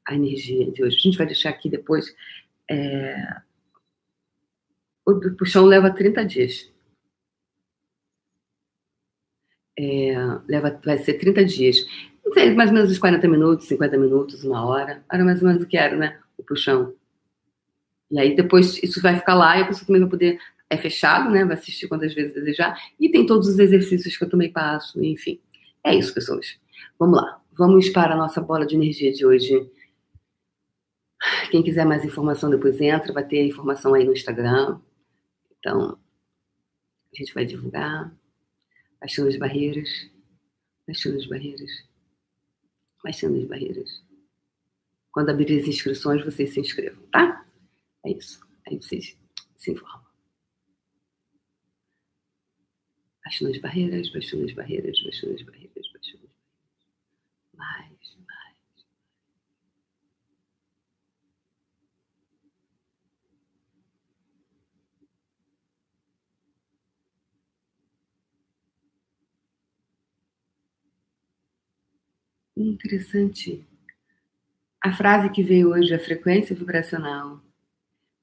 A 0.04 0.14
energia 0.14 0.70
de 0.70 0.82
hoje. 0.82 0.96
A 0.96 1.00
gente 1.00 1.18
vai 1.18 1.26
deixar 1.26 1.50
aqui 1.50 1.68
depois. 1.68 2.14
É... 2.68 3.16
O 5.04 5.14
puxão 5.36 5.64
leva 5.64 5.90
30 5.90 6.24
dias. 6.24 6.75
É, 9.78 10.14
leva, 10.48 10.80
vai 10.84 10.98
ser 10.98 11.14
30 11.14 11.44
dias. 11.44 11.86
Não 12.24 12.32
sei, 12.32 12.52
mais 12.54 12.70
ou 12.70 12.74
menos 12.74 12.90
uns 12.90 12.98
40 12.98 13.28
minutos, 13.28 13.68
50 13.68 13.96
minutos, 13.98 14.44
uma 14.44 14.66
hora. 14.66 15.04
Era 15.10 15.24
mais 15.24 15.40
ou 15.40 15.48
menos 15.48 15.62
o 15.62 15.66
que 15.66 15.76
era, 15.76 15.96
né? 15.96 16.18
O 16.36 16.42
puxão. 16.42 16.94
E 18.10 18.18
aí 18.18 18.34
depois 18.34 18.82
isso 18.82 19.00
vai 19.02 19.16
ficar 19.16 19.34
lá 19.34 19.58
e 19.58 19.62
a 19.62 19.66
pessoa 19.66 19.86
também 19.86 20.00
vai 20.00 20.10
poder. 20.10 20.38
É 20.68 20.76
fechado, 20.76 21.30
né? 21.30 21.44
Vai 21.44 21.54
assistir 21.54 21.86
quantas 21.86 22.12
vezes 22.14 22.34
desejar. 22.34 22.76
E 22.98 23.08
tem 23.08 23.24
todos 23.24 23.46
os 23.46 23.58
exercícios 23.58 24.16
que 24.16 24.24
eu 24.24 24.28
também 24.28 24.50
passo, 24.50 25.02
enfim. 25.04 25.40
É 25.84 25.94
isso, 25.94 26.12
pessoas. 26.12 26.58
Vamos 26.98 27.18
lá. 27.18 27.40
Vamos 27.52 27.88
para 27.90 28.14
a 28.14 28.16
nossa 28.16 28.40
bola 28.40 28.66
de 28.66 28.74
energia 28.74 29.12
de 29.12 29.24
hoje. 29.24 29.70
Quem 31.50 31.62
quiser 31.62 31.84
mais 31.84 32.04
informação 32.04 32.50
depois 32.50 32.80
entra, 32.80 33.12
vai 33.12 33.24
ter 33.24 33.46
informação 33.46 33.94
aí 33.94 34.04
no 34.04 34.12
Instagram. 34.12 34.80
Então, 35.58 35.96
a 37.12 37.16
gente 37.16 37.32
vai 37.32 37.44
divulgar 37.44 38.12
as 39.00 39.36
barreiras, 39.36 40.10
baixando 40.86 41.18
as 41.18 41.26
barreiras, 41.26 41.70
baixando 43.02 43.38
as 43.38 43.46
barreiras. 43.46 44.02
Quando 45.12 45.30
abrir 45.30 45.60
as 45.60 45.66
inscrições, 45.66 46.24
vocês 46.24 46.52
se 46.52 46.60
inscrevam, 46.60 47.02
tá? 47.08 47.46
É 48.04 48.10
isso. 48.10 48.40
Aí 48.66 48.76
vocês 48.76 49.16
se 49.56 49.70
informam. 49.72 50.04
Baixando 53.24 53.50
as 53.50 53.58
barreiras, 53.58 54.10
baixando 54.10 54.44
as 54.44 54.52
barreiras, 54.52 55.02
baixando 55.02 55.34
as 55.34 55.42
barreiras, 55.42 55.92
baixando 55.92 56.24
as 56.24 56.32
barreiras. 56.32 56.36
Mais. 57.54 57.85
Interessante. 72.56 73.62
A 74.82 74.92
frase 74.92 75.28
que 75.30 75.42
veio 75.42 75.70
hoje, 75.70 75.92
a 75.94 75.98
frequência 75.98 76.56
vibracional, 76.56 77.42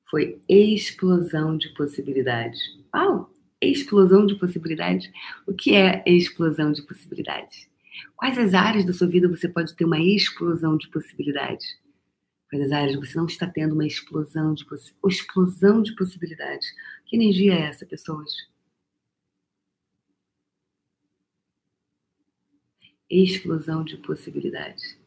foi 0.09 0.41
explosão 0.49 1.57
de 1.57 1.69
possibilidades. 1.69 2.59
Uau! 2.93 3.31
Explosão 3.61 4.25
de 4.25 4.35
possibilidades? 4.35 5.09
O 5.47 5.53
que 5.53 5.75
é 5.75 6.03
explosão 6.05 6.71
de 6.71 6.81
possibilidades? 6.81 7.67
Quais 8.15 8.37
as 8.37 8.53
áreas 8.53 8.85
da 8.85 8.93
sua 8.93 9.07
vida 9.07 9.27
você 9.27 9.47
pode 9.47 9.75
ter 9.75 9.85
uma 9.85 9.99
explosão 9.99 10.77
de 10.77 10.89
possibilidades? 10.89 11.77
Quais 12.49 12.65
as 12.65 12.71
áreas 12.71 12.95
você 12.95 13.17
não 13.17 13.25
está 13.25 13.47
tendo 13.47 13.73
uma 13.73 13.85
explosão 13.85 14.53
de, 14.53 14.65
possi 14.65 14.93
explosão 15.07 15.81
de 15.81 15.95
possibilidades? 15.95 16.67
Que 17.05 17.15
energia 17.15 17.53
é 17.53 17.61
essa, 17.63 17.85
pessoas? 17.85 18.31
Explosão 23.21 23.83
de 23.83 23.97
possibilidades. 23.97 24.97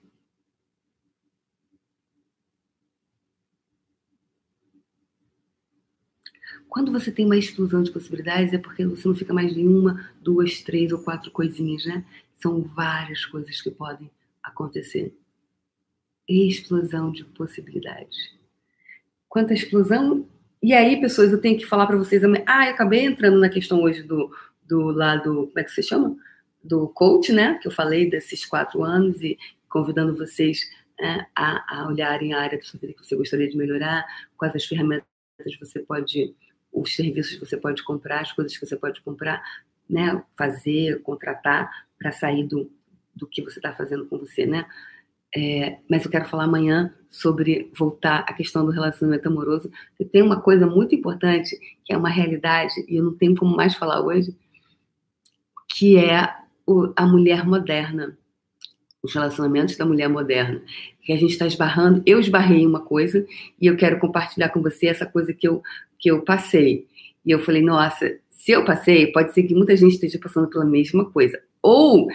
Quando 6.68 6.92
você 6.92 7.10
tem 7.10 7.24
uma 7.24 7.36
explosão 7.36 7.82
de 7.82 7.90
possibilidades, 7.90 8.52
é 8.52 8.58
porque 8.58 8.84
você 8.84 9.08
não 9.08 9.14
fica 9.14 9.32
mais 9.32 9.56
em 9.56 9.66
uma, 9.66 10.10
duas, 10.20 10.60
três 10.60 10.92
ou 10.92 10.98
quatro 10.98 11.30
coisinhas, 11.30 11.84
né? 11.86 12.04
São 12.34 12.62
várias 12.62 13.24
coisas 13.24 13.60
que 13.60 13.70
podem 13.70 14.10
acontecer. 14.42 15.16
Explosão 16.28 17.10
de 17.10 17.24
possibilidades. 17.24 18.34
Quanta 19.28 19.54
explosão. 19.54 20.28
E 20.62 20.72
aí, 20.74 21.00
pessoas, 21.00 21.32
eu 21.32 21.40
tenho 21.40 21.58
que 21.58 21.64
falar 21.64 21.86
para 21.86 21.96
vocês. 21.96 22.22
Ah, 22.46 22.66
eu 22.66 22.74
acabei 22.74 23.06
entrando 23.06 23.38
na 23.38 23.48
questão 23.48 23.80
hoje 23.82 24.02
do, 24.02 24.30
do 24.66 24.90
lado. 24.90 25.46
Como 25.46 25.58
é 25.58 25.64
que 25.64 25.70
você 25.70 25.82
chama? 25.82 26.16
Do 26.66 26.88
coach, 26.88 27.32
né? 27.32 27.58
Que 27.60 27.68
eu 27.68 27.72
falei 27.72 28.08
desses 28.08 28.44
quatro 28.44 28.82
anos 28.82 29.20
e 29.22 29.38
convidando 29.68 30.16
vocês 30.16 30.60
né, 30.98 31.26
a, 31.34 31.80
a 31.80 31.86
olharem 31.88 32.32
a 32.32 32.40
área 32.40 32.58
vida 32.74 32.92
que 32.94 33.04
você 33.04 33.16
gostaria 33.16 33.48
de 33.48 33.56
melhorar, 33.56 34.04
quais 34.36 34.54
as 34.54 34.64
ferramentas 34.64 35.06
você 35.60 35.80
pode, 35.80 36.34
os 36.72 36.94
serviços 36.94 37.34
que 37.34 37.46
você 37.46 37.56
pode 37.56 37.82
comprar, 37.84 38.20
as 38.20 38.32
coisas 38.32 38.56
que 38.56 38.66
você 38.66 38.76
pode 38.76 39.00
comprar, 39.02 39.42
né? 39.88 40.22
Fazer, 40.36 41.02
contratar 41.02 41.70
para 41.98 42.12
sair 42.12 42.46
do, 42.46 42.70
do 43.14 43.26
que 43.26 43.42
você 43.42 43.58
está 43.58 43.72
fazendo 43.72 44.06
com 44.06 44.18
você, 44.18 44.46
né? 44.46 44.66
É, 45.34 45.78
mas 45.88 46.04
eu 46.04 46.10
quero 46.10 46.28
falar 46.28 46.44
amanhã 46.44 46.94
sobre 47.10 47.70
voltar 47.76 48.20
à 48.20 48.32
questão 48.32 48.64
do 48.64 48.70
relacionamento 48.70 49.28
amoroso. 49.28 49.70
E 50.00 50.04
tem 50.04 50.22
uma 50.22 50.40
coisa 50.40 50.66
muito 50.66 50.94
importante, 50.94 51.58
que 51.84 51.92
é 51.92 51.96
uma 51.96 52.08
realidade, 52.08 52.74
e 52.88 52.96
eu 52.96 53.04
não 53.04 53.14
tenho 53.14 53.36
como 53.36 53.54
mais 53.54 53.74
falar 53.74 54.00
hoje, 54.00 54.34
que 55.68 55.98
é 55.98 56.34
o, 56.66 56.92
a 56.96 57.06
mulher 57.06 57.46
moderna. 57.46 58.18
Os 59.02 59.14
relacionamentos 59.14 59.76
da 59.76 59.86
mulher 59.86 60.08
moderna. 60.08 60.60
Que 61.02 61.12
a 61.12 61.16
gente 61.16 61.30
está 61.32 61.46
esbarrando. 61.46 62.02
Eu 62.04 62.18
esbarrei 62.18 62.66
uma 62.66 62.80
coisa 62.80 63.24
e 63.60 63.66
eu 63.66 63.76
quero 63.76 63.98
compartilhar 63.98 64.48
com 64.48 64.60
você 64.60 64.88
essa 64.88 65.06
coisa 65.06 65.32
que 65.32 65.46
eu, 65.46 65.62
que 65.98 66.10
eu 66.10 66.22
passei. 66.22 66.86
E 67.24 67.30
eu 67.30 67.38
falei, 67.38 67.62
nossa, 67.62 68.18
se 68.30 68.52
eu 68.52 68.64
passei, 68.64 69.12
pode 69.12 69.32
ser 69.32 69.44
que 69.44 69.54
muita 69.54 69.76
gente 69.76 69.94
esteja 69.94 70.18
passando 70.18 70.48
pela 70.48 70.64
mesma 70.64 71.04
coisa. 71.10 71.40
Ou 71.62 72.08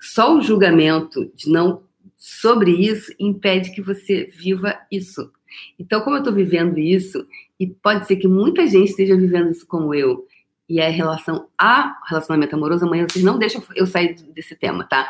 só 0.00 0.36
o 0.36 0.42
julgamento 0.42 1.30
de 1.34 1.50
não 1.50 1.82
sobre 2.16 2.70
isso 2.72 3.12
impede 3.18 3.72
que 3.72 3.82
você 3.82 4.24
viva 4.24 4.78
isso. 4.90 5.30
Então, 5.78 6.00
como 6.00 6.16
eu 6.16 6.20
estou 6.20 6.34
vivendo 6.34 6.78
isso, 6.78 7.26
e 7.58 7.66
pode 7.66 8.06
ser 8.06 8.16
que 8.16 8.28
muita 8.28 8.66
gente 8.66 8.90
esteja 8.90 9.16
vivendo 9.16 9.50
isso 9.50 9.66
como 9.66 9.94
eu, 9.94 10.26
e 10.68 10.80
é 10.80 10.88
relação 10.88 11.48
a 11.56 11.96
relacionamento 12.08 12.54
amoroso, 12.56 12.84
amanhã 12.84 13.06
vocês 13.08 13.24
não 13.24 13.38
deixam 13.38 13.62
eu 13.74 13.86
sair 13.86 14.14
desse 14.32 14.56
tema, 14.56 14.84
tá? 14.84 15.08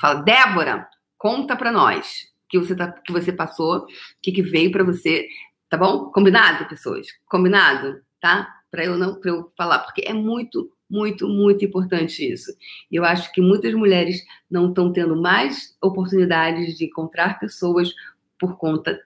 Fala, 0.00 0.22
Débora, 0.22 0.88
conta 1.18 1.56
para 1.56 1.72
nós 1.72 2.28
que 2.48 2.58
você, 2.58 2.74
tá, 2.74 2.90
que 2.90 3.12
você 3.12 3.32
passou, 3.32 3.78
o 3.78 3.86
que, 4.20 4.32
que 4.32 4.42
veio 4.42 4.70
para 4.70 4.84
você, 4.84 5.26
tá 5.68 5.76
bom? 5.76 6.10
Combinado, 6.10 6.68
pessoas? 6.68 7.06
Combinado, 7.26 8.02
tá? 8.20 8.48
Para 8.70 8.84
eu 8.84 8.96
não, 8.96 9.18
para 9.18 9.30
eu 9.30 9.50
falar, 9.56 9.80
porque 9.80 10.02
é 10.06 10.12
muito 10.12 10.70
muito, 10.92 11.26
muito 11.26 11.64
importante 11.64 12.30
isso. 12.30 12.52
E 12.90 12.96
eu 12.96 13.04
acho 13.04 13.32
que 13.32 13.40
muitas 13.40 13.72
mulheres 13.72 14.22
não 14.50 14.68
estão 14.68 14.92
tendo 14.92 15.16
mais 15.16 15.74
oportunidades 15.82 16.76
de 16.76 16.84
encontrar 16.84 17.40
pessoas 17.40 17.90
por 18.38 18.58
conta 18.58 19.00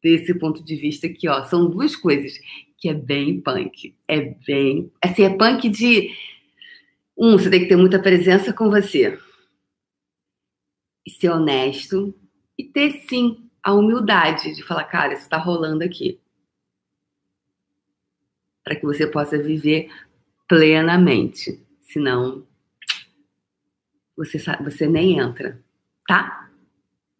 desse 0.00 0.32
ponto 0.38 0.62
de 0.62 0.76
vista 0.76 1.08
aqui, 1.08 1.28
ó. 1.28 1.42
São 1.42 1.68
duas 1.68 1.96
coisas 1.96 2.38
que 2.82 2.88
é 2.88 2.94
bem 2.94 3.40
punk. 3.40 3.96
É 4.08 4.20
bem. 4.44 4.92
Assim, 5.00 5.22
é 5.22 5.30
punk 5.30 5.68
de. 5.68 6.12
Um, 7.16 7.38
você 7.38 7.48
tem 7.48 7.60
que 7.60 7.68
ter 7.68 7.76
muita 7.76 8.02
presença 8.02 8.52
com 8.52 8.68
você. 8.68 9.16
E 11.06 11.10
ser 11.12 11.28
honesto. 11.28 12.12
E 12.58 12.64
ter, 12.64 13.04
sim, 13.08 13.48
a 13.62 13.72
humildade 13.72 14.52
de 14.52 14.64
falar, 14.64 14.82
cara, 14.86 15.12
isso 15.12 15.22
está 15.22 15.36
rolando 15.36 15.84
aqui. 15.84 16.20
Para 18.64 18.74
que 18.74 18.82
você 18.82 19.06
possa 19.06 19.38
viver 19.38 19.88
plenamente. 20.48 21.64
Senão, 21.82 22.44
você, 24.16 24.38
você 24.60 24.88
nem 24.88 25.20
entra, 25.20 25.62
tá? 26.08 26.50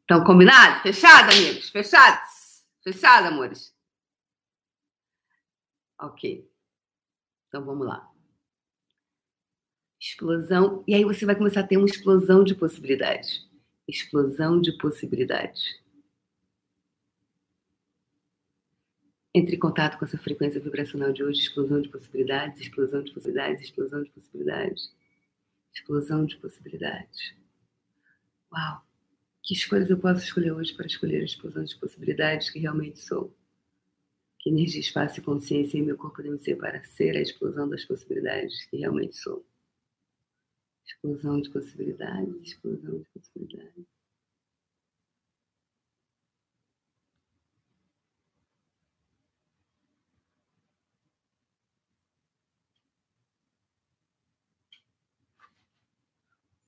Então, 0.02 0.24
combinado? 0.24 0.82
Fechado, 0.82 1.30
amigos? 1.30 1.70
Fechados? 1.70 2.64
Fechado, 2.82 3.28
amores? 3.28 3.72
Ok. 6.02 6.50
Então, 7.46 7.64
vamos 7.64 7.86
lá. 7.86 8.10
Explosão. 10.00 10.82
E 10.86 10.94
aí 10.94 11.04
você 11.04 11.24
vai 11.24 11.36
começar 11.36 11.60
a 11.60 11.66
ter 11.66 11.76
uma 11.76 11.86
explosão 11.86 12.42
de 12.42 12.56
possibilidades. 12.56 13.48
Explosão 13.86 14.60
de 14.60 14.72
possibilidades. 14.78 15.80
Entre 19.32 19.54
em 19.54 19.58
contato 19.58 19.96
com 19.96 20.04
essa 20.04 20.18
frequência 20.18 20.60
vibracional 20.60 21.12
de 21.12 21.22
hoje, 21.22 21.40
explosão 21.40 21.80
de 21.80 21.88
possibilidades, 21.88 22.60
explosão 22.60 23.02
de 23.02 23.12
possibilidades, 23.12 23.62
explosão 23.62 24.02
de 24.02 24.10
possibilidades, 24.10 24.92
explosão 25.72 26.26
de 26.26 26.36
possibilidades. 26.36 27.34
Uau! 28.52 28.84
Que 29.42 29.54
escolhas 29.54 29.88
eu 29.88 29.98
posso 29.98 30.22
escolher 30.22 30.52
hoje 30.52 30.74
para 30.74 30.86
escolher 30.86 31.22
a 31.22 31.24
explosão 31.24 31.64
de 31.64 31.76
possibilidades 31.76 32.50
que 32.50 32.58
realmente 32.58 32.98
sou? 32.98 33.32
Que 34.42 34.50
energia, 34.50 34.80
espaço 34.80 35.20
e 35.20 35.22
consciência 35.22 35.78
em 35.78 35.82
meu 35.82 35.96
corpo 35.96 36.20
devem 36.20 36.56
para 36.56 36.82
ser 36.82 37.16
a 37.16 37.20
explosão 37.20 37.68
das 37.68 37.84
possibilidades 37.84 38.64
que 38.66 38.76
realmente 38.76 39.16
sou? 39.16 39.46
Explosão 40.84 41.40
de 41.40 41.48
possibilidades, 41.48 42.42
explosão 42.42 42.98
de 42.98 43.04
possibilidades. 43.14 43.86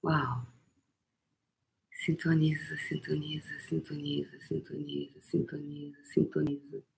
Uau! 0.04 0.46
Sintoniza, 1.90 2.76
sintoniza, 2.76 3.58
sintoniza, 3.58 4.40
sintoniza, 4.42 5.20
sintoniza, 5.20 6.04
sintoniza. 6.04 6.93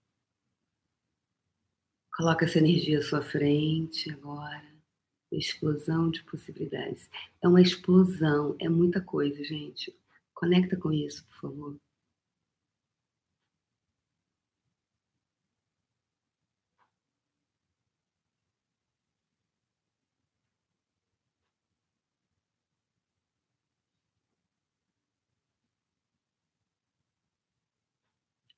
Coloca 2.17 2.45
essa 2.47 2.59
energia 2.59 2.99
à 2.99 3.03
sua 3.03 3.23
frente 3.23 4.11
agora. 4.11 4.65
Explosão 5.31 6.11
de 6.11 6.23
possibilidades. 6.25 7.09
É 7.43 7.49
uma 7.49 7.61
explosão, 7.63 8.57
é 8.59 8.69
muita 8.69 9.01
coisa, 9.01 9.45
gente. 9.45 9.95
Conecta 10.35 10.77
com 10.77 10.93
isso, 10.93 11.25
por 11.29 11.41
favor. 11.41 11.77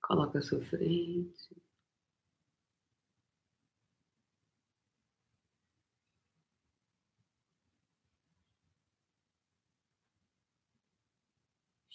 Coloca 0.02 0.38
a 0.38 0.42
sua 0.42 0.60
frente. 0.60 1.67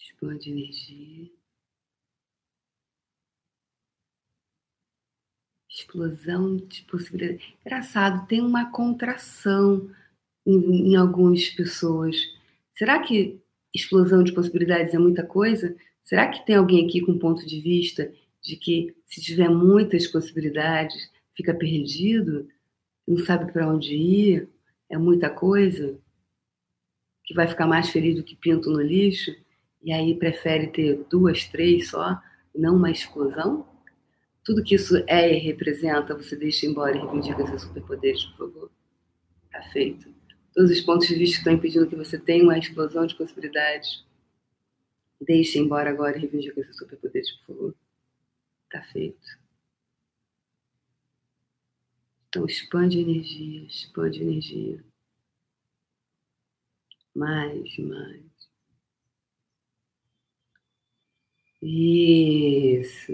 Expande 0.04 0.50
energia. 0.50 1.30
Explosão 5.66 6.58
de 6.58 6.82
possibilidades. 6.82 7.42
Engraçado, 7.64 8.26
tem 8.26 8.42
uma 8.42 8.70
contração 8.70 9.90
em, 10.44 10.90
em 10.90 10.96
algumas 10.96 11.48
pessoas. 11.48 12.16
Será 12.74 12.98
que 13.02 13.40
explosão 13.74 14.22
de 14.22 14.32
possibilidades 14.34 14.92
é 14.92 14.98
muita 14.98 15.24
coisa? 15.24 15.74
Será 16.02 16.28
que 16.28 16.44
tem 16.44 16.56
alguém 16.56 16.86
aqui 16.86 17.00
com 17.00 17.12
um 17.12 17.18
ponto 17.18 17.46
de 17.46 17.58
vista 17.58 18.12
de 18.42 18.56
que 18.56 18.94
se 19.06 19.22
tiver 19.22 19.48
muitas 19.48 20.06
possibilidades, 20.06 21.10
fica 21.34 21.54
perdido, 21.54 22.46
não 23.08 23.16
sabe 23.24 23.50
para 23.50 23.66
onde 23.66 23.94
ir, 23.94 24.50
é 24.90 24.98
muita 24.98 25.30
coisa, 25.30 25.98
que 27.24 27.32
vai 27.32 27.48
ficar 27.48 27.66
mais 27.66 27.88
feliz 27.88 28.16
do 28.16 28.22
que 28.22 28.36
pinto 28.36 28.70
no 28.70 28.82
lixo, 28.82 29.34
e 29.84 29.92
aí 29.92 30.14
prefere 30.14 30.68
ter 30.68 31.04
duas, 31.10 31.44
três 31.44 31.90
só, 31.90 32.20
não 32.54 32.76
uma 32.76 32.90
explosão? 32.90 33.68
Tudo 34.44 34.62
que 34.62 34.74
isso 34.74 34.96
é 35.06 35.32
e 35.32 35.38
representa, 35.38 36.16
você 36.16 36.34
deixa 36.36 36.66
embora 36.66 36.96
e 36.96 37.00
reivindica 37.00 37.46
seus 37.46 37.62
superpoderes, 37.62 38.24
por 38.24 38.48
favor. 38.48 38.70
Tá 39.52 39.62
feito. 39.72 40.12
Todos 40.54 40.70
os 40.70 40.80
pontos 40.80 41.06
de 41.06 41.14
vista 41.14 41.36
que 41.36 41.40
estão 41.40 41.52
impedindo 41.52 41.86
que 41.86 41.96
você 41.96 42.18
tenha 42.18 42.44
uma 42.44 42.58
explosão 42.58 43.06
de 43.06 43.14
possibilidades, 43.14 44.04
Deixe 45.20 45.58
embora 45.58 45.90
agora 45.90 46.16
e 46.16 46.20
reivindique 46.20 46.62
seus 46.62 46.76
superpoderes, 46.76 47.32
por 47.32 47.46
favor. 47.46 47.74
Tá 48.70 48.82
feito. 48.82 49.38
Então, 52.28 52.44
expande 52.44 52.98
energia, 53.00 53.64
expande 53.66 54.22
energia. 54.22 54.84
Mais, 57.14 57.78
mais. 57.78 58.33
Isso. 61.64 63.12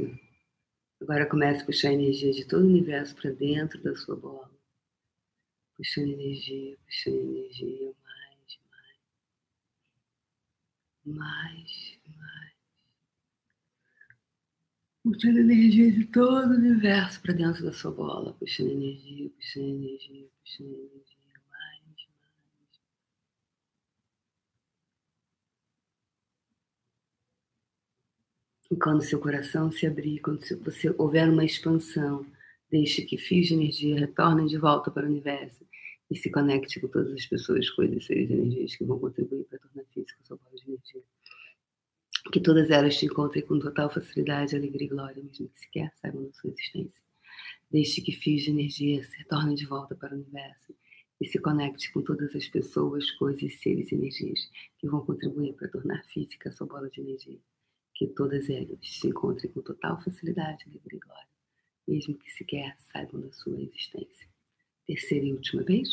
Agora 1.01 1.29
comece 1.29 1.63
a 1.63 1.67
puxar 1.67 1.93
energia 1.93 2.33
de 2.33 2.45
todo 2.47 2.63
o 2.65 2.69
universo 2.69 3.15
para 3.15 3.31
dentro 3.31 3.81
da 3.83 3.95
sua 3.95 4.17
bola. 4.17 4.51
Puxando 5.77 6.09
energia, 6.09 6.77
puxando 6.85 7.17
energia, 7.17 7.95
mais, 8.05 8.59
mais. 11.07 12.01
Mais. 12.05 12.51
puxando 15.03 15.39
energia 15.39 15.93
de 15.93 16.05
todo 16.07 16.51
o 16.51 16.57
universo 16.57 17.21
para 17.23 17.33
dentro 17.35 17.65
da 17.65 17.73
sua 17.73 17.91
bola, 17.93 18.35
puxando 18.35 18.71
energia, 18.71 19.31
puxando 19.31 19.65
energia, 19.65 20.29
puxando 20.43 20.75
energia, 20.75 21.20
E 28.71 28.77
quando 28.77 29.03
seu 29.03 29.19
coração 29.19 29.71
se 29.71 29.87
abrir, 29.87 30.21
quando 30.21 30.41
você 30.63 30.95
houver 30.97 31.29
uma 31.29 31.45
expansão, 31.45 32.25
Deixe 32.71 33.03
que 33.03 33.19
fios 33.19 33.49
de 33.49 33.55
energia 33.55 33.99
retornem 33.99 34.47
de 34.47 34.57
volta 34.57 34.93
para 34.93 35.05
o 35.05 35.11
universo 35.11 35.67
e 36.09 36.17
se 36.17 36.31
conecte 36.31 36.79
com 36.79 36.87
todas 36.87 37.13
as 37.13 37.27
pessoas, 37.27 37.69
coisas, 37.71 38.07
seres 38.07 38.31
energias 38.31 38.77
que 38.77 38.85
vão 38.85 38.99
contribuir 38.99 39.45
para 39.45 39.59
tornar 39.59 39.85
física 39.93 40.23
sua 40.23 40.37
bola 40.37 40.55
de 40.57 40.69
energia. 40.69 41.03
Que 42.33 42.41
todas 42.41 42.71
elas 42.71 42.97
te 42.97 43.07
encontrem 43.07 43.45
com 43.45 43.59
total 43.59 43.91
facilidade, 43.91 44.55
alegria 44.55 44.87
e 44.87 44.89
glória, 44.89 45.23
mesmo 45.23 45.49
que 45.49 45.59
sequer 45.59 45.93
saibam 46.01 46.23
da 46.23 46.33
sua 46.33 46.51
existência. 46.51 47.03
Deixe 47.69 48.01
que 48.03 48.13
fios 48.13 48.45
de 48.45 48.51
energia 48.51 49.03
se 49.03 49.17
retornem 49.19 49.57
de 49.57 49.67
volta 49.67 49.97
para 49.97 50.15
o 50.15 50.17
universo 50.17 50.73
e 51.21 51.27
se 51.27 51.41
conecte 51.41 51.93
com 51.93 52.03
todas 52.03 52.37
as 52.37 52.47
pessoas, 52.47 53.11
coisas, 53.13 53.53
seres 53.61 53.91
e 53.91 53.97
energias 53.97 54.49
que 54.79 54.89
vão 54.89 55.05
contribuir 55.05 55.55
para 55.55 55.69
tornar 55.69 56.05
física 56.05 56.53
sua 56.53 56.69
bola 56.69 56.89
de 56.89 57.01
energia. 57.01 57.39
Que 58.01 58.07
todas 58.07 58.49
elas 58.49 58.79
se 58.83 59.09
encontrem 59.09 59.53
com 59.53 59.61
total 59.61 60.03
facilidade, 60.03 60.65
alegria 60.65 60.97
e 60.97 61.01
glória 61.01 61.31
mesmo 61.91 62.17
que 62.17 62.31
sequer 62.31 62.77
saibam 62.79 63.21
da 63.21 63.33
sua 63.33 63.61
existência. 63.61 64.29
Terceira 64.87 65.27
e 65.27 65.33
última 65.33 65.63
vez, 65.65 65.89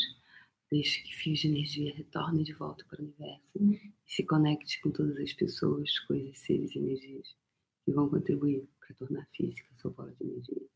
deixe 0.70 1.02
que 1.02 1.14
fios 1.14 1.40
de 1.40 1.48
energia 1.48 1.94
retornem 1.94 2.44
de 2.44 2.52
volta 2.52 2.84
para 2.84 3.00
o 3.00 3.04
universo 3.04 3.58
e 3.58 3.92
se 4.06 4.24
conecte 4.24 4.80
com 4.80 4.92
todas 4.92 5.16
as 5.18 5.32
pessoas, 5.32 5.98
coisas, 6.00 6.38
seres 6.38 6.74
e 6.74 6.78
energias 6.78 7.36
que 7.84 7.92
vão 7.92 8.08
contribuir 8.08 8.68
para 8.78 8.94
tornar 8.94 9.26
física 9.30 9.68
a 9.72 9.76
sua 9.76 9.90
bola 9.90 10.12
de 10.12 10.24
energia. 10.24 10.68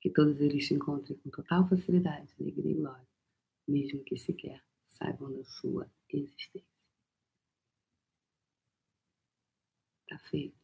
Que 0.00 0.10
todos 0.10 0.40
eles 0.40 0.66
se 0.66 0.74
encontrem 0.74 1.18
com 1.18 1.30
total 1.30 1.68
facilidade, 1.68 2.32
alegria 2.40 2.72
e 2.72 2.74
glória, 2.74 3.08
mesmo 3.66 4.02
que 4.04 4.16
sequer 4.16 4.62
saibam 4.86 5.32
da 5.32 5.44
sua 5.44 5.90
existência. 6.08 6.62
Está 10.02 10.18
feito. 10.28 10.61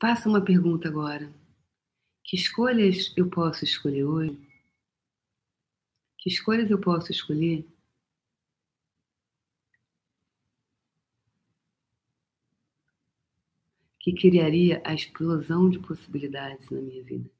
Faça 0.00 0.30
uma 0.30 0.42
pergunta 0.42 0.88
agora. 0.88 1.30
Que 2.24 2.34
escolhas 2.34 3.12
eu 3.18 3.28
posso 3.28 3.64
escolher 3.64 4.04
hoje? 4.04 4.40
Que 6.16 6.30
escolhas 6.30 6.70
eu 6.70 6.80
posso 6.80 7.12
escolher? 7.12 7.68
Que 13.98 14.14
criaria 14.14 14.80
a 14.86 14.94
explosão 14.94 15.68
de 15.68 15.78
possibilidades 15.78 16.70
na 16.70 16.80
minha 16.80 17.04
vida? 17.04 17.30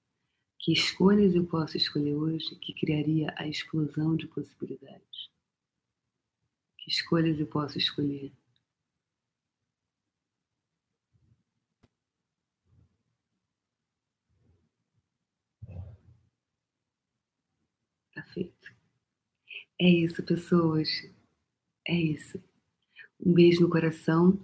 Que 0.58 0.72
escolhas 0.74 1.34
eu 1.34 1.46
posso 1.46 1.78
escolher 1.78 2.14
hoje 2.14 2.54
que 2.56 2.74
criaria 2.74 3.32
a 3.38 3.48
explosão 3.48 4.14
de 4.16 4.26
possibilidades? 4.26 5.30
Que 6.76 6.90
escolhas 6.90 7.40
eu 7.40 7.46
posso 7.46 7.78
escolher 7.78 8.30
feito. 18.32 18.70
É 19.80 19.88
isso, 19.88 20.22
pessoas. 20.22 20.88
É 21.88 21.94
isso. 21.94 22.38
Um 23.24 23.32
beijo 23.32 23.62
no 23.62 23.70
coração 23.70 24.38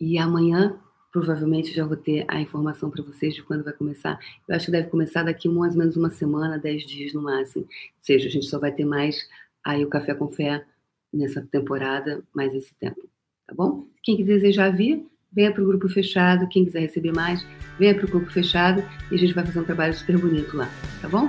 e 0.00 0.18
amanhã 0.18 0.80
provavelmente 1.12 1.72
já 1.72 1.84
vou 1.84 1.96
ter 1.96 2.24
a 2.28 2.40
informação 2.40 2.90
para 2.90 3.02
vocês 3.02 3.34
de 3.34 3.42
quando 3.42 3.64
vai 3.64 3.72
começar. 3.72 4.18
Eu 4.48 4.54
acho 4.54 4.66
que 4.66 4.72
deve 4.72 4.88
começar 4.88 5.22
daqui 5.22 5.48
mais 5.48 5.74
ou 5.74 5.78
menos 5.78 5.96
uma 5.96 6.10
semana, 6.10 6.58
dez 6.58 6.84
dias 6.84 7.12
no 7.12 7.22
máximo. 7.22 7.64
Ou 7.64 8.02
seja, 8.02 8.28
a 8.28 8.30
gente 8.30 8.46
só 8.46 8.58
vai 8.58 8.72
ter 8.72 8.84
mais 8.84 9.28
aí 9.64 9.84
o 9.84 9.88
Café 9.88 10.14
com 10.14 10.28
Fé 10.28 10.64
nessa 11.12 11.40
temporada, 11.42 12.22
mais 12.34 12.54
esse 12.54 12.74
tempo, 12.74 13.08
tá 13.46 13.54
bom? 13.54 13.86
Quem 14.02 14.24
desejar 14.24 14.70
vir, 14.70 15.04
venha 15.32 15.52
para 15.52 15.62
o 15.62 15.66
grupo 15.66 15.88
fechado. 15.88 16.48
Quem 16.48 16.64
quiser 16.64 16.80
receber 16.80 17.12
mais, 17.12 17.44
venha 17.78 17.94
para 17.94 18.06
o 18.06 18.08
grupo 18.08 18.30
fechado 18.30 18.82
e 19.10 19.14
a 19.14 19.18
gente 19.18 19.34
vai 19.34 19.44
fazer 19.44 19.60
um 19.60 19.64
trabalho 19.64 19.94
super 19.94 20.18
bonito 20.18 20.56
lá, 20.56 20.68
tá 21.00 21.08
bom? 21.08 21.28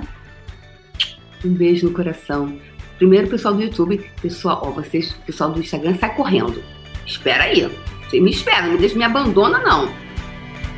Um 1.44 1.54
beijo 1.54 1.88
no 1.88 1.94
coração. 1.94 2.56
Primeiro, 3.02 3.26
pessoal 3.26 3.52
do 3.52 3.60
YouTube, 3.60 3.98
pessoal, 4.22 4.62
ó, 4.64 4.70
vocês, 4.70 5.10
pessoal 5.26 5.50
do 5.50 5.58
Instagram, 5.58 5.96
sai 5.98 6.14
correndo. 6.14 6.62
Espera 7.04 7.42
aí. 7.42 7.68
Você 8.08 8.20
me 8.20 8.30
espera, 8.30 8.62
não 8.62 8.74
me 8.74 8.78
deixa, 8.78 8.96
me 8.96 9.02
abandona, 9.02 9.58
não. 9.58 9.92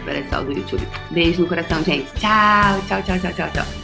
Pessoal 0.06 0.42
do 0.42 0.52
YouTube. 0.52 0.88
Beijo 1.10 1.42
no 1.42 1.46
coração, 1.46 1.84
gente. 1.84 2.10
Tchau, 2.14 2.80
tchau, 2.88 3.02
tchau, 3.02 3.18
tchau, 3.18 3.32
tchau, 3.34 3.50
tchau. 3.52 3.83